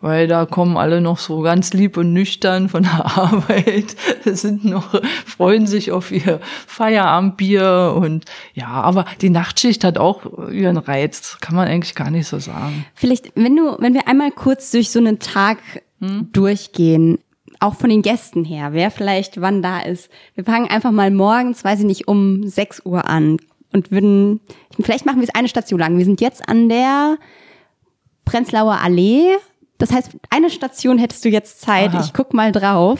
weil 0.00 0.28
da 0.28 0.46
kommen 0.46 0.76
alle 0.76 1.00
noch 1.00 1.18
so 1.18 1.40
ganz 1.40 1.72
lieb 1.72 1.96
und 1.96 2.12
nüchtern 2.12 2.68
von 2.68 2.82
der 2.84 3.04
Arbeit, 3.16 3.96
sind 4.24 4.64
noch, 4.64 5.00
freuen 5.24 5.66
sich 5.66 5.92
auf 5.92 6.10
ihr 6.10 6.40
Feierabendbier 6.66 7.94
und 7.96 8.24
ja, 8.54 8.68
aber 8.68 9.04
die 9.20 9.30
Nachtschicht 9.30 9.84
hat 9.84 9.98
auch 9.98 10.48
ihren 10.50 10.76
Reiz, 10.76 11.38
kann 11.40 11.56
man 11.56 11.68
eigentlich 11.68 11.94
gar 11.94 12.10
nicht 12.10 12.26
so 12.26 12.38
sagen. 12.38 12.84
Vielleicht, 12.94 13.32
wenn 13.34 13.56
du, 13.56 13.76
wenn 13.78 13.94
wir 13.94 14.08
einmal 14.08 14.30
kurz 14.30 14.70
durch 14.70 14.90
so 14.90 14.98
einen 14.98 15.18
Tag 15.18 15.58
hm? 16.00 16.28
durchgehen, 16.32 17.18
auch 17.60 17.74
von 17.74 17.90
den 17.90 18.02
Gästen 18.02 18.44
her, 18.44 18.72
wer 18.72 18.90
vielleicht 18.90 19.40
wann 19.40 19.62
da 19.62 19.80
ist. 19.80 20.10
Wir 20.34 20.44
fangen 20.44 20.68
einfach 20.68 20.92
mal 20.92 21.10
morgens, 21.10 21.64
weiß 21.64 21.80
ich 21.80 21.86
nicht, 21.86 22.08
um 22.08 22.46
6 22.46 22.82
Uhr 22.84 23.08
an 23.08 23.38
und 23.72 23.90
würden, 23.90 24.40
vielleicht 24.80 25.06
machen 25.06 25.20
wir 25.20 25.28
es 25.28 25.34
eine 25.34 25.48
Station 25.48 25.80
lang. 25.80 25.98
Wir 25.98 26.04
sind 26.04 26.20
jetzt 26.20 26.48
an 26.48 26.68
der 26.68 27.16
Prenzlauer 28.24 28.78
Allee 28.82 29.36
das 29.78 29.92
heißt, 29.92 30.10
eine 30.30 30.50
Station 30.50 30.98
hättest 30.98 31.24
du 31.24 31.28
jetzt 31.28 31.60
Zeit, 31.60 31.90
Aha. 31.90 32.00
ich 32.00 32.12
guck 32.12 32.32
mal 32.34 32.52
drauf, 32.52 32.98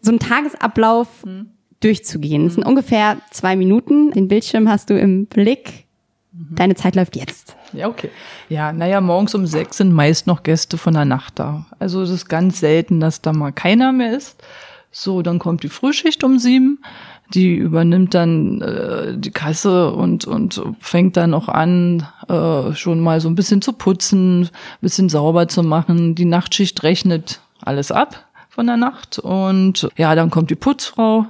so 0.00 0.10
einen 0.10 0.20
Tagesablauf 0.20 1.08
hm. 1.22 1.50
durchzugehen. 1.80 2.44
Das 2.44 2.54
sind 2.54 2.64
ungefähr 2.64 3.18
zwei 3.30 3.56
Minuten. 3.56 4.10
Den 4.10 4.28
Bildschirm 4.28 4.68
hast 4.68 4.90
du 4.90 4.98
im 4.98 5.26
Blick. 5.26 5.84
Mhm. 6.32 6.54
Deine 6.54 6.74
Zeit 6.74 6.96
läuft 6.96 7.16
jetzt. 7.16 7.56
Ja, 7.72 7.88
okay. 7.88 8.10
Ja, 8.48 8.72
naja, 8.72 9.00
morgens 9.00 9.34
um 9.34 9.46
sechs 9.46 9.78
sind 9.78 9.92
meist 9.92 10.26
noch 10.26 10.42
Gäste 10.42 10.78
von 10.78 10.94
der 10.94 11.04
Nacht 11.04 11.38
da. 11.38 11.66
Also 11.78 12.02
es 12.02 12.10
ist 12.10 12.28
ganz 12.28 12.60
selten, 12.60 13.00
dass 13.00 13.20
da 13.20 13.32
mal 13.32 13.52
keiner 13.52 13.92
mehr 13.92 14.16
ist. 14.16 14.42
So, 14.90 15.22
dann 15.22 15.40
kommt 15.40 15.64
die 15.64 15.68
Frühschicht 15.68 16.22
um 16.22 16.38
sieben 16.38 16.78
die 17.34 17.54
übernimmt 17.54 18.14
dann 18.14 18.60
äh, 18.62 19.18
die 19.18 19.30
Kasse 19.30 19.92
und, 19.92 20.26
und 20.26 20.62
fängt 20.80 21.16
dann 21.16 21.34
auch 21.34 21.48
an, 21.48 22.06
äh, 22.28 22.74
schon 22.74 23.00
mal 23.00 23.20
so 23.20 23.28
ein 23.28 23.34
bisschen 23.34 23.60
zu 23.60 23.72
putzen, 23.72 24.50
bisschen 24.80 25.08
sauber 25.08 25.48
zu 25.48 25.62
machen. 25.62 26.14
Die 26.14 26.24
Nachtschicht 26.24 26.82
rechnet 26.82 27.40
alles 27.60 27.90
ab 27.90 28.26
von 28.48 28.66
der 28.66 28.76
Nacht 28.76 29.18
und 29.18 29.88
ja, 29.96 30.14
dann 30.14 30.30
kommt 30.30 30.50
die 30.50 30.54
Putzfrau. 30.54 31.26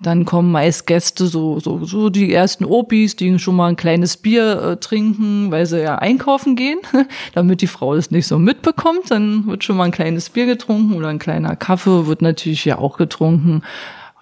Dann 0.00 0.24
kommen 0.24 0.52
meist 0.52 0.86
Gäste, 0.86 1.26
so, 1.26 1.58
so, 1.58 1.84
so 1.84 2.08
die 2.08 2.32
ersten 2.32 2.64
Opis, 2.64 3.16
die 3.16 3.36
schon 3.40 3.56
mal 3.56 3.66
ein 3.66 3.74
kleines 3.74 4.16
Bier 4.16 4.62
äh, 4.62 4.76
trinken, 4.76 5.50
weil 5.50 5.66
sie 5.66 5.82
ja 5.82 5.96
einkaufen 5.96 6.54
gehen, 6.54 6.78
damit 7.34 7.62
die 7.62 7.66
Frau 7.66 7.96
das 7.96 8.12
nicht 8.12 8.28
so 8.28 8.38
mitbekommt. 8.38 9.10
Dann 9.10 9.48
wird 9.48 9.64
schon 9.64 9.76
mal 9.76 9.86
ein 9.86 9.90
kleines 9.90 10.30
Bier 10.30 10.46
getrunken 10.46 10.94
oder 10.94 11.08
ein 11.08 11.18
kleiner 11.18 11.56
Kaffee 11.56 12.06
wird 12.06 12.22
natürlich 12.22 12.64
ja 12.64 12.78
auch 12.78 12.96
getrunken. 12.96 13.62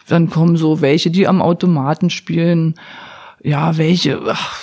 Dann 0.08 0.30
kommen 0.30 0.56
so 0.56 0.80
welche, 0.80 1.10
die 1.10 1.26
am 1.26 1.42
Automaten 1.42 2.10
spielen. 2.10 2.74
Ja, 3.42 3.76
welche, 3.76 4.20
ach, 4.28 4.60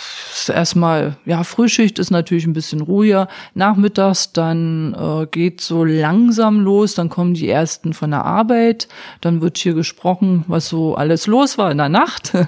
erstmal, 0.50 1.16
ja, 1.26 1.44
Frühschicht 1.44 2.00
ist 2.00 2.12
natürlich 2.12 2.46
ein 2.46 2.54
bisschen 2.54 2.82
ruhiger. 2.82 3.28
Nachmittags 3.54 4.34
dann 4.34 4.94
äh, 4.94 5.26
geht 5.28 5.62
so 5.62 5.84
langsam 5.84 6.60
los, 6.60 6.96
dann 6.96 7.10
kommen 7.10 7.34
die 7.34 7.50
ersten 7.50 7.94
von 7.94 8.12
der 8.12 8.26
Arbeit, 8.26 8.88
dann 9.22 9.42
wird 9.42 9.58
hier 9.58 9.74
gesprochen, 9.74 10.44
was 10.48 10.70
so 10.70 10.96
alles 10.96 11.28
los 11.28 11.58
war 11.58 11.72
in 11.72 11.78
der 11.78 11.90
Nacht. 11.90 12.34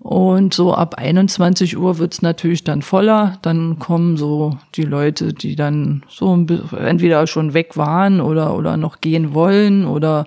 Und 0.00 0.54
so 0.54 0.72
ab 0.74 0.94
21 0.94 1.76
Uhr 1.76 1.98
wird's 1.98 2.22
natürlich 2.22 2.62
dann 2.62 2.82
voller. 2.82 3.38
Dann 3.42 3.80
kommen 3.80 4.16
so 4.16 4.56
die 4.76 4.84
Leute, 4.84 5.34
die 5.34 5.56
dann 5.56 6.04
so 6.08 6.34
entweder 6.78 7.26
schon 7.26 7.52
weg 7.52 7.76
waren 7.76 8.20
oder, 8.20 8.56
oder 8.56 8.76
noch 8.76 9.00
gehen 9.00 9.34
wollen 9.34 9.86
oder 9.86 10.24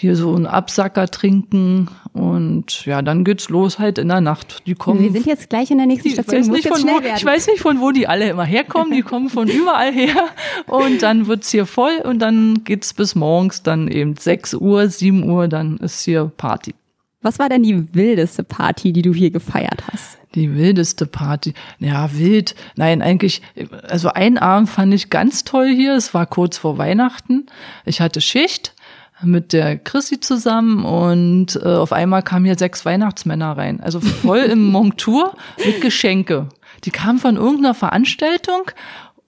hier 0.00 0.14
so 0.14 0.32
einen 0.32 0.46
Absacker 0.46 1.08
trinken 1.08 1.88
und 2.12 2.86
ja, 2.86 3.02
dann 3.02 3.24
geht's 3.24 3.48
los 3.48 3.80
halt 3.80 3.98
in 3.98 4.06
der 4.06 4.20
Nacht. 4.20 4.62
Die 4.64 4.76
kommen. 4.76 5.02
Wir 5.02 5.10
sind 5.10 5.26
jetzt 5.26 5.50
gleich 5.50 5.72
in 5.72 5.78
der 5.78 5.88
nächsten 5.88 6.06
ich 6.06 6.14
Station. 6.14 6.38
weiß, 6.38 6.46
Muss 6.46 6.56
nicht 6.56 6.68
von 6.68 6.82
wo, 6.84 7.00
ich 7.16 7.24
weiß 7.24 7.48
nicht, 7.48 7.58
von 7.58 7.80
wo 7.80 7.90
die 7.90 8.06
alle 8.06 8.30
immer 8.30 8.44
herkommen. 8.44 8.92
Die 8.92 9.02
kommen 9.02 9.28
von 9.28 9.48
überall 9.48 9.92
her. 9.92 10.28
Und 10.68 11.02
dann 11.02 11.26
wird's 11.26 11.50
hier 11.50 11.66
voll 11.66 12.00
und 12.04 12.20
dann 12.20 12.62
geht's 12.62 12.94
bis 12.94 13.16
morgens 13.16 13.64
dann 13.64 13.88
eben 13.88 14.14
6 14.14 14.54
Uhr, 14.54 14.88
7 14.88 15.28
Uhr, 15.28 15.48
dann 15.48 15.78
ist 15.78 16.04
hier 16.04 16.30
Party. 16.36 16.76
Was 17.20 17.40
war 17.40 17.48
denn 17.48 17.64
die 17.64 17.92
wildeste 17.92 18.44
Party, 18.44 18.92
die 18.92 19.02
du 19.02 19.12
hier 19.12 19.32
gefeiert 19.32 19.82
hast? 19.90 20.18
Die 20.36 20.54
wildeste 20.54 21.06
Party. 21.06 21.54
Ja, 21.80 22.16
wild. 22.16 22.54
Nein, 22.76 23.02
eigentlich, 23.02 23.42
also 23.88 24.10
ein 24.10 24.38
Abend 24.38 24.68
fand 24.68 24.94
ich 24.94 25.10
ganz 25.10 25.42
toll 25.42 25.74
hier. 25.74 25.96
Es 25.96 26.14
war 26.14 26.26
kurz 26.26 26.56
vor 26.56 26.78
Weihnachten. 26.78 27.46
Ich 27.84 28.00
hatte 28.00 28.20
Schicht 28.20 28.76
mit 29.22 29.52
der 29.52 29.78
Chrissy 29.78 30.20
zusammen 30.20 30.84
und 30.84 31.56
äh, 31.56 31.68
auf 31.68 31.92
einmal 31.92 32.22
kamen 32.22 32.44
hier 32.44 32.58
sechs 32.58 32.84
Weihnachtsmänner 32.84 33.56
rein. 33.56 33.80
Also 33.80 34.00
voll 34.00 34.38
im 34.38 34.66
Montur 34.70 35.36
mit 35.64 35.80
Geschenke. 35.80 36.48
Die 36.84 36.90
kamen 36.90 37.18
von 37.18 37.36
irgendeiner 37.36 37.74
Veranstaltung 37.74 38.70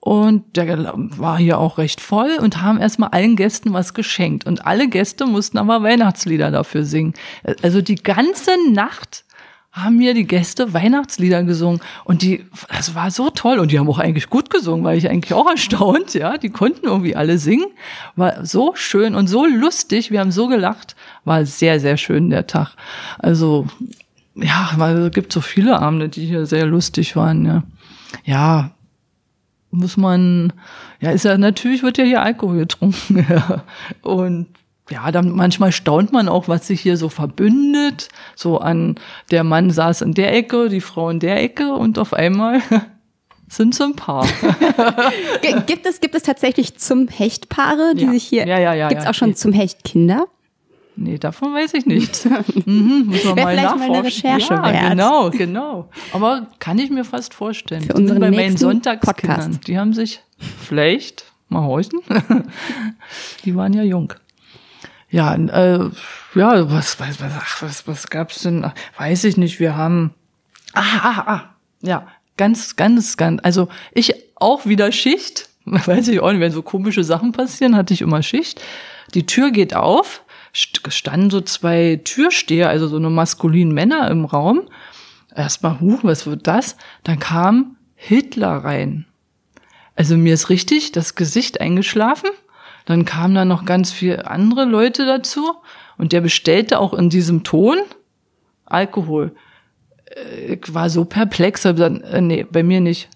und 0.00 0.56
der 0.56 0.94
war 0.94 1.38
hier 1.38 1.58
auch 1.58 1.76
recht 1.76 2.00
voll 2.00 2.38
und 2.40 2.62
haben 2.62 2.80
erstmal 2.80 3.10
allen 3.10 3.36
Gästen 3.36 3.72
was 3.72 3.92
geschenkt. 3.92 4.46
Und 4.46 4.66
alle 4.66 4.88
Gäste 4.88 5.26
mussten 5.26 5.58
aber 5.58 5.82
Weihnachtslieder 5.82 6.50
dafür 6.50 6.84
singen. 6.84 7.14
Also 7.62 7.82
die 7.82 7.96
ganze 7.96 8.50
Nacht 8.72 9.24
haben 9.72 9.98
mir 9.98 10.14
die 10.14 10.26
Gäste 10.26 10.74
Weihnachtslieder 10.74 11.44
gesungen 11.44 11.80
und 12.04 12.22
die, 12.22 12.44
das 12.68 12.94
war 12.96 13.10
so 13.10 13.30
toll 13.30 13.60
und 13.60 13.70
die 13.70 13.78
haben 13.78 13.88
auch 13.88 14.00
eigentlich 14.00 14.28
gut 14.28 14.50
gesungen, 14.50 14.84
war 14.84 14.94
ich 14.94 15.08
eigentlich 15.08 15.32
auch 15.32 15.48
erstaunt, 15.48 16.14
ja, 16.14 16.38
die 16.38 16.50
konnten 16.50 16.86
irgendwie 16.86 17.14
alle 17.14 17.38
singen, 17.38 17.68
war 18.16 18.44
so 18.44 18.72
schön 18.74 19.14
und 19.14 19.28
so 19.28 19.46
lustig, 19.46 20.10
wir 20.10 20.20
haben 20.20 20.32
so 20.32 20.48
gelacht, 20.48 20.96
war 21.24 21.46
sehr, 21.46 21.78
sehr 21.78 21.96
schön 21.96 22.30
der 22.30 22.48
Tag. 22.48 22.74
Also, 23.18 23.66
ja, 24.34 24.72
weil 24.76 24.96
es 24.96 25.12
gibt 25.12 25.32
so 25.32 25.40
viele 25.40 25.80
Abende, 25.80 26.08
die 26.08 26.26
hier 26.26 26.46
sehr 26.46 26.66
lustig 26.66 27.14
waren, 27.14 27.46
ja. 27.46 27.62
Ja, 28.24 28.72
muss 29.70 29.96
man, 29.96 30.52
ja, 31.00 31.12
ist 31.12 31.24
ja, 31.24 31.38
natürlich 31.38 31.84
wird 31.84 31.96
ja 31.96 32.04
hier 32.04 32.22
Alkohol 32.22 32.58
getrunken, 32.58 33.24
ja. 33.28 33.62
Und 34.02 34.48
ja, 34.90 35.10
dann 35.12 35.30
manchmal 35.30 35.72
staunt 35.72 36.12
man 36.12 36.28
auch, 36.28 36.48
was 36.48 36.66
sich 36.66 36.80
hier 36.80 36.96
so 36.96 37.08
verbündet. 37.08 38.08
So 38.34 38.58
an, 38.58 38.96
der 39.30 39.44
Mann 39.44 39.70
saß 39.70 40.02
in 40.02 40.14
der 40.14 40.34
Ecke, 40.34 40.68
die 40.68 40.80
Frau 40.80 41.10
in 41.10 41.20
der 41.20 41.40
Ecke 41.42 41.72
und 41.74 41.98
auf 41.98 42.12
einmal 42.12 42.60
sind 43.48 43.74
sie 43.74 43.84
ein 43.84 43.94
Paar. 43.96 44.26
Gibt 45.66 45.86
es, 45.86 46.00
gibt 46.00 46.14
es 46.14 46.22
tatsächlich 46.22 46.76
zum 46.78 47.08
Hechtpaare, 47.08 47.94
die 47.94 48.04
Ja. 48.04 48.10
sich 48.12 48.24
hier, 48.24 48.46
Ja, 48.46 48.58
ja, 48.58 48.74
ja, 48.74 48.88
gibt 48.88 49.00
es 49.00 49.04
ja. 49.04 49.10
auch 49.10 49.14
schon 49.14 49.34
zum 49.34 49.52
Hechtkinder? 49.52 50.26
Nee, 50.96 51.18
davon 51.18 51.54
weiß 51.54 51.74
ich 51.74 51.86
nichts. 51.86 52.24
Mhm, 52.66 53.04
muss 53.06 53.24
man 53.24 53.36
Wäre 53.36 53.46
mal 53.46 53.54
vielleicht 53.54 53.76
mal 53.76 53.82
eine 53.84 53.92
nachforschen. 54.02 54.30
Recherche 54.30 54.54
ja, 54.54 54.72
wert. 54.72 54.90
genau, 54.90 55.30
genau. 55.30 55.88
Aber 56.12 56.46
kann 56.58 56.78
ich 56.78 56.90
mir 56.90 57.04
fast 57.04 57.32
vorstellen. 57.32 57.82
Für 57.82 57.94
unseren 57.94 58.20
bei 58.20 58.30
nächsten 58.30 58.58
Sonntagskindern. 58.58 59.36
Podcast. 59.40 59.66
Die 59.68 59.78
haben 59.78 59.94
sich 59.94 60.20
vielleicht 60.60 61.24
mal 61.48 61.62
horchen. 61.62 62.00
die 63.44 63.54
waren 63.56 63.72
ja 63.72 63.82
jung. 63.82 64.12
Ja, 65.10 65.34
äh, 65.34 65.90
ja, 66.34 66.70
was, 66.70 67.00
was, 67.00 67.20
was, 67.20 67.32
ach, 67.36 67.62
was, 67.62 67.86
was 67.88 68.08
gab's 68.08 68.42
denn? 68.42 68.70
Weiß 68.96 69.24
ich 69.24 69.36
nicht. 69.36 69.58
Wir 69.58 69.76
haben, 69.76 70.14
ah, 70.72 70.82
ah, 71.02 71.24
ah, 71.26 71.54
ja, 71.82 72.06
ganz, 72.36 72.76
ganz, 72.76 73.16
ganz, 73.16 73.40
also 73.42 73.68
ich 73.92 74.14
auch 74.36 74.66
wieder 74.66 74.92
Schicht. 74.92 75.48
Weiß 75.64 76.08
ich 76.08 76.20
auch 76.20 76.30
nicht, 76.30 76.40
wenn 76.40 76.52
so 76.52 76.62
komische 76.62 77.04
Sachen 77.04 77.32
passieren, 77.32 77.76
hatte 77.76 77.92
ich 77.92 78.00
immer 78.02 78.22
Schicht. 78.22 78.62
Die 79.14 79.26
Tür 79.26 79.50
geht 79.50 79.74
auf, 79.74 80.22
st- 80.54 80.90
standen 80.90 81.30
so 81.30 81.40
zwei 81.42 82.00
Türsteher, 82.02 82.68
also 82.70 82.88
so 82.88 82.96
eine 82.96 83.10
maskulinen 83.10 83.74
Männer 83.74 84.10
im 84.10 84.24
Raum. 84.24 84.62
Erstmal, 85.34 85.78
huch, 85.80 86.00
was 86.02 86.26
wird 86.26 86.46
das? 86.46 86.76
Dann 87.04 87.18
kam 87.18 87.76
Hitler 87.94 88.64
rein. 88.64 89.06
Also 89.96 90.16
mir 90.16 90.32
ist 90.34 90.48
richtig 90.48 90.92
das 90.92 91.14
Gesicht 91.14 91.60
eingeschlafen. 91.60 92.30
Dann 92.90 93.04
kamen 93.04 93.36
da 93.36 93.44
noch 93.44 93.64
ganz 93.64 93.92
viele 93.92 94.28
andere 94.28 94.64
Leute 94.64 95.06
dazu 95.06 95.54
und 95.96 96.10
der 96.10 96.20
bestellte 96.20 96.80
auch 96.80 96.92
in 96.92 97.08
diesem 97.08 97.44
Ton 97.44 97.78
Alkohol. 98.64 99.32
Äh, 100.06 100.54
Ich 100.54 100.74
war 100.74 100.90
so 100.90 101.04
perplex, 101.04 101.64
hab 101.64 101.76
gesagt, 101.76 102.02
äh, 102.02 102.20
nee, 102.20 102.44
bei 102.50 102.64
mir 102.64 102.80
nicht. 102.80 103.08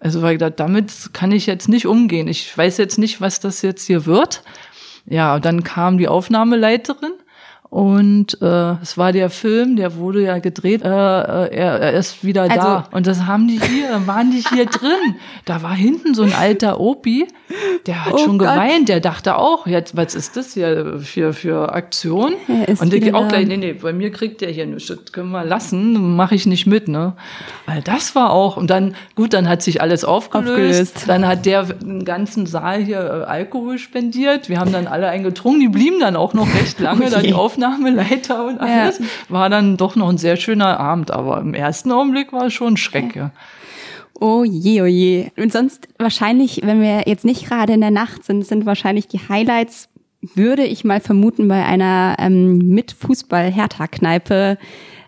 Also 0.00 0.20
weil 0.20 0.32
ich 0.34 0.38
gedacht, 0.38 0.60
damit 0.60 1.14
kann 1.14 1.32
ich 1.32 1.46
jetzt 1.46 1.70
nicht 1.70 1.86
umgehen. 1.86 2.28
Ich 2.28 2.56
weiß 2.58 2.76
jetzt 2.76 2.98
nicht, 2.98 3.22
was 3.22 3.40
das 3.40 3.62
jetzt 3.62 3.86
hier 3.86 4.04
wird. 4.04 4.42
Ja, 5.06 5.36
und 5.36 5.46
dann 5.46 5.62
kam 5.62 5.96
die 5.96 6.08
Aufnahmeleiterin 6.08 7.12
und 7.72 8.36
äh, 8.42 8.72
es 8.82 8.98
war 8.98 9.12
der 9.12 9.30
Film, 9.30 9.76
der 9.76 9.96
wurde 9.96 10.22
ja 10.22 10.38
gedreht, 10.40 10.82
äh, 10.82 10.88
äh, 10.88 10.90
er, 11.56 11.80
er 11.80 11.92
ist 11.94 12.22
wieder 12.22 12.46
da. 12.46 12.54
Also- 12.84 12.88
Und 12.96 13.06
das 13.06 13.24
haben 13.24 13.48
die 13.48 13.58
hier, 13.58 14.06
waren 14.06 14.30
die 14.30 14.44
hier 14.54 14.66
drin. 14.66 15.16
Da 15.46 15.62
war 15.62 15.72
hinten 15.72 16.12
so 16.14 16.22
ein 16.22 16.34
alter 16.34 16.80
Opi, 16.80 17.26
der 17.86 18.04
hat 18.04 18.12
Oh 18.12 18.18
schon 18.18 18.36
Gott. 18.38 18.48
geweint, 18.50 18.90
der 18.90 19.00
dachte 19.00 19.36
auch, 19.38 19.66
jetzt, 19.66 19.96
was 19.96 20.14
ist 20.14 20.36
das 20.36 20.52
hier 20.52 20.98
für, 21.00 21.32
für 21.32 21.72
Aktion? 21.72 22.34
Und 22.78 22.92
wieder 22.92 23.14
auch 23.16 23.22
da. 23.22 23.28
gleich, 23.28 23.46
nee, 23.46 23.56
nee, 23.56 23.72
bei 23.72 23.94
mir 23.94 24.10
kriegt 24.12 24.42
der 24.42 24.50
hier 24.50 24.66
nichts, 24.66 24.88
das 24.88 25.10
können 25.10 25.30
wir 25.30 25.42
lassen, 25.42 26.14
mache 26.14 26.34
ich 26.34 26.44
nicht 26.44 26.66
mit, 26.66 26.88
ne? 26.88 27.14
Weil 27.64 27.80
das 27.80 28.14
war 28.14 28.32
auch, 28.32 28.58
und 28.58 28.68
dann, 28.68 28.94
gut, 29.14 29.32
dann 29.32 29.48
hat 29.48 29.62
sich 29.62 29.80
alles 29.80 30.04
aufgelöst. 30.04 30.50
Aufgelöst. 30.50 31.04
Dann 31.06 31.26
hat 31.26 31.46
der 31.46 31.62
den 31.62 32.04
ganzen 32.04 32.44
Saal 32.44 32.82
hier 32.84 32.98
äh, 33.00 33.30
Alkohol 33.30 33.78
spendiert. 33.78 34.50
Wir 34.50 34.60
haben 34.60 34.72
dann 34.72 34.86
alle 34.86 35.08
eingetrunken, 35.08 35.60
die 35.60 35.68
blieben 35.68 36.00
dann 36.00 36.16
auch 36.16 36.34
noch 36.34 36.52
recht 36.54 36.78
lange, 36.78 37.06
Oh 37.06 37.10
dann 37.10 37.22
die 37.22 37.28
je. 37.28 37.34
Aufnahmeleiter 37.62 38.44
und 38.46 38.58
alles. 38.60 39.00
War 39.28 39.48
dann 39.50 39.76
doch 39.76 39.96
noch 39.96 40.08
ein 40.08 40.18
sehr 40.18 40.36
schöner 40.36 40.78
Abend, 40.80 41.10
aber 41.10 41.40
im 41.40 41.54
ersten 41.54 41.90
Augenblick 41.92 42.32
war 42.32 42.46
es 42.46 42.52
schon 42.52 42.76
Schreck, 42.76 43.14
ja. 43.16 43.30
Oh 44.20 44.44
je, 44.44 44.82
oh 44.82 44.86
je. 44.86 45.30
Und 45.36 45.52
sonst 45.52 45.88
wahrscheinlich, 45.98 46.60
wenn 46.64 46.80
wir 46.80 47.02
jetzt 47.06 47.24
nicht 47.24 47.46
gerade 47.48 47.72
in 47.72 47.80
der 47.80 47.90
Nacht 47.90 48.24
sind, 48.24 48.46
sind 48.46 48.66
wahrscheinlich 48.66 49.08
die 49.08 49.18
Highlights, 49.28 49.88
würde 50.36 50.62
ich 50.64 50.84
mal 50.84 51.00
vermuten, 51.00 51.48
bei 51.48 51.64
einer 51.64 52.14
ähm, 52.20 52.58
mit 52.58 52.92
Fußball-Hertha-Kneipe 52.92 54.58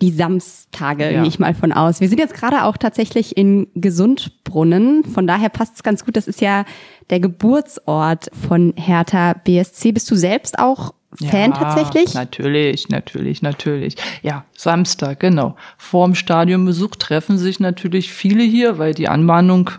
die 0.02 0.10
Samstage, 0.10 1.04
Ja. 1.12 1.20
gehe 1.20 1.28
ich 1.28 1.38
mal 1.38 1.54
von 1.54 1.72
aus. 1.72 2.00
Wir 2.00 2.08
sind 2.08 2.18
jetzt 2.18 2.34
gerade 2.34 2.64
auch 2.64 2.76
tatsächlich 2.76 3.36
in 3.36 3.68
Gesundbrunnen, 3.74 5.04
von 5.04 5.26
daher 5.26 5.48
passt 5.48 5.76
es 5.76 5.82
ganz 5.82 6.04
gut. 6.04 6.16
Das 6.16 6.26
ist 6.26 6.40
ja 6.40 6.64
der 7.10 7.20
Geburtsort 7.20 8.28
von 8.48 8.74
Hertha 8.76 9.34
BSC. 9.34 9.92
Bist 9.92 10.10
du 10.10 10.16
selbst 10.16 10.58
auch 10.58 10.92
Fan 11.16 11.52
Ja, 11.52 11.56
tatsächlich? 11.56 12.14
Natürlich, 12.14 12.88
natürlich, 12.88 13.40
natürlich. 13.40 13.96
Ja, 14.22 14.44
Samstag, 14.56 15.20
genau. 15.20 15.56
Vorm 15.78 16.14
Stadionbesuch 16.14 16.96
treffen 16.96 17.38
sich 17.38 17.60
natürlich 17.60 18.12
viele 18.12 18.42
hier, 18.42 18.78
weil 18.78 18.94
die 18.94 19.08
Anbahnung 19.08 19.70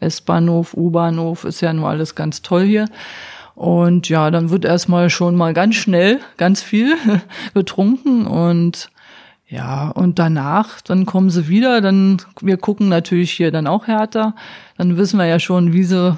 S-Bahnhof, 0.00 0.74
U-Bahnhof 0.74 1.44
ist 1.44 1.60
ja 1.60 1.72
nur 1.72 1.88
alles 1.88 2.14
ganz 2.14 2.40
toll 2.40 2.64
hier. 2.64 2.86
Und 3.54 4.08
ja, 4.08 4.30
dann 4.30 4.48
wird 4.48 4.64
erstmal 4.64 5.10
schon 5.10 5.36
mal 5.36 5.52
ganz 5.52 5.74
schnell 5.74 6.20
ganz 6.38 6.62
viel 6.62 6.96
getrunken 7.54 8.26
und 8.26 8.90
ja, 9.46 9.88
und 9.88 10.20
danach, 10.20 10.80
dann 10.80 11.06
kommen 11.06 11.28
sie 11.28 11.48
wieder, 11.48 11.80
dann, 11.80 12.22
wir 12.40 12.56
gucken 12.56 12.88
natürlich 12.88 13.32
hier 13.32 13.50
dann 13.50 13.66
auch 13.66 13.88
härter. 13.88 14.36
Dann 14.78 14.96
wissen 14.96 15.18
wir 15.18 15.26
ja 15.26 15.40
schon, 15.40 15.72
wie 15.72 15.82
sie 15.82 16.16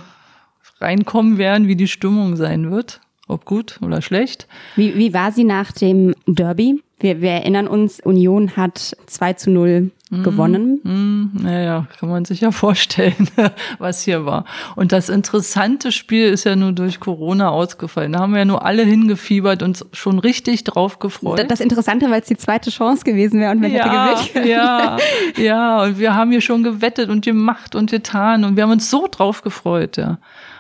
reinkommen 0.81 1.39
werden, 1.39 1.67
wie 1.67 1.77
die 1.77 1.89
Stimmung 1.89 2.37
sein 2.37 2.71
wird. 2.71 3.01
Ob 3.33 3.45
gut 3.45 3.79
oder 3.83 4.03
schlecht. 4.03 4.47
Wie, 4.77 4.97
wie 4.97 5.15
war 5.15 5.33
sie 5.33 5.45
nach 5.45 5.73
dem 5.73 6.15
Derby? 6.27 6.83
Wir, 6.99 7.21
wir 7.21 7.31
erinnern 7.31 7.67
uns, 7.67 7.99
Union 8.01 8.57
hat 8.57 8.97
2 9.07 9.33
zu 9.33 9.51
0 9.51 9.91
gewonnen. 10.23 10.81
Hm, 10.85 11.31
naja, 11.43 11.87
kann 11.99 12.11
man 12.11 12.27
sich 12.27 12.43
ja 12.43 12.51
vorstellen, 12.51 13.29
was 13.79 14.03
hier 14.03 14.27
war. 14.27 14.45
Und 14.77 14.93
das 14.93 15.09
interessante 15.09 15.91
Spiel 15.91 16.29
ist 16.29 16.45
ja 16.45 16.55
nur 16.55 16.73
durch 16.73 17.01
Corona 17.01 17.49
ausgefallen. 17.49 18.13
Da 18.13 18.19
haben 18.19 18.33
wir 18.33 18.41
ja 18.41 18.45
nur 18.45 18.65
alle 18.65 18.83
hingefiebert 18.83 19.63
und 19.63 19.87
schon 19.93 20.19
richtig 20.19 20.65
drauf 20.65 20.99
gefreut. 20.99 21.51
Das, 21.51 21.61
Interessante, 21.61 22.11
weil 22.11 22.21
es 22.21 22.27
die 22.27 22.37
zweite 22.37 22.71
Chance 22.71 23.05
gewesen 23.05 23.41
wäre 23.41 23.53
und 23.53 23.61
man 23.61 23.73
ja, 23.73 24.19
hätte 24.19 24.33
gewinnt. 24.33 24.49
ja, 24.51 24.99
ja, 25.39 25.83
und 25.85 25.99
wir 25.99 26.15
haben 26.15 26.31
hier 26.31 26.43
schon 26.43 26.63
gewettet 26.63 27.09
und 27.09 27.25
gemacht 27.25 27.75
und 27.75 27.91
getan 27.91 28.45
und 28.45 28.57
wir 28.57 28.65
haben 28.65 28.73
uns 28.73 28.91
so 28.91 29.09
drauf 29.11 29.43
gefreut, 29.43 29.97
ja. 29.97 30.19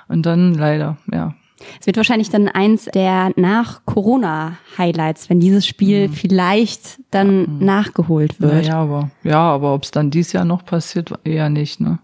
Und 0.08 0.24
dann 0.24 0.54
leider, 0.54 0.96
ja. 1.12 1.34
Es 1.80 1.86
wird 1.86 1.96
wahrscheinlich 1.96 2.30
dann 2.30 2.48
eins 2.48 2.84
der 2.86 3.32
Nach-Corona-Highlights, 3.36 5.30
wenn 5.30 5.40
dieses 5.40 5.66
Spiel 5.66 6.08
vielleicht 6.08 7.00
dann 7.10 7.58
nachgeholt 7.58 8.40
wird. 8.40 8.66
Ja, 8.66 8.78
aber, 8.78 9.10
ja, 9.22 9.40
aber 9.40 9.74
ob 9.74 9.84
es 9.84 9.90
dann 9.90 10.10
dieses 10.10 10.32
Jahr 10.32 10.44
noch 10.44 10.64
passiert, 10.64 11.12
eher 11.24 11.48
nicht, 11.48 11.80
ne? 11.80 11.98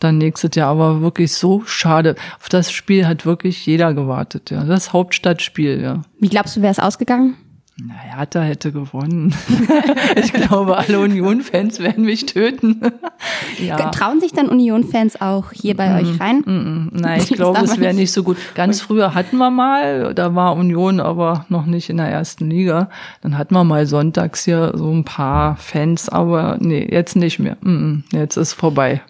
Dann 0.00 0.18
nächstes 0.18 0.54
Jahr, 0.56 0.70
aber 0.70 1.00
wirklich 1.00 1.32
so 1.32 1.62
schade. 1.64 2.16
Auf 2.40 2.48
das 2.48 2.72
Spiel 2.72 3.06
hat 3.06 3.24
wirklich 3.24 3.64
jeder 3.64 3.94
gewartet, 3.94 4.50
ja. 4.50 4.64
Das 4.64 4.92
Hauptstadtspiel, 4.92 5.80
ja. 5.80 6.02
Wie 6.18 6.28
glaubst 6.28 6.56
du, 6.56 6.62
wäre 6.62 6.72
es 6.72 6.78
ausgegangen? 6.80 7.36
Na, 7.76 7.94
Hertha 7.94 8.40
hätte 8.40 8.70
gewonnen. 8.70 9.34
ich 10.16 10.32
glaube, 10.32 10.76
alle 10.76 11.00
Union-Fans 11.00 11.80
werden 11.80 12.04
mich 12.04 12.24
töten. 12.24 12.80
ja. 13.58 13.90
Trauen 13.90 14.20
sich 14.20 14.32
dann 14.32 14.48
Union-Fans 14.48 15.20
auch 15.20 15.50
hier 15.50 15.76
bei 15.76 15.88
mm, 15.88 15.96
euch 15.96 16.20
rein? 16.20 16.38
Mm, 16.46 16.90
nein, 16.92 17.20
ich 17.28 17.30
glaube, 17.30 17.58
es 17.64 17.80
wäre 17.80 17.92
nicht 17.92 18.12
so 18.12 18.22
gut. 18.22 18.36
Ganz 18.54 18.80
früher 18.80 19.14
hatten 19.14 19.38
wir 19.38 19.50
mal, 19.50 20.14
da 20.14 20.36
war 20.36 20.54
Union 20.54 21.00
aber 21.00 21.46
noch 21.48 21.66
nicht 21.66 21.90
in 21.90 21.96
der 21.96 22.06
ersten 22.06 22.48
Liga. 22.48 22.90
Dann 23.22 23.36
hatten 23.36 23.54
wir 23.54 23.64
mal 23.64 23.86
sonntags 23.86 24.44
hier 24.44 24.70
so 24.76 24.92
ein 24.92 25.04
paar 25.04 25.56
Fans, 25.56 26.08
aber 26.08 26.58
nee, 26.60 26.86
jetzt 26.88 27.16
nicht 27.16 27.40
mehr. 27.40 27.56
Mm, 27.60 28.04
jetzt 28.12 28.36
ist 28.36 28.52
vorbei. 28.52 29.02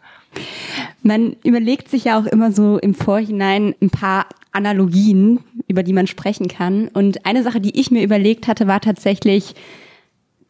Man 1.03 1.37
überlegt 1.45 1.91
sich 1.91 2.05
ja 2.05 2.19
auch 2.19 2.25
immer 2.25 2.51
so 2.51 2.79
im 2.79 2.95
Vorhinein 2.95 3.75
ein 3.83 3.91
paar 3.91 4.25
Analogien, 4.55 5.41
über 5.69 5.83
die 5.83 5.93
man 5.93 6.07
sprechen 6.07 6.49
kann. 6.49 6.89
Und 6.89 7.27
eine 7.27 7.43
Sache, 7.43 7.61
die 7.61 7.79
ich 7.79 7.91
mir 7.91 8.03
überlegt 8.03 8.47
hatte, 8.47 8.67
war 8.67 8.81
tatsächlich 8.81 9.55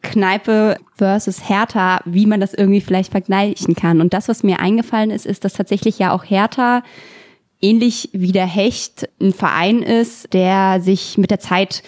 Kneipe 0.01 0.77
versus 0.95 1.49
Hertha, 1.49 1.99
wie 2.05 2.25
man 2.25 2.39
das 2.39 2.53
irgendwie 2.53 2.81
vielleicht 2.81 3.11
vergleichen 3.11 3.75
kann. 3.75 4.01
Und 4.01 4.13
das, 4.13 4.27
was 4.27 4.43
mir 4.43 4.59
eingefallen 4.59 5.11
ist, 5.11 5.25
ist, 5.25 5.43
dass 5.43 5.53
tatsächlich 5.53 5.99
ja 5.99 6.11
auch 6.13 6.23
Hertha 6.23 6.83
ähnlich 7.61 8.09
wie 8.13 8.31
der 8.31 8.45
Hecht 8.45 9.09
ein 9.19 9.33
Verein 9.33 9.81
ist, 9.81 10.33
der 10.33 10.79
sich 10.81 11.17
mit 11.17 11.31
der 11.31 11.39
Zeit 11.39 11.83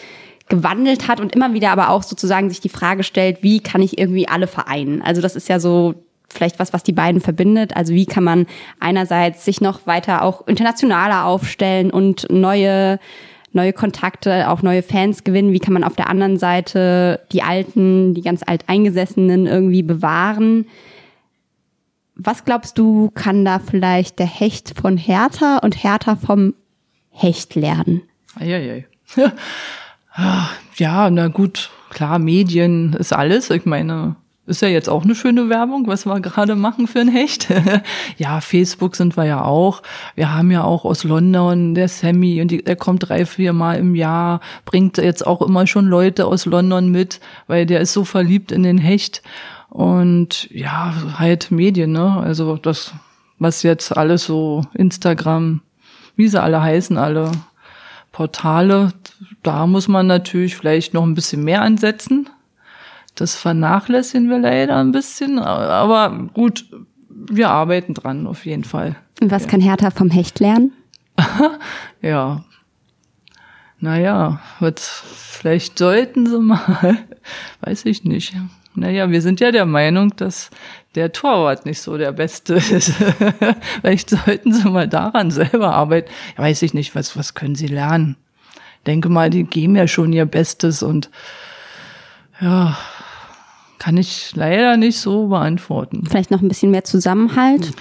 gewandelt 0.49 1.07
hat 1.07 1.20
und 1.20 1.36
immer 1.36 1.53
wieder 1.53 1.72
aber 1.72 1.89
auch 1.89 2.03
sozusagen 2.03 2.49
sich 2.49 2.61
die 2.61 2.70
Frage 2.70 3.03
stellt, 3.03 3.43
wie 3.43 3.59
kann 3.59 3.82
ich 3.82 3.97
irgendwie 3.97 4.28
alle 4.28 4.47
vereinen? 4.47 5.01
Also 5.01 5.22
das 5.22 5.36
ist 5.36 5.49
ja 5.49 5.59
so 5.59 5.95
vielleicht 6.30 6.59
was, 6.59 6.73
was 6.73 6.84
die 6.84 6.93
beiden 6.93 7.21
verbindet. 7.21 7.75
Also 7.75 7.93
wie 7.93 8.05
kann 8.05 8.23
man 8.23 8.45
einerseits 8.80 9.45
sich 9.45 9.61
noch 9.61 9.88
weiter 9.88 10.23
auch 10.23 10.47
internationaler 10.47 11.25
aufstellen 11.25 11.91
und 11.91 12.28
neue 12.30 12.99
neue 13.53 13.73
Kontakte, 13.73 14.49
auch 14.49 14.61
neue 14.61 14.84
Fans 14.84 15.23
gewinnen? 15.23 15.51
Wie 15.51 15.59
kann 15.59 15.73
man 15.73 15.84
auf 15.84 15.95
der 15.95 16.09
anderen 16.09 16.38
Seite 16.38 17.21
die 17.32 17.41
alten, 17.41 18.13
die 18.13 18.21
ganz 18.21 18.43
alteingesessenen 18.45 19.47
irgendwie 19.47 19.84
bewahren? 19.84 20.67
Was 22.15 22.45
glaubst 22.45 22.78
du, 22.78 23.09
kann 23.13 23.45
da 23.45 23.59
vielleicht 23.59 24.19
der 24.19 24.28
Hecht 24.28 24.73
von 24.80 24.97
Hertha 24.97 25.57
und 25.57 25.84
Hertha 25.84 26.15
vom 26.15 26.53
Hecht 27.09 27.55
lernen? 27.55 28.01
Eieiei. 28.39 28.86
Ja, 30.78 31.11
na 31.11 31.28
gut, 31.28 31.69
klar, 31.91 32.17
Medien 32.17 32.93
ist 32.93 33.13
alles. 33.13 33.51
Ich 33.51 33.65
meine, 33.65 34.15
ist 34.47 34.61
ja 34.61 34.69
jetzt 34.69 34.89
auch 34.89 35.03
eine 35.03 35.13
schöne 35.13 35.49
Werbung, 35.49 35.87
was 35.87 36.05
wir 36.05 36.19
gerade 36.21 36.55
machen 36.55 36.87
für 36.87 37.01
ein 37.01 37.09
Hecht. 37.09 37.49
ja, 38.17 38.39
Facebook 38.39 38.95
sind 38.95 39.17
wir 39.17 39.25
ja 39.25 39.43
auch. 39.43 39.83
Wir 40.15 40.33
haben 40.33 40.51
ja 40.51 40.63
auch 40.63 40.85
aus 40.85 41.03
London 41.03 41.75
der 41.75 41.89
Sammy 41.89 42.41
und 42.41 42.49
die, 42.49 42.63
der 42.63 42.77
kommt 42.77 43.09
drei, 43.09 43.25
vier 43.25 43.51
Mal 43.51 43.75
im 43.75 43.93
Jahr, 43.93 44.39
bringt 44.63 44.97
jetzt 44.97 45.27
auch 45.27 45.41
immer 45.41 45.67
schon 45.67 45.85
Leute 45.87 46.25
aus 46.25 46.45
London 46.45 46.89
mit, 46.89 47.19
weil 47.47 47.65
der 47.65 47.81
ist 47.81 47.91
so 47.91 48.05
verliebt 48.05 48.53
in 48.53 48.63
den 48.63 48.77
Hecht. 48.77 49.21
Und 49.69 50.49
ja, 50.49 50.93
halt 51.19 51.51
Medien, 51.51 51.91
ne? 51.91 52.17
Also 52.17 52.55
das, 52.55 52.93
was 53.39 53.63
jetzt 53.63 53.97
alles 53.97 54.23
so 54.23 54.61
Instagram, 54.73 55.61
wie 56.15 56.29
sie 56.29 56.41
alle 56.41 56.61
heißen, 56.61 56.97
alle 56.97 57.33
Portale, 58.13 58.93
da 59.43 59.67
muss 59.67 59.89
man 59.89 60.07
natürlich 60.07 60.55
vielleicht 60.55 60.93
noch 60.93 61.03
ein 61.03 61.15
bisschen 61.15 61.43
mehr 61.43 61.61
ansetzen 61.61 62.29
das 63.18 63.36
vernachlässigen 63.36 64.30
wir 64.30 64.39
leider 64.39 64.78
ein 64.78 64.91
bisschen, 64.91 65.39
aber 65.39 66.30
gut, 66.34 66.65
wir 67.09 67.49
arbeiten 67.49 67.93
dran 67.93 68.28
auf 68.28 68.45
jeden 68.45 68.63
Fall. 68.63 68.95
Und 69.22 69.32
was 69.32 69.43
ja. 69.43 69.49
kann 69.49 69.61
Hertha 69.61 69.91
vom 69.91 70.09
Hecht 70.09 70.39
lernen? 70.39 70.72
ja. 72.01 72.43
Naja, 73.80 74.39
wird, 74.59 74.80
vielleicht 74.80 75.78
sollten 75.78 76.26
sie 76.26 76.39
mal, 76.39 76.97
weiß 77.61 77.86
ich 77.86 78.03
nicht. 78.03 78.36
Naja, 78.76 79.09
wir 79.09 79.22
sind 79.22 79.39
ja 79.39 79.51
der 79.51 79.65
Meinung, 79.65 80.15
dass 80.15 80.51
der 80.93 81.11
Torwart 81.11 81.65
nicht 81.65 81.82
so 81.82 81.97
der 81.97 82.11
Beste 82.11 82.53
ist. 82.72 82.93
vielleicht 83.82 84.11
sollten 84.11 84.53
sie 84.53 84.70
mal 84.70 84.88
daran 84.88 85.32
selber 85.32 85.74
arbeiten. 85.74 86.11
Ja, 86.38 86.43
weiß 86.43 86.61
ich 86.61 86.74
nicht, 86.74 86.95
was, 86.95 87.18
was 87.18 87.34
können 87.34 87.55
sie 87.55 87.68
lernen? 87.68 88.15
Denke 88.86 89.09
mal, 89.09 89.30
die 89.30 89.43
geben 89.43 89.76
ja 89.76 89.88
schon 89.88 90.13
ihr 90.13 90.26
Bestes 90.26 90.82
und 90.82 91.09
ja, 92.39 92.78
kann 93.80 93.97
ich 93.97 94.36
leider 94.36 94.78
nicht 94.78 94.99
so 94.99 95.28
beantworten. 95.28 96.05
Vielleicht 96.07 96.32
noch 96.32 96.41
ein 96.41 96.47
bisschen 96.47 96.71
mehr 96.71 96.84
Zusammenhalt? 96.84 97.71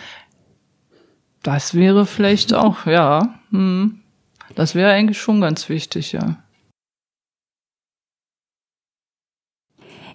Das 1.43 1.75
wäre 1.75 2.07
vielleicht 2.07 2.55
auch, 2.55 2.87
ja. 2.87 3.39
Hm. 3.51 4.01
Das 4.55 4.75
wäre 4.75 4.93
eigentlich 4.93 5.19
schon 5.19 5.41
ganz 5.41 5.69
wichtig, 5.69 6.13
ja. 6.13 6.37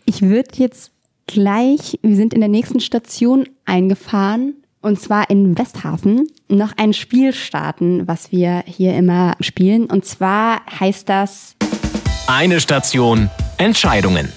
Ich 0.05 0.21
würde 0.21 0.49
jetzt 0.55 0.91
gleich, 1.27 1.99
wir 2.01 2.15
sind 2.15 2.33
in 2.33 2.41
der 2.41 2.49
nächsten 2.49 2.79
Station 2.79 3.47
eingefahren, 3.65 4.55
und 4.81 4.99
zwar 4.99 5.29
in 5.29 5.57
Westhafen, 5.57 6.27
noch 6.49 6.73
ein 6.75 6.93
Spiel 6.93 7.33
starten, 7.33 8.07
was 8.07 8.31
wir 8.31 8.63
hier 8.65 8.95
immer 8.95 9.35
spielen. 9.39 9.85
Und 9.85 10.05
zwar 10.05 10.65
heißt 10.79 11.07
das 11.07 11.55
Eine 12.27 12.59
Station, 12.59 13.29
Entscheidungen. 13.57 14.27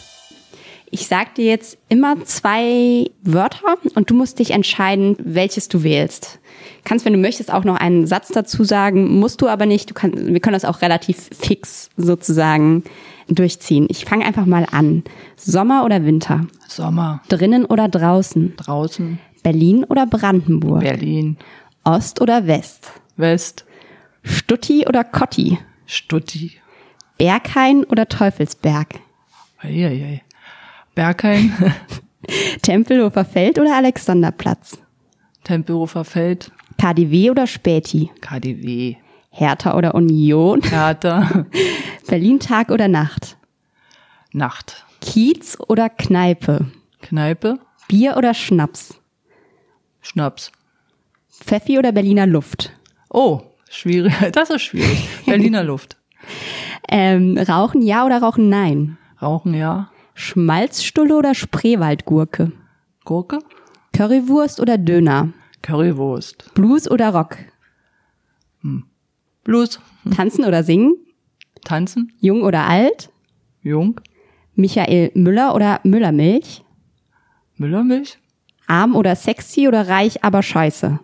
Ich 0.94 1.08
sag 1.08 1.34
dir 1.34 1.46
jetzt 1.46 1.76
immer 1.88 2.24
zwei 2.24 3.10
Wörter 3.24 3.78
und 3.96 4.10
du 4.10 4.14
musst 4.14 4.38
dich 4.38 4.52
entscheiden, 4.52 5.16
welches 5.18 5.66
du 5.66 5.82
wählst. 5.82 6.38
Kannst, 6.84 7.04
wenn 7.04 7.12
du 7.12 7.18
möchtest, 7.18 7.52
auch 7.52 7.64
noch 7.64 7.74
einen 7.74 8.06
Satz 8.06 8.28
dazu 8.28 8.62
sagen, 8.62 9.18
musst 9.18 9.42
du 9.42 9.48
aber 9.48 9.66
nicht. 9.66 9.90
Du 9.90 9.94
kannst, 9.94 10.16
wir 10.16 10.38
können 10.38 10.54
das 10.54 10.64
auch 10.64 10.82
relativ 10.82 11.30
fix 11.36 11.90
sozusagen 11.96 12.84
durchziehen. 13.26 13.88
Ich 13.90 14.04
fange 14.04 14.24
einfach 14.24 14.46
mal 14.46 14.68
an. 14.70 15.02
Sommer 15.34 15.84
oder 15.84 16.04
Winter? 16.04 16.46
Sommer. 16.68 17.22
Drinnen 17.28 17.64
oder 17.64 17.88
draußen? 17.88 18.54
Draußen. 18.56 19.18
Berlin 19.42 19.82
oder 19.82 20.06
Brandenburg? 20.06 20.82
Berlin. 20.82 21.38
Ost 21.82 22.20
oder 22.20 22.46
West? 22.46 22.92
West. 23.16 23.64
Stutti 24.22 24.86
oder 24.86 25.02
Kotti? 25.02 25.58
Stutti. 25.86 26.52
Berghain 27.18 27.82
oder 27.82 28.06
Teufelsberg? 28.06 29.00
Eieiei. 29.58 30.22
Berghain. 30.94 31.52
Tempelhofer 32.62 33.24
Feld 33.24 33.58
oder 33.58 33.76
Alexanderplatz? 33.76 34.78
Tempelhofer 35.44 36.04
Feld. 36.04 36.50
KDW 36.80 37.30
oder 37.30 37.46
Späti? 37.46 38.10
KDW. 38.20 38.96
Hertha 39.30 39.76
oder 39.76 39.94
Union? 39.94 40.62
Hertha. 40.70 41.46
Berlin 42.06 42.40
Tag 42.40 42.70
oder 42.70 42.88
Nacht? 42.88 43.36
Nacht. 44.32 44.84
Kiez 45.00 45.58
oder 45.68 45.88
Kneipe? 45.88 46.66
Kneipe. 47.02 47.58
Bier 47.88 48.16
oder 48.16 48.32
Schnaps? 48.32 49.00
Schnaps. 50.00 50.50
Pfeffi 51.28 51.78
oder 51.78 51.92
Berliner 51.92 52.26
Luft? 52.26 52.72
Oh, 53.10 53.42
schwierig. 53.68 54.14
Das 54.32 54.50
ist 54.50 54.62
schwierig. 54.62 55.08
Berliner 55.26 55.64
Luft. 55.64 55.96
Ähm, 56.88 57.36
rauchen 57.36 57.82
ja 57.82 58.06
oder 58.06 58.22
rauchen 58.22 58.48
nein? 58.48 58.96
Rauchen 59.20 59.54
ja. 59.54 59.90
Schmalzstulle 60.14 61.16
oder 61.16 61.34
Spreewaldgurke? 61.34 62.52
Gurke? 63.04 63.40
Currywurst 63.92 64.60
oder 64.60 64.78
Döner? 64.78 65.32
Currywurst. 65.62 66.54
Blues 66.54 66.90
oder 66.90 67.10
Rock? 67.10 67.36
Hm. 68.62 68.84
Blues. 69.42 69.80
Hm. 70.04 70.12
Tanzen 70.12 70.44
oder 70.44 70.62
singen? 70.62 70.94
Tanzen. 71.64 72.12
Jung 72.20 72.42
oder 72.42 72.66
alt? 72.66 73.10
Jung. 73.62 74.00
Michael 74.54 75.10
Müller 75.14 75.54
oder 75.54 75.80
Müllermilch? 75.82 76.64
Müllermilch. 77.56 78.18
Arm 78.66 78.96
oder 78.96 79.16
sexy 79.16 79.68
oder 79.68 79.88
reich, 79.88 80.24
aber 80.24 80.42
scheiße? 80.42 80.98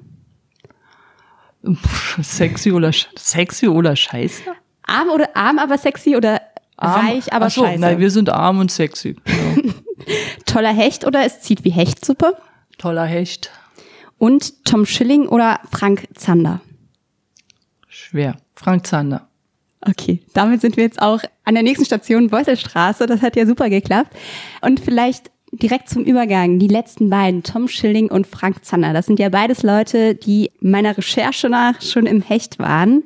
Pff, 1.65 2.25
sexy 2.25 2.73
oder 2.73 2.93
sexy 3.17 3.69
oder 3.69 3.95
scheiße? 3.97 4.43
Arm 4.83 5.09
oder 5.11 5.37
arm, 5.37 5.59
aber 5.59 5.77
sexy 5.77 6.17
oder 6.17 6.41
Arm. 6.81 7.07
Reich, 7.07 7.33
aber 7.33 7.47
Achso, 7.47 7.65
scheiße. 7.65 7.81
Nein, 7.81 7.99
wir 7.99 8.11
sind 8.11 8.31
arm 8.31 8.59
und 8.59 8.71
sexy. 8.71 9.17
Ja. 9.27 9.63
Toller 10.47 10.73
Hecht 10.73 11.07
oder 11.07 11.25
es 11.25 11.41
zieht 11.41 11.65
wie 11.65 11.71
Hechtsuppe? 11.71 12.37
Toller 12.79 13.05
Hecht. 13.05 13.51
Und 14.19 14.65
Tom 14.65 14.87
Schilling 14.87 15.29
oder 15.29 15.61
Frank 15.71 16.09
Zander? 16.15 16.61
Schwer. 17.89 18.37
Frank 18.55 18.87
Zander. 18.87 19.29
Okay, 19.83 20.21
damit 20.35 20.61
sind 20.61 20.77
wir 20.77 20.85
jetzt 20.85 21.01
auch 21.01 21.23
an 21.45 21.55
der 21.55 21.63
nächsten 21.63 21.87
Station 21.87 22.29
Beuselstraße. 22.29 23.07
Das 23.07 23.23
hat 23.23 23.37
ja 23.37 23.47
super 23.47 23.71
geklappt. 23.71 24.15
Und 24.61 24.81
vielleicht 24.81 25.31
direkt 25.53 25.89
zum 25.89 26.05
Übergang, 26.05 26.59
die 26.59 26.69
letzten 26.69 27.11
beiden, 27.11 27.43
Tom 27.43 27.67
Schilling 27.67 28.11
und 28.11 28.27
Frank 28.27 28.65
Zander. 28.65 28.93
Das 28.93 29.07
sind 29.07 29.19
ja 29.19 29.31
beides 29.31 29.63
Leute, 29.63 30.15
die 30.15 30.51
meiner 30.61 30.97
Recherche 30.97 31.49
nach 31.49 31.81
schon 31.81 32.07
im 32.07 32.21
Hecht 32.21 32.59
waren. 32.59 33.05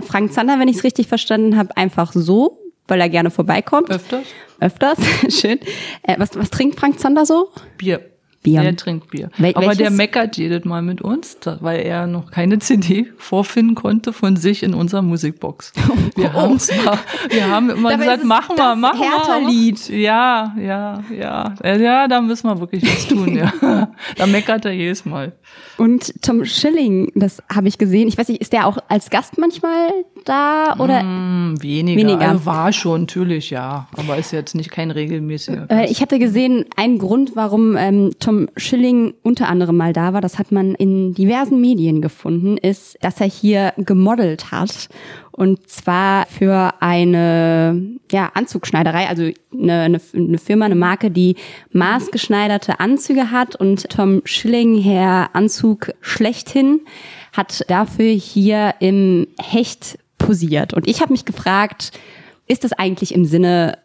Frank 0.00 0.32
Zander, 0.32 0.58
wenn 0.58 0.68
ich 0.68 0.76
es 0.76 0.84
richtig 0.84 1.08
verstanden 1.08 1.56
habe, 1.56 1.76
einfach 1.76 2.12
so 2.12 2.61
weil 2.88 3.00
er 3.00 3.08
gerne 3.08 3.30
vorbeikommt. 3.30 3.90
Öfters. 3.90 4.26
Öfters, 4.60 4.98
schön. 5.40 5.58
Äh, 6.02 6.18
was, 6.18 6.36
was 6.36 6.50
trinkt 6.50 6.78
Frank 6.78 6.98
Zander 6.98 7.26
so? 7.26 7.50
Bier. 7.78 8.11
Bier. 8.42 8.62
Der 8.62 8.76
trinkt 8.76 9.10
Bier. 9.10 9.30
Wel 9.38 9.54
Aber 9.54 9.68
der 9.68 9.78
welches? 9.78 9.96
meckert 9.96 10.36
jedes 10.36 10.64
Mal 10.64 10.82
mit 10.82 11.00
uns, 11.00 11.36
weil 11.60 11.80
er 11.80 12.06
noch 12.06 12.30
keine 12.30 12.58
CD 12.58 13.06
vorfinden 13.16 13.74
konnte 13.74 14.12
von 14.12 14.36
sich 14.36 14.62
in 14.62 14.74
unserer 14.74 15.02
Musikbox. 15.02 15.72
Wir 16.16 16.32
haben 16.32 16.58
zwar, 16.58 16.98
wir 17.30 17.48
haben 17.48 17.70
immer 17.70 17.90
Dabei 17.90 18.04
gesagt, 18.04 18.24
machen 18.24 18.56
wir, 18.56 18.76
machen 18.76 19.00
wir. 19.00 19.10
Hertha-Lied. 19.10 19.88
Ja, 19.88 20.54
ja, 20.60 21.02
ja. 21.16 21.54
Äh, 21.62 21.82
Ja, 21.82 22.06
da 22.08 22.20
müssen 22.20 22.48
wir 22.48 22.60
wirklich 22.60 22.82
was 22.84 23.06
tun, 23.08 23.34
ja. 23.36 23.52
Da 24.16 24.26
meckert 24.26 24.64
er 24.64 24.72
jedes 24.72 25.04
Mal. 25.04 25.32
Und 25.78 26.12
Tom 26.22 26.44
Schilling, 26.44 27.10
das 27.14 27.42
habe 27.52 27.68
ich 27.68 27.78
gesehen. 27.78 28.08
Ich 28.08 28.18
weiß 28.18 28.28
nicht, 28.28 28.40
ist 28.40 28.52
der 28.52 28.66
auch 28.66 28.78
als 28.88 29.08
Gast 29.10 29.38
manchmal 29.38 29.88
da 30.24 30.76
oder? 30.78 31.00
Hm, 31.00 31.54
weniger. 31.62 31.98
Weniger. 32.00 32.28
Also 32.28 32.46
war 32.46 32.72
schon, 32.72 33.02
natürlich, 33.02 33.50
ja. 33.50 33.88
Aber 33.96 34.16
ist 34.18 34.32
jetzt 34.32 34.54
nicht 34.54 34.70
kein 34.70 34.90
regelmäßiger. 34.90 35.66
Äh, 35.70 35.90
ich 35.90 36.00
hatte 36.02 36.18
gesehen, 36.18 36.66
ein 36.76 36.98
Grund, 36.98 37.32
warum 37.34 37.76
ähm, 37.76 38.10
Tom 38.20 38.31
Schilling 38.56 39.14
unter 39.22 39.48
anderem 39.48 39.76
mal 39.76 39.92
da 39.92 40.12
war, 40.12 40.20
das 40.20 40.38
hat 40.38 40.52
man 40.52 40.74
in 40.74 41.14
diversen 41.14 41.60
Medien 41.60 42.00
gefunden, 42.02 42.56
ist, 42.56 42.96
dass 43.00 43.20
er 43.20 43.26
hier 43.26 43.72
gemodelt 43.76 44.50
hat. 44.50 44.88
Und 45.30 45.68
zwar 45.68 46.26
für 46.26 46.74
eine 46.80 47.98
ja, 48.10 48.30
Anzugschneiderei, 48.34 49.08
also 49.08 49.30
eine, 49.52 49.80
eine, 49.82 50.00
eine 50.14 50.38
Firma, 50.38 50.66
eine 50.66 50.74
Marke, 50.74 51.10
die 51.10 51.36
maßgeschneiderte 51.72 52.80
Anzüge 52.80 53.30
hat. 53.30 53.56
Und 53.56 53.88
Tom 53.88 54.22
Schilling, 54.24 54.80
Herr 54.80 55.30
Anzug 55.34 55.92
schlechthin, 56.00 56.80
hat 57.32 57.64
dafür 57.70 58.12
hier 58.12 58.74
im 58.80 59.26
Hecht 59.40 59.98
posiert. 60.18 60.74
Und 60.74 60.86
ich 60.86 61.00
habe 61.00 61.12
mich 61.12 61.24
gefragt, 61.24 61.92
ist 62.46 62.64
das 62.64 62.72
eigentlich 62.72 63.14
im 63.14 63.24
Sinne 63.24 63.78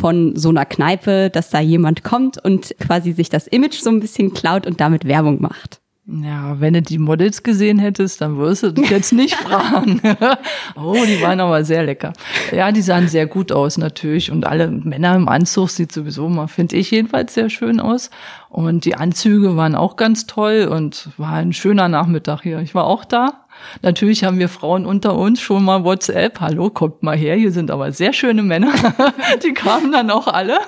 von 0.00 0.34
so 0.34 0.48
einer 0.48 0.64
Kneipe, 0.64 1.30
dass 1.30 1.50
da 1.50 1.60
jemand 1.60 2.02
kommt 2.02 2.42
und 2.42 2.74
quasi 2.80 3.12
sich 3.12 3.28
das 3.28 3.46
Image 3.46 3.80
so 3.80 3.90
ein 3.90 4.00
bisschen 4.00 4.32
klaut 4.32 4.66
und 4.66 4.80
damit 4.80 5.04
Werbung 5.04 5.40
macht. 5.40 5.80
Ja, 6.06 6.58
wenn 6.58 6.74
du 6.74 6.82
die 6.82 6.98
Models 6.98 7.42
gesehen 7.44 7.78
hättest, 7.78 8.20
dann 8.20 8.36
würdest 8.36 8.64
du 8.64 8.72
dich 8.72 8.90
jetzt 8.90 9.12
nicht 9.12 9.34
fragen. 9.36 10.00
oh, 10.76 10.96
die 11.06 11.22
waren 11.22 11.38
aber 11.38 11.64
sehr 11.64 11.84
lecker. 11.84 12.12
Ja, 12.50 12.72
die 12.72 12.82
sahen 12.82 13.06
sehr 13.06 13.26
gut 13.26 13.52
aus 13.52 13.78
natürlich 13.78 14.32
und 14.32 14.44
alle 14.44 14.68
Männer 14.68 15.14
im 15.14 15.28
Anzug 15.28 15.70
sieht 15.70 15.92
sowieso 15.92 16.28
mal, 16.28 16.48
finde 16.48 16.76
ich 16.76 16.90
jedenfalls 16.90 17.34
sehr 17.34 17.50
schön 17.50 17.78
aus. 17.78 18.10
Und 18.48 18.86
die 18.86 18.96
Anzüge 18.96 19.56
waren 19.56 19.76
auch 19.76 19.94
ganz 19.96 20.26
toll 20.26 20.68
und 20.70 21.10
war 21.16 21.34
ein 21.34 21.52
schöner 21.52 21.88
Nachmittag 21.88 22.42
hier. 22.42 22.58
Ich 22.60 22.74
war 22.74 22.84
auch 22.84 23.04
da. 23.04 23.44
Natürlich 23.82 24.24
haben 24.24 24.38
wir 24.38 24.48
Frauen 24.48 24.86
unter 24.86 25.14
uns 25.14 25.40
schon 25.40 25.64
mal 25.64 25.84
WhatsApp. 25.84 26.40
Hallo, 26.40 26.70
kommt 26.70 27.02
mal 27.02 27.16
her. 27.16 27.36
Hier 27.36 27.52
sind 27.52 27.70
aber 27.70 27.92
sehr 27.92 28.12
schöne 28.12 28.42
Männer. 28.42 28.72
Die 29.44 29.52
kamen 29.52 29.92
dann 29.92 30.10
auch 30.10 30.26
alle. 30.26 30.58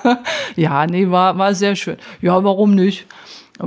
Ja, 0.55 0.85
nee, 0.87 1.09
war, 1.09 1.37
war 1.37 1.53
sehr 1.53 1.75
schön. 1.75 1.97
Ja, 2.21 2.43
warum 2.43 2.75
nicht? 2.75 3.05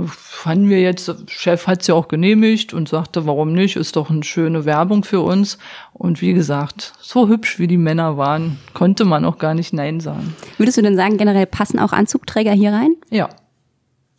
fanden 0.04 0.68
wir 0.68 0.80
jetzt, 0.80 1.14
Chef 1.28 1.66
hat 1.66 1.82
es 1.82 1.86
ja 1.86 1.94
auch 1.94 2.08
genehmigt 2.08 2.74
und 2.74 2.88
sagte, 2.88 3.26
warum 3.26 3.52
nicht, 3.52 3.76
ist 3.76 3.96
doch 3.96 4.10
eine 4.10 4.24
schöne 4.24 4.64
Werbung 4.64 5.04
für 5.04 5.20
uns. 5.20 5.58
Und 5.92 6.20
wie 6.20 6.34
gesagt, 6.34 6.92
so 7.00 7.28
hübsch 7.28 7.58
wie 7.58 7.66
die 7.66 7.76
Männer 7.76 8.16
waren, 8.16 8.58
konnte 8.74 9.04
man 9.04 9.24
auch 9.24 9.38
gar 9.38 9.54
nicht 9.54 9.72
Nein 9.72 10.00
sagen. 10.00 10.34
Würdest 10.58 10.76
du 10.76 10.82
denn 10.82 10.96
sagen, 10.96 11.16
generell 11.16 11.46
passen 11.46 11.78
auch 11.78 11.92
Anzugträger 11.92 12.52
hier 12.52 12.72
rein? 12.72 12.96
Ja, 13.10 13.28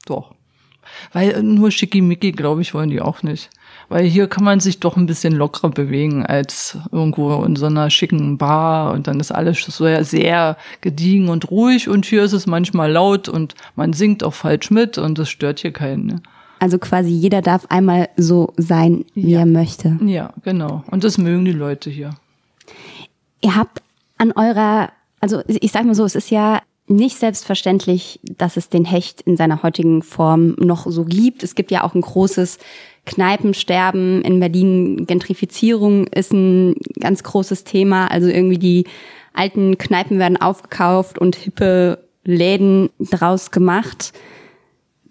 doch. 0.05 0.33
Weil 1.11 1.43
nur 1.43 1.69
schickimicki, 1.71 2.31
glaube 2.31 2.61
ich, 2.61 2.73
wollen 2.73 2.89
die 2.89 3.01
auch 3.01 3.21
nicht. 3.21 3.49
Weil 3.89 4.05
hier 4.05 4.27
kann 4.27 4.43
man 4.43 4.59
sich 4.59 4.79
doch 4.81 4.97
ein 4.97 5.05
bisschen 5.05 5.33
lockerer 5.33 5.69
bewegen 5.69 6.25
als 6.25 6.77
irgendwo 6.91 7.43
in 7.43 7.55
so 7.55 7.67
einer 7.67 7.89
schicken 7.89 8.37
Bar 8.37 8.91
und 8.93 9.07
dann 9.07 9.19
ist 9.21 9.31
alles 9.31 9.61
so 9.63 9.85
sehr, 9.85 10.03
sehr 10.03 10.57
gediegen 10.81 11.29
und 11.29 11.49
ruhig 11.49 11.87
und 11.87 12.05
hier 12.05 12.23
ist 12.23 12.33
es 12.33 12.47
manchmal 12.47 12.91
laut 12.91 13.29
und 13.29 13.55
man 13.75 13.93
singt 13.93 14.23
auch 14.25 14.33
falsch 14.33 14.71
mit 14.71 14.97
und 14.97 15.17
das 15.17 15.29
stört 15.29 15.59
hier 15.59 15.71
keinen. 15.71 16.05
Ne? 16.05 16.21
Also 16.59 16.79
quasi 16.79 17.09
jeder 17.09 17.41
darf 17.41 17.65
einmal 17.69 18.09
so 18.17 18.53
sein, 18.57 19.05
wie 19.13 19.31
Ja. 19.31 19.39
er 19.39 19.45
möchte. 19.45 19.97
Ja, 20.03 20.33
genau. 20.43 20.83
Und 20.91 21.03
das 21.05 21.17
mögen 21.17 21.45
die 21.45 21.51
Leute 21.53 21.89
hier. 21.89 22.09
Ihr 23.41 23.55
habt 23.55 23.81
an 24.17 24.31
eurer, 24.33 24.89
also 25.21 25.43
ich 25.47 25.71
sag 25.71 25.85
mal 25.85 25.95
so, 25.95 26.03
es 26.03 26.15
ist 26.15 26.29
ja 26.31 26.61
nicht 26.87 27.17
selbstverständlich, 27.17 28.19
dass 28.23 28.57
es 28.57 28.69
den 28.69 28.85
Hecht 28.85 29.21
in 29.21 29.35
seiner 29.35 29.61
heutigen 29.61 30.01
Form 30.01 30.55
noch 30.57 30.85
so 30.89 31.03
gibt. 31.03 31.43
Es 31.43 31.53
gibt 31.53 31.71
ja 31.71 31.83
auch 31.83 31.93
ein 31.93 32.01
großes 32.01 32.59
Kneipensterben 33.05 34.21
in 34.21 34.39
Berlin. 34.39 35.05
Gentrifizierung 35.05 36.07
ist 36.07 36.31
ein 36.31 36.75
ganz 36.99 37.23
großes 37.23 37.65
Thema. 37.65 38.07
Also 38.07 38.27
irgendwie 38.27 38.57
die 38.57 38.85
alten 39.33 39.77
Kneipen 39.77 40.17
werden 40.17 40.37
aufgekauft 40.37 41.17
und 41.19 41.35
hippe 41.35 41.99
Läden 42.23 42.89
draus 42.99 43.51
gemacht. 43.51 44.13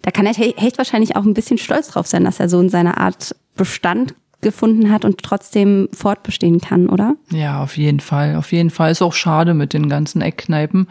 Da 0.01 0.11
kann 0.11 0.25
der 0.25 0.33
Hecht 0.33 0.77
wahrscheinlich 0.77 1.15
auch 1.15 1.25
ein 1.25 1.33
bisschen 1.33 1.57
stolz 1.57 1.89
drauf 1.89 2.07
sein, 2.07 2.23
dass 2.23 2.39
er 2.39 2.49
so 2.49 2.59
in 2.59 2.69
seiner 2.69 2.97
Art 2.97 3.35
Bestand 3.55 4.15
gefunden 4.41 4.91
hat 4.91 5.03
und 5.03 5.23
trotzdem 5.23 5.89
fortbestehen 5.91 6.61
kann, 6.61 6.89
oder? 6.89 7.15
Ja, 7.31 7.63
auf 7.63 7.77
jeden 7.77 7.99
Fall. 7.99 8.35
Auf 8.35 8.51
jeden 8.51 8.69
Fall 8.69 8.91
ist 8.91 9.01
auch 9.01 9.13
schade 9.13 9.53
mit 9.53 9.73
den 9.73 9.89
ganzen 9.89 10.21
Eckkneipen. 10.21 10.87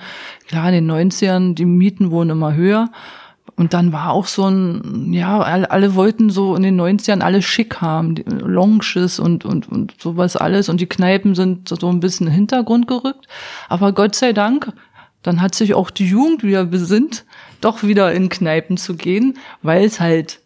Klar, 0.49 0.73
in 0.73 0.87
den 0.87 0.91
90ern, 0.91 1.55
die 1.55 1.65
Mieten 1.65 2.11
wurden 2.11 2.31
immer 2.31 2.55
höher. 2.55 2.91
Und 3.55 3.73
dann 3.73 3.93
war 3.93 4.11
auch 4.11 4.27
so 4.27 4.47
ein, 4.49 5.13
ja, 5.13 5.41
alle, 5.41 5.95
wollten 5.95 6.29
so 6.29 6.57
in 6.57 6.63
den 6.63 6.79
90ern 6.79 7.21
alles 7.21 7.45
schick 7.45 7.81
haben, 7.81 8.17
die 8.17 8.25
Lounges 8.25 9.19
und, 9.19 9.45
und, 9.47 9.69
und 9.69 9.95
sowas 9.99 10.37
alles. 10.37 10.69
Und 10.69 10.81
die 10.81 10.89
Kneipen 10.89 11.35
sind 11.35 11.69
so 11.69 11.89
ein 11.89 12.01
bisschen 12.01 12.27
in 12.27 12.33
den 12.33 12.37
Hintergrund 12.37 12.87
gerückt. 12.87 13.27
Aber 13.69 13.93
Gott 13.93 14.15
sei 14.15 14.33
Dank, 14.33 14.73
dann 15.23 15.41
hat 15.41 15.55
sich 15.55 15.73
auch 15.73 15.91
die 15.91 16.07
Jugend 16.07 16.43
wieder 16.43 16.65
besinnt, 16.65 17.25
doch 17.61 17.83
wieder 17.83 18.13
in 18.13 18.29
Kneipen 18.29 18.77
zu 18.77 18.95
gehen, 18.95 19.39
weil 19.63 19.85
es 19.85 20.01
halt 20.01 20.41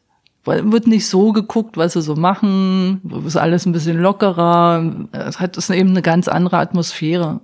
wird 0.45 0.86
nicht 0.86 1.07
so 1.07 1.32
geguckt, 1.32 1.76
was 1.76 1.93
sie 1.93 2.03
so 2.03 2.16
machen, 2.16 3.01
ist 3.26 3.36
alles 3.36 3.66
ein 3.66 3.72
bisschen 3.72 3.99
lockerer, 3.99 4.82
es 5.12 5.38
hat 5.38 5.57
es 5.57 5.68
ist 5.68 5.76
eben 5.76 5.91
eine 5.91 6.03
ganz 6.03 6.28
andere 6.28 6.59
Atmosphäre. 6.59 7.41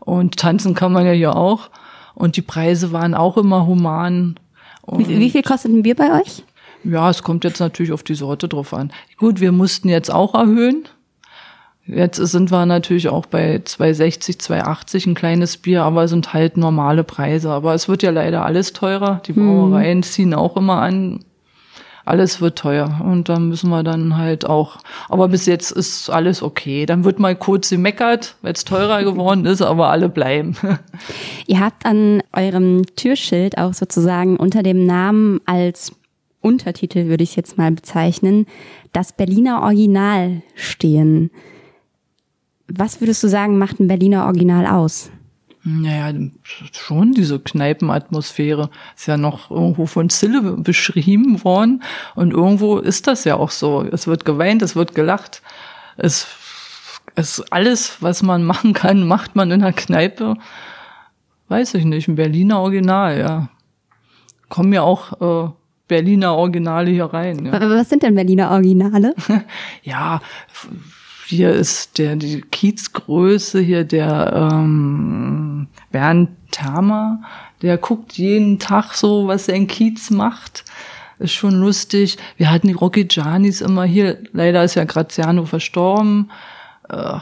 Und 0.00 0.36
tanzen 0.36 0.74
kann 0.74 0.92
man 0.92 1.06
ja 1.06 1.12
hier 1.12 1.34
auch. 1.34 1.70
Und 2.14 2.36
die 2.36 2.42
Preise 2.42 2.92
waren 2.92 3.14
auch 3.14 3.36
immer 3.36 3.66
human. 3.66 4.38
Und 4.82 5.08
Wie, 5.08 5.18
wie 5.18 5.30
viel 5.30 5.42
kostet 5.42 5.72
ein 5.72 5.82
Bier 5.82 5.96
bei 5.96 6.20
euch? 6.20 6.44
ja, 6.84 7.10
es 7.10 7.22
kommt 7.22 7.44
jetzt 7.44 7.58
natürlich 7.58 7.92
auf 7.92 8.02
die 8.02 8.14
Sorte 8.14 8.48
drauf 8.48 8.72
an. 8.72 8.92
Gut, 9.16 9.40
wir 9.40 9.52
mussten 9.52 9.88
jetzt 9.88 10.12
auch 10.12 10.34
erhöhen. 10.34 10.84
Jetzt 11.86 12.16
sind 12.16 12.50
wir 12.50 12.66
natürlich 12.66 13.08
auch 13.08 13.26
bei 13.26 13.56
2,60, 13.56 14.40
2,80 14.40 15.10
ein 15.10 15.14
kleines 15.14 15.56
Bier, 15.56 15.84
aber 15.84 16.04
es 16.04 16.10
sind 16.10 16.32
halt 16.32 16.56
normale 16.56 17.04
Preise. 17.04 17.50
Aber 17.50 17.74
es 17.74 17.88
wird 17.88 18.02
ja 18.02 18.10
leider 18.10 18.44
alles 18.44 18.72
teurer. 18.72 19.20
Die 19.26 19.32
Brauereien 19.32 20.02
ziehen 20.02 20.34
auch 20.34 20.56
immer 20.56 20.80
an. 20.82 21.20
Alles 22.06 22.40
wird 22.40 22.56
teuer 22.56 23.00
und 23.04 23.28
da 23.28 23.40
müssen 23.40 23.68
wir 23.68 23.82
dann 23.82 24.16
halt 24.16 24.46
auch. 24.46 24.78
Aber 25.08 25.26
bis 25.26 25.44
jetzt 25.44 25.72
ist 25.72 26.08
alles 26.08 26.40
okay. 26.40 26.86
Dann 26.86 27.02
wird 27.02 27.18
mal 27.18 27.34
kurz 27.34 27.70
gemeckert, 27.70 28.36
weil 28.42 28.52
es 28.52 28.64
teurer 28.64 29.02
geworden 29.02 29.44
ist, 29.44 29.60
aber 29.60 29.88
alle 29.88 30.08
bleiben. 30.08 30.56
Ihr 31.48 31.58
habt 31.58 31.84
an 31.84 32.22
eurem 32.32 32.86
Türschild 32.94 33.58
auch 33.58 33.74
sozusagen 33.74 34.36
unter 34.36 34.62
dem 34.62 34.86
Namen 34.86 35.40
als 35.46 35.96
Untertitel, 36.40 37.06
würde 37.06 37.24
ich 37.24 37.30
es 37.30 37.36
jetzt 37.36 37.58
mal 37.58 37.72
bezeichnen, 37.72 38.46
das 38.92 39.12
Berliner 39.12 39.62
Original 39.62 40.42
stehen. 40.54 41.32
Was 42.68 43.00
würdest 43.00 43.24
du 43.24 43.28
sagen, 43.28 43.58
macht 43.58 43.80
ein 43.80 43.88
Berliner 43.88 44.26
Original 44.26 44.66
aus? 44.66 45.10
Naja, 45.68 46.16
schon 46.70 47.10
diese 47.10 47.40
Kneipenatmosphäre 47.40 48.70
ist 48.94 49.08
ja 49.08 49.16
noch 49.16 49.50
irgendwo 49.50 49.86
von 49.86 50.08
Zille 50.08 50.40
beschrieben 50.40 51.42
worden 51.42 51.82
und 52.14 52.32
irgendwo 52.32 52.78
ist 52.78 53.08
das 53.08 53.24
ja 53.24 53.34
auch 53.34 53.50
so. 53.50 53.82
Es 53.82 54.06
wird 54.06 54.24
geweint, 54.24 54.62
es 54.62 54.76
wird 54.76 54.94
gelacht. 54.94 55.42
Es, 55.96 56.28
es 57.16 57.40
alles, 57.50 58.00
was 58.00 58.22
man 58.22 58.44
machen 58.44 58.74
kann, 58.74 59.08
macht 59.08 59.34
man 59.34 59.50
in 59.50 59.58
der 59.58 59.72
Kneipe. 59.72 60.36
Weiß 61.48 61.74
ich 61.74 61.84
nicht, 61.84 62.06
ein 62.06 62.14
Berliner 62.14 62.60
Original, 62.60 63.18
ja. 63.18 63.48
Kommen 64.48 64.72
ja 64.72 64.82
auch 64.82 65.48
äh, 65.48 65.50
Berliner 65.88 66.36
Originale 66.36 66.92
hier 66.92 67.06
rein. 67.06 67.44
Ja. 67.44 67.60
Was 67.70 67.88
sind 67.88 68.04
denn 68.04 68.14
Berliner 68.14 68.52
Originale? 68.52 69.16
ja, 69.82 70.20
hier 71.26 71.52
ist 71.52 71.98
der 71.98 72.16
die 72.16 72.40
Kiezgröße 72.40 73.60
hier 73.60 73.84
der 73.84 74.50
ähm, 74.52 75.68
Bernd 75.90 76.30
Thermer, 76.50 77.22
der 77.62 77.78
guckt 77.78 78.12
jeden 78.14 78.58
Tag 78.58 78.94
so, 78.94 79.26
was 79.26 79.46
sein 79.46 79.66
Kiez 79.66 80.10
macht. 80.10 80.64
Ist 81.18 81.32
schon 81.32 81.54
lustig. 81.54 82.18
Wir 82.36 82.50
hatten 82.50 82.68
die 82.68 82.74
Rocky 82.74 83.04
Giannis 83.04 83.60
immer 83.60 83.84
hier. 83.84 84.18
Leider 84.32 84.62
ist 84.64 84.74
ja 84.74 84.84
Graziano 84.84 85.46
verstorben. 85.46 86.30
Äh, 86.88 87.18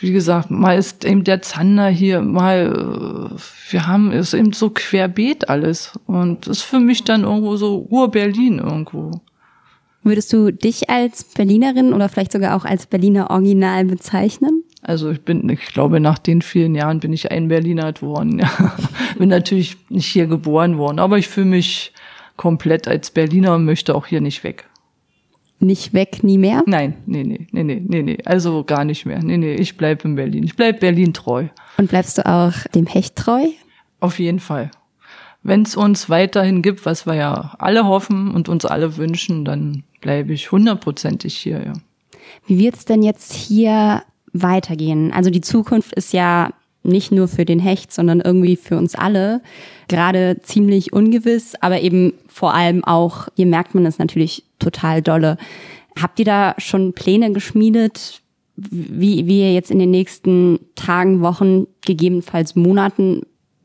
wie 0.00 0.12
gesagt, 0.12 0.50
mal 0.50 0.76
ist 0.76 1.04
eben 1.04 1.24
der 1.24 1.40
Zander 1.40 1.88
hier, 1.88 2.20
mal, 2.20 3.30
äh, 3.34 3.72
wir 3.72 3.86
haben, 3.86 4.12
ist 4.12 4.34
eben 4.34 4.52
so 4.52 4.70
querbeet 4.70 5.48
alles. 5.48 5.98
Und 6.06 6.46
ist 6.46 6.62
für 6.62 6.78
mich 6.78 7.04
dann 7.04 7.24
irgendwo 7.24 7.56
so 7.56 7.86
Ur-Berlin 7.88 8.58
irgendwo. 8.58 9.20
Würdest 10.02 10.32
du 10.32 10.52
dich 10.52 10.88
als 10.88 11.24
Berlinerin 11.24 11.92
oder 11.92 12.08
vielleicht 12.08 12.32
sogar 12.32 12.56
auch 12.56 12.64
als 12.64 12.86
Berliner 12.86 13.30
Original 13.30 13.84
bezeichnen? 13.84 14.62
Also 14.82 15.10
ich 15.10 15.20
bin, 15.22 15.48
ich 15.48 15.66
glaube, 15.66 16.00
nach 16.00 16.18
den 16.18 16.40
vielen 16.40 16.74
Jahren 16.74 17.00
bin 17.00 17.12
ich 17.12 17.30
ein 17.30 17.48
Berliner 17.48 17.92
worden. 18.00 18.38
Ja. 18.38 18.76
bin 19.18 19.28
natürlich 19.28 19.76
nicht 19.88 20.06
hier 20.06 20.26
geboren 20.26 20.78
worden, 20.78 20.98
aber 20.98 21.18
ich 21.18 21.28
fühle 21.28 21.46
mich 21.46 21.92
komplett 22.36 22.86
als 22.86 23.10
Berliner 23.10 23.54
und 23.54 23.64
möchte 23.64 23.94
auch 23.94 24.06
hier 24.06 24.20
nicht 24.20 24.44
weg. 24.44 24.64
Nicht 25.60 25.92
weg, 25.92 26.22
nie 26.22 26.38
mehr? 26.38 26.62
Nein, 26.66 26.94
nee, 27.06 27.24
nee, 27.24 27.48
nee, 27.50 27.64
nee, 27.64 27.82
nee, 27.84 28.02
nee. 28.02 28.18
Also 28.24 28.62
gar 28.62 28.84
nicht 28.84 29.06
mehr. 29.06 29.18
Nee, 29.20 29.38
nee, 29.38 29.54
ich 29.54 29.76
bleib 29.76 30.04
in 30.04 30.14
Berlin. 30.14 30.44
Ich 30.44 30.54
bleib 30.54 30.78
Berlin 30.78 31.12
treu. 31.12 31.48
Und 31.76 31.88
bleibst 31.88 32.18
du 32.18 32.26
auch 32.26 32.52
dem 32.74 32.86
Hecht 32.86 33.16
treu? 33.16 33.46
Auf 33.98 34.20
jeden 34.20 34.38
Fall. 34.38 34.70
Wenn 35.42 35.62
es 35.62 35.76
uns 35.76 36.10
weiterhin 36.10 36.62
gibt, 36.62 36.84
was 36.84 37.06
wir 37.06 37.14
ja 37.14 37.54
alle 37.58 37.86
hoffen 37.86 38.32
und 38.32 38.48
uns 38.48 38.64
alle 38.64 38.96
wünschen, 38.96 39.44
dann 39.44 39.84
bleibe 40.00 40.32
ich 40.32 40.52
hundertprozentig 40.52 41.36
hier, 41.36 41.64
ja. 41.64 41.72
Wie 42.46 42.58
wird 42.58 42.76
es 42.76 42.84
denn 42.84 43.02
jetzt 43.02 43.32
hier 43.32 44.02
weitergehen? 44.32 45.12
Also 45.12 45.30
die 45.30 45.40
Zukunft 45.40 45.92
ist 45.94 46.12
ja 46.12 46.50
nicht 46.82 47.12
nur 47.12 47.28
für 47.28 47.44
den 47.44 47.58
Hecht, 47.58 47.92
sondern 47.92 48.20
irgendwie 48.20 48.56
für 48.56 48.76
uns 48.76 48.94
alle 48.94 49.42
gerade 49.88 50.40
ziemlich 50.42 50.92
ungewiss, 50.92 51.54
aber 51.60 51.80
eben 51.80 52.14
vor 52.28 52.54
allem 52.54 52.84
auch, 52.84 53.28
hier 53.36 53.46
merkt 53.46 53.74
man 53.74 53.86
es 53.86 53.98
natürlich 53.98 54.44
total 54.58 55.02
dolle. 55.02 55.36
Habt 56.00 56.18
ihr 56.18 56.24
da 56.24 56.54
schon 56.58 56.92
Pläne 56.92 57.32
geschmiedet, 57.32 58.22
wie, 58.56 59.26
wie 59.26 59.40
ihr 59.40 59.52
jetzt 59.52 59.70
in 59.70 59.78
den 59.78 59.90
nächsten 59.90 60.58
Tagen, 60.74 61.20
Wochen, 61.20 61.66
gegebenenfalls 61.84 62.56
Monaten 62.56 63.22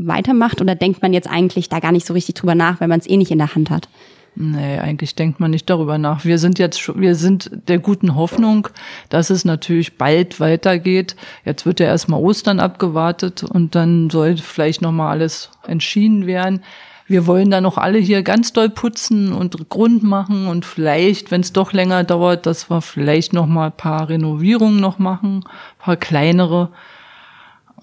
weitermacht? 0.08 0.62
Oder 0.62 0.76
denkt 0.76 1.02
man 1.02 1.14
jetzt 1.14 1.30
eigentlich 1.30 1.70
da 1.70 1.80
gar 1.80 1.92
nicht 1.92 2.06
so 2.06 2.14
richtig 2.14 2.36
drüber 2.36 2.56
nach, 2.56 2.82
weil 2.82 2.88
man 2.88 3.00
es 3.00 3.10
eh 3.10 3.18
nicht 3.18 3.32
in 3.32 3.38
der 3.38 3.56
Hand 3.56 3.70
hat? 3.70 3.88
Nee, 4.36 4.80
eigentlich 4.80 5.14
denkt 5.14 5.40
man 5.40 5.52
nicht 5.52 5.70
darüber 5.70 6.00
nach. 6.00 6.26
Wir 6.26 6.40
sind 6.40 6.58
jetzt 6.58 7.00
wir 7.00 7.14
sind 7.14 7.52
der 7.68 7.78
guten 7.78 8.16
Hoffnung, 8.16 8.68
dass 9.10 9.30
es 9.30 9.46
natürlich 9.46 9.98
bald 9.98 10.40
weitergeht. 10.40 11.16
Jetzt 11.46 11.68
wird 11.68 11.80
ja 11.80 11.86
erstmal 11.86 12.20
Ostern 12.20 12.60
abgewartet 12.60 13.44
und 13.44 13.76
dann 13.76 14.10
soll 14.10 14.38
vielleicht 14.38 14.82
nochmal 14.82 15.12
alles 15.12 15.52
entschieden 15.68 16.26
werden. 16.26 16.64
Wir 17.06 17.28
wollen 17.28 17.52
dann 17.52 17.64
noch 17.64 17.78
alle 17.78 18.00
hier 18.00 18.24
ganz 18.24 18.54
doll 18.54 18.70
putzen 18.70 19.34
und 19.34 19.70
Grund 19.70 20.02
machen 20.02 20.48
und 20.48 20.66
vielleicht, 20.66 21.30
wenn 21.30 21.42
es 21.42 21.54
doch 21.54 21.74
länger 21.74 22.04
dauert, 22.04 22.46
dass 22.48 22.72
wir 22.72 22.82
vielleicht 22.82 23.34
noch 23.34 23.46
mal 23.46 23.68
ein 23.68 23.78
paar 23.78 24.10
Renovierungen 24.10 24.80
noch 24.80 24.98
machen, 25.00 25.44
paar 25.78 25.98
kleinere. 25.98 26.70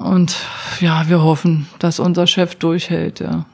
Und 0.01 0.35
ja, 0.81 1.11
wir 1.11 1.23
hoffen, 1.23 1.69
dass 1.79 2.01
unser 2.01 2.27
Chef 2.27 2.55
durchhält, 2.55 3.21
ja. 3.21 3.45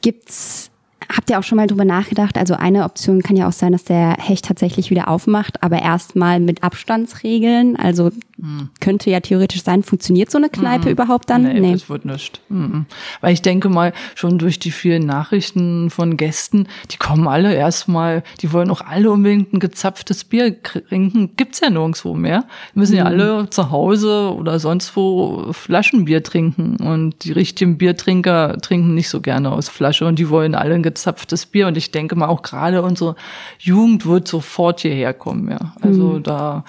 Gibt's 0.00 0.72
Habt 1.10 1.30
ihr 1.30 1.38
auch 1.38 1.42
schon 1.42 1.56
mal 1.56 1.66
drüber 1.66 1.86
nachgedacht? 1.86 2.36
Also 2.36 2.54
eine 2.54 2.84
Option 2.84 3.22
kann 3.22 3.34
ja 3.36 3.48
auch 3.48 3.52
sein, 3.52 3.72
dass 3.72 3.84
der 3.84 4.16
Hecht 4.18 4.44
tatsächlich 4.44 4.90
wieder 4.90 5.08
aufmacht, 5.08 5.62
aber 5.62 5.80
erstmal 5.80 6.38
mit 6.38 6.62
Abstandsregeln. 6.62 7.76
Also 7.76 8.10
mhm. 8.36 8.68
könnte 8.80 9.10
ja 9.10 9.20
theoretisch 9.20 9.62
sein, 9.62 9.82
funktioniert 9.82 10.30
so 10.30 10.36
eine 10.36 10.50
Kneipe 10.50 10.86
mhm. 10.86 10.92
überhaupt 10.92 11.30
dann? 11.30 11.44
Nee, 11.44 11.60
nee, 11.60 11.72
das 11.72 11.88
wird 11.88 12.04
nicht. 12.04 12.42
Mhm. 12.50 12.84
Weil 13.22 13.32
ich 13.32 13.40
denke 13.40 13.70
mal, 13.70 13.94
schon 14.14 14.36
durch 14.36 14.58
die 14.58 14.70
vielen 14.70 15.06
Nachrichten 15.06 15.88
von 15.88 16.18
Gästen, 16.18 16.68
die 16.90 16.98
kommen 16.98 17.26
alle 17.26 17.54
erstmal, 17.54 18.22
die 18.42 18.52
wollen 18.52 18.70
auch 18.70 18.82
alle 18.82 19.10
unbedingt 19.10 19.54
ein 19.54 19.60
gezapftes 19.60 20.24
Bier 20.24 20.62
trinken. 20.62 21.30
Gibt's 21.36 21.60
ja 21.60 21.70
nirgendwo 21.70 22.12
mehr. 22.12 22.44
Die 22.74 22.80
müssen 22.80 22.96
ja 22.96 23.04
mhm. 23.04 23.08
alle 23.08 23.50
zu 23.50 23.70
Hause 23.70 24.34
oder 24.36 24.58
sonst 24.58 24.94
wo 24.94 25.54
Flaschenbier 25.54 26.22
trinken. 26.22 26.76
Und 26.76 27.24
die 27.24 27.32
richtigen 27.32 27.78
Biertrinker 27.78 28.58
trinken 28.60 28.94
nicht 28.94 29.08
so 29.08 29.22
gerne 29.22 29.50
aus 29.50 29.70
Flasche 29.70 30.04
und 30.04 30.18
die 30.18 30.28
wollen 30.28 30.54
alle 30.54 30.74
ein 30.74 30.82
gezapftes 30.98 31.46
Bier. 31.46 31.68
Und 31.68 31.76
ich 31.76 31.90
denke 31.90 32.16
mal 32.16 32.28
auch 32.28 32.42
gerade 32.42 32.82
unsere 32.82 33.16
Jugend 33.58 34.06
wird 34.06 34.28
sofort 34.28 34.80
hierher 34.80 35.14
kommen, 35.14 35.50
ja. 35.50 35.72
Also 35.80 36.14
mhm. 36.14 36.22
da, 36.22 36.64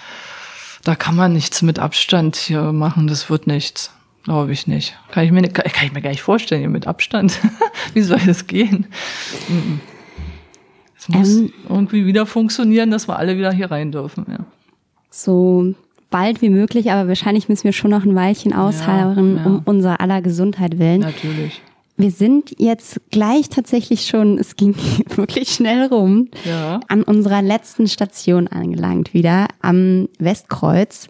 da 0.83 0.95
kann 0.95 1.15
man 1.15 1.33
nichts 1.33 1.61
mit 1.61 1.79
Abstand 1.79 2.35
hier 2.35 2.71
machen. 2.71 3.07
Das 3.07 3.29
wird 3.29 3.47
nichts. 3.47 3.91
Glaube 4.23 4.51
ich 4.51 4.67
nicht. 4.67 4.95
Kann 5.11 5.23
ich 5.23 5.31
mir, 5.31 5.41
kann 5.49 5.85
ich 5.85 5.93
mir 5.93 6.01
gar 6.01 6.09
nicht 6.11 6.21
vorstellen, 6.21 6.61
hier 6.61 6.69
mit 6.69 6.87
Abstand. 6.87 7.39
Wie 7.93 8.01
soll 8.01 8.19
das 8.25 8.47
gehen? 8.47 8.87
Mhm. 9.47 9.79
Es 10.97 11.07
muss 11.07 11.37
ähm, 11.37 11.53
irgendwie 11.67 12.05
wieder 12.05 12.25
funktionieren, 12.25 12.91
dass 12.91 13.07
wir 13.07 13.17
alle 13.17 13.37
wieder 13.37 13.51
hier 13.51 13.71
rein 13.71 13.91
dürfen, 13.91 14.25
ja. 14.29 14.39
So 15.09 15.73
bald 16.11 16.41
wie 16.41 16.49
möglich, 16.49 16.91
aber 16.91 17.07
wahrscheinlich 17.07 17.49
müssen 17.49 17.63
wir 17.63 17.73
schon 17.73 17.91
noch 17.91 18.03
ein 18.03 18.13
Weilchen 18.13 18.53
ausharren, 18.53 19.37
ja, 19.37 19.41
ja. 19.41 19.47
um 19.47 19.61
unser 19.65 20.01
aller 20.01 20.21
Gesundheit 20.21 20.77
willen. 20.77 21.01
Natürlich. 21.01 21.61
Wir 21.99 22.11
sind 22.11 22.55
jetzt 22.57 23.01
gleich 23.11 23.49
tatsächlich 23.49 24.05
schon, 24.05 24.37
es 24.37 24.55
ging 24.55 24.73
wirklich 25.17 25.49
schnell 25.49 25.87
rum, 25.87 26.29
ja. 26.45 26.79
an 26.87 27.03
unserer 27.03 27.41
letzten 27.41 27.89
Station 27.89 28.47
angelangt 28.47 29.13
wieder 29.13 29.47
am 29.61 30.07
Westkreuz. 30.17 31.09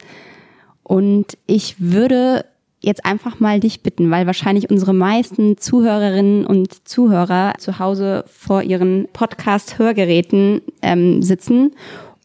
Und 0.82 1.38
ich 1.46 1.76
würde 1.78 2.44
jetzt 2.80 3.06
einfach 3.06 3.40
mal 3.40 3.60
dich 3.60 3.84
bitten, 3.84 4.10
weil 4.10 4.26
wahrscheinlich 4.26 4.72
unsere 4.72 4.96
meisten 4.96 5.58
Zuhörerinnen 5.58 6.48
und 6.48 6.88
Zuhörer 6.88 7.54
zu 7.60 7.78
Hause 7.78 8.26
vor 8.28 8.64
ihren 8.64 9.08
Podcast-Hörgeräten 9.14 10.62
ähm, 10.82 11.22
sitzen 11.22 11.76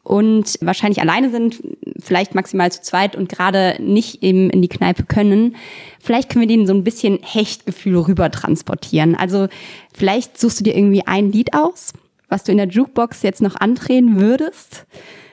und 0.05 0.59
wahrscheinlich 0.61 1.01
alleine 1.01 1.31
sind, 1.31 1.63
vielleicht 1.99 2.35
maximal 2.35 2.71
zu 2.71 2.83
zweit 2.83 3.17
und 3.17 3.31
gerade 3.31 3.77
nicht 3.83 4.23
eben 4.23 4.51
in 4.51 4.61
die 4.63 4.69
Kneipe 4.69 5.05
können, 5.05 5.57
vielleicht 5.99 6.29
können 6.29 6.43
wir 6.43 6.49
denen 6.49 6.67
so 6.67 6.75
ein 6.75 6.85
bisschen 6.85 7.19
Hechtgefühl 7.23 7.97
rüber 7.97 8.31
transportieren. 8.31 9.17
Also 9.17 9.49
vielleicht 9.95 10.39
suchst 10.39 10.61
du 10.61 10.65
dir 10.65 10.77
irgendwie 10.77 11.07
ein 11.07 11.33
Lied 11.33 11.55
aus, 11.55 11.95
was 12.29 12.45
du 12.45 12.53
in 12.53 12.59
der 12.59 12.69
Jukebox 12.69 13.23
jetzt 13.23 13.41
noch 13.41 13.57
andrehen 13.57 14.21
würdest 14.21 14.85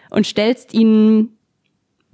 und 0.10 0.26
stellst 0.26 0.74
ihnen 0.74 1.38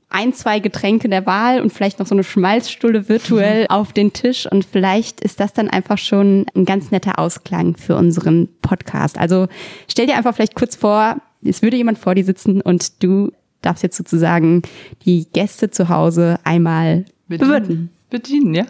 ein, 0.10 0.34
zwei 0.34 0.60
Getränke 0.60 1.10
der 1.10 1.26
Wahl 1.26 1.62
und 1.62 1.72
vielleicht 1.72 2.00
noch 2.00 2.08
so 2.08 2.16
eine 2.16 2.24
Schmalzstulle 2.24 3.10
virtuell 3.10 3.68
auf 3.70 3.94
den 3.94 4.14
Tisch 4.14 4.50
und 4.50 4.66
vielleicht 4.66 5.22
ist 5.22 5.40
das 5.40 5.54
dann 5.54 5.70
einfach 5.70 5.98
schon 5.98 6.46
ein 6.56 6.66
ganz 6.66 6.92
netter 6.92 7.20
Ausklang 7.20 7.76
für 7.76 7.96
unseren 7.96 8.48
Podcast. 8.62 9.18
Also 9.18 9.48
stell 9.90 10.08
dir 10.08 10.16
einfach 10.16 10.34
vielleicht 10.34 10.56
kurz 10.56 10.76
vor, 10.76 11.18
es 11.44 11.62
würde 11.62 11.78
jemand 11.78 11.98
vor 11.98 12.16
dir 12.16 12.26
sitzen 12.26 12.62
und 12.62 13.04
du 13.04 13.32
darfst 13.62 13.84
jetzt 13.84 13.98
sozusagen 13.98 14.62
die 15.06 15.28
Gäste 15.32 15.70
zu 15.70 15.90
Hause 15.90 16.40
einmal 16.44 17.06
bewirten. 17.28 17.92
Bedienen, 18.10 18.56
ja. 18.56 18.66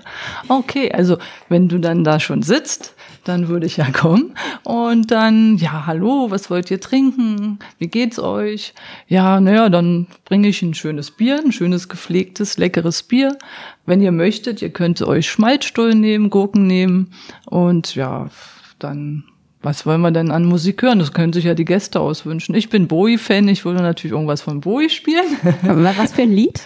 Okay, 0.48 0.92
also 0.92 1.20
wenn 1.48 1.70
du 1.70 1.78
dann 1.78 2.04
da 2.04 2.20
schon 2.20 2.42
sitzt, 2.42 2.96
dann 3.24 3.50
würde 3.50 3.68
ich 3.68 3.78
ja 3.78 3.92
kommen 3.94 4.34
und 4.64 5.12
dann, 5.12 5.58
ja, 5.58 5.86
hallo, 5.86 6.32
was 6.32 6.50
wollt 6.50 6.72
ihr 6.72 6.82
trinken? 6.82 7.60
Wie 7.78 7.88
geht's 7.88 8.18
euch? 8.18 8.74
Ja, 9.08 9.40
naja, 9.40 9.70
dann 9.70 10.08
bringe 10.26 10.48
ich 10.48 10.64
ein 10.64 10.74
schönes 10.74 11.12
Bier, 11.12 11.40
ein 11.40 11.52
schönes 11.52 11.88
gepflegtes, 11.88 12.58
leckeres 12.58 13.04
Bier. 13.04 13.38
Wenn 13.86 14.02
ihr 14.02 14.12
möchtet, 14.12 14.64
ihr 14.64 14.72
könnt 14.72 15.04
euch 15.04 15.30
Schmalzstullen 15.30 16.02
nehmen, 16.02 16.32
Gurken 16.32 16.66
nehmen 16.66 17.12
und 17.46 17.94
ja, 17.94 18.32
dann 18.80 19.24
was 19.62 19.86
wollen 19.86 20.02
wir 20.02 20.12
denn 20.12 20.32
an 20.32 20.46
Musik 20.46 20.82
hören? 20.82 21.00
Das 21.00 21.14
können 21.14 21.34
sich 21.34 21.46
ja 21.46 21.56
die 21.56 21.66
Gäste 21.66 22.00
auswünschen. 22.00 22.56
Ich 22.56 22.70
bin 22.70 22.88
Bowie-Fan, 22.88 23.48
ich 23.48 23.66
würde 23.66 23.82
natürlich 23.82 24.14
irgendwas 24.14 24.42
von 24.42 24.62
Bowie 24.62 24.90
spielen. 24.90 25.26
Was 25.64 26.14
für 26.14 26.24
ein 26.24 26.32
Lied? 26.32 26.62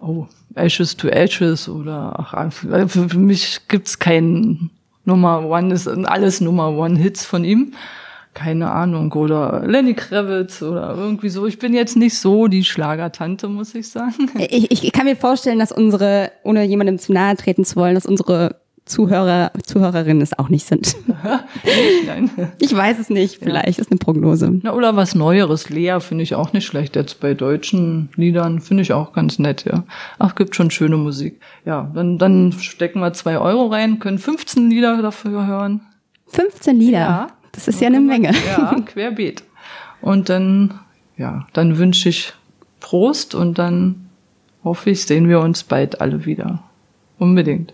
Oh, 0.00 0.26
Ashes 0.54 0.96
to 0.96 1.08
Ashes 1.08 1.68
oder 1.68 2.14
ach, 2.18 2.52
für 2.52 3.18
mich 3.18 3.60
gibt's 3.68 3.98
keinen 3.98 4.70
Nummer 5.04 5.46
One, 5.46 5.72
ist 5.72 5.88
alles 5.88 6.40
Nummer 6.40 6.70
One 6.70 6.98
Hits 6.98 7.24
von 7.24 7.44
ihm. 7.44 7.72
Keine 8.34 8.70
Ahnung. 8.70 9.12
Oder 9.12 9.62
Lenny 9.64 9.94
Kravitz 9.94 10.60
oder 10.60 10.94
irgendwie 10.96 11.28
so. 11.28 11.46
Ich 11.46 11.58
bin 11.58 11.72
jetzt 11.72 11.96
nicht 11.96 12.18
so 12.18 12.48
die 12.48 12.64
Schlagertante, 12.64 13.48
muss 13.48 13.74
ich 13.76 13.88
sagen. 13.88 14.28
Ich, 14.38 14.84
ich 14.84 14.92
kann 14.92 15.06
mir 15.06 15.14
vorstellen, 15.14 15.60
dass 15.60 15.70
unsere, 15.70 16.32
ohne 16.42 16.64
jemandem 16.64 16.98
zu 16.98 17.12
nahe 17.12 17.36
treten 17.36 17.64
zu 17.64 17.76
wollen, 17.76 17.94
dass 17.94 18.06
unsere 18.06 18.56
Zuhörer, 18.86 19.50
Zuhörerinnen 19.64 20.22
es 20.22 20.38
auch 20.38 20.50
nicht 20.50 20.66
sind. 20.66 20.94
Nein. 22.06 22.30
Ich 22.58 22.74
weiß 22.74 22.98
es 22.98 23.08
nicht, 23.08 23.38
vielleicht 23.42 23.78
ja. 23.78 23.82
ist 23.82 23.90
eine 23.90 23.98
Prognose. 23.98 24.60
Na, 24.62 24.74
oder 24.74 24.94
was 24.94 25.14
Neueres. 25.14 25.70
Lea 25.70 26.00
finde 26.00 26.22
ich 26.22 26.34
auch 26.34 26.52
nicht 26.52 26.66
schlecht. 26.66 26.94
Jetzt 26.94 27.18
bei 27.20 27.32
deutschen 27.32 28.10
Liedern 28.16 28.60
finde 28.60 28.82
ich 28.82 28.92
auch 28.92 29.14
ganz 29.14 29.38
nett, 29.38 29.64
ja. 29.64 29.84
Ach, 30.18 30.34
gibt 30.34 30.54
schon 30.54 30.70
schöne 30.70 30.98
Musik. 30.98 31.40
Ja, 31.64 31.90
dann, 31.94 32.18
dann 32.18 32.52
stecken 32.52 33.00
wir 33.00 33.14
zwei 33.14 33.38
Euro 33.38 33.68
rein, 33.68 34.00
können 34.00 34.18
15 34.18 34.68
Lieder 34.68 35.00
dafür 35.00 35.46
hören. 35.46 35.80
15 36.28 36.76
Lieder? 36.76 36.98
Ja. 36.98 37.26
Das 37.52 37.68
ist 37.68 37.80
ja 37.80 37.86
eine 37.86 38.00
Menge. 38.00 38.32
Ja, 38.46 38.74
querbeet. 38.84 39.44
Und 40.02 40.28
dann, 40.28 40.80
ja, 41.16 41.46
dann 41.54 41.78
wünsche 41.78 42.10
ich 42.10 42.34
Prost 42.80 43.34
und 43.34 43.58
dann 43.58 44.10
hoffe 44.62 44.90
ich, 44.90 45.06
sehen 45.06 45.28
wir 45.28 45.40
uns 45.40 45.62
bald 45.62 46.02
alle 46.02 46.26
wieder. 46.26 46.62
Unbedingt. 47.18 47.72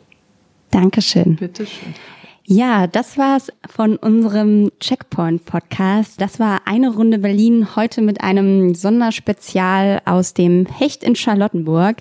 Dankeschön. 0.71 1.37
Bitteschön. 1.37 1.95
Ja, 2.45 2.89
das 2.89 3.16
war's 3.16 3.53
von 3.68 3.97
unserem 3.97 4.73
Checkpoint-Podcast. 4.81 6.21
Das 6.21 6.41
war 6.41 6.62
eine 6.64 6.93
Runde 6.93 7.18
Berlin 7.18 7.77
heute 7.77 8.03
mit 8.03 8.23
einem 8.23 8.75
Sonderspezial 8.75 10.03
aus 10.05 10.35
dem 10.35 10.66
Hecht 10.66 11.05
in 11.05 11.14
Charlottenburg. 11.14 11.99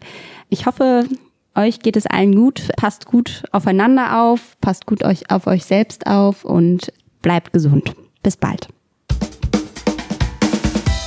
Ich 0.50 0.66
hoffe, 0.66 1.06
euch 1.54 1.82
geht 1.82 1.98
es 1.98 2.08
allen 2.08 2.34
gut. 2.34 2.68
Passt 2.78 3.06
gut 3.06 3.44
aufeinander 3.52 4.24
auf, 4.24 4.58
passt 4.60 4.88
gut 4.88 5.04
euch 5.04 5.30
auf 5.30 5.46
euch 5.46 5.66
selbst 5.66 6.08
auf 6.08 6.46
und 6.46 6.92
bleibt 7.22 7.54
gesund. 7.54 7.94
Bis 8.24 8.36
bald. 8.36 8.70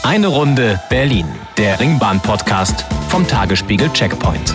Eine 0.04 0.28
Runde 0.28 0.80
Berlin, 0.88 1.26
der 1.58 1.80
Ringbahn-Podcast 1.80 2.84
vom 3.08 3.26
Tagesspiegel 3.26 3.88
Checkpoint. 3.92 4.54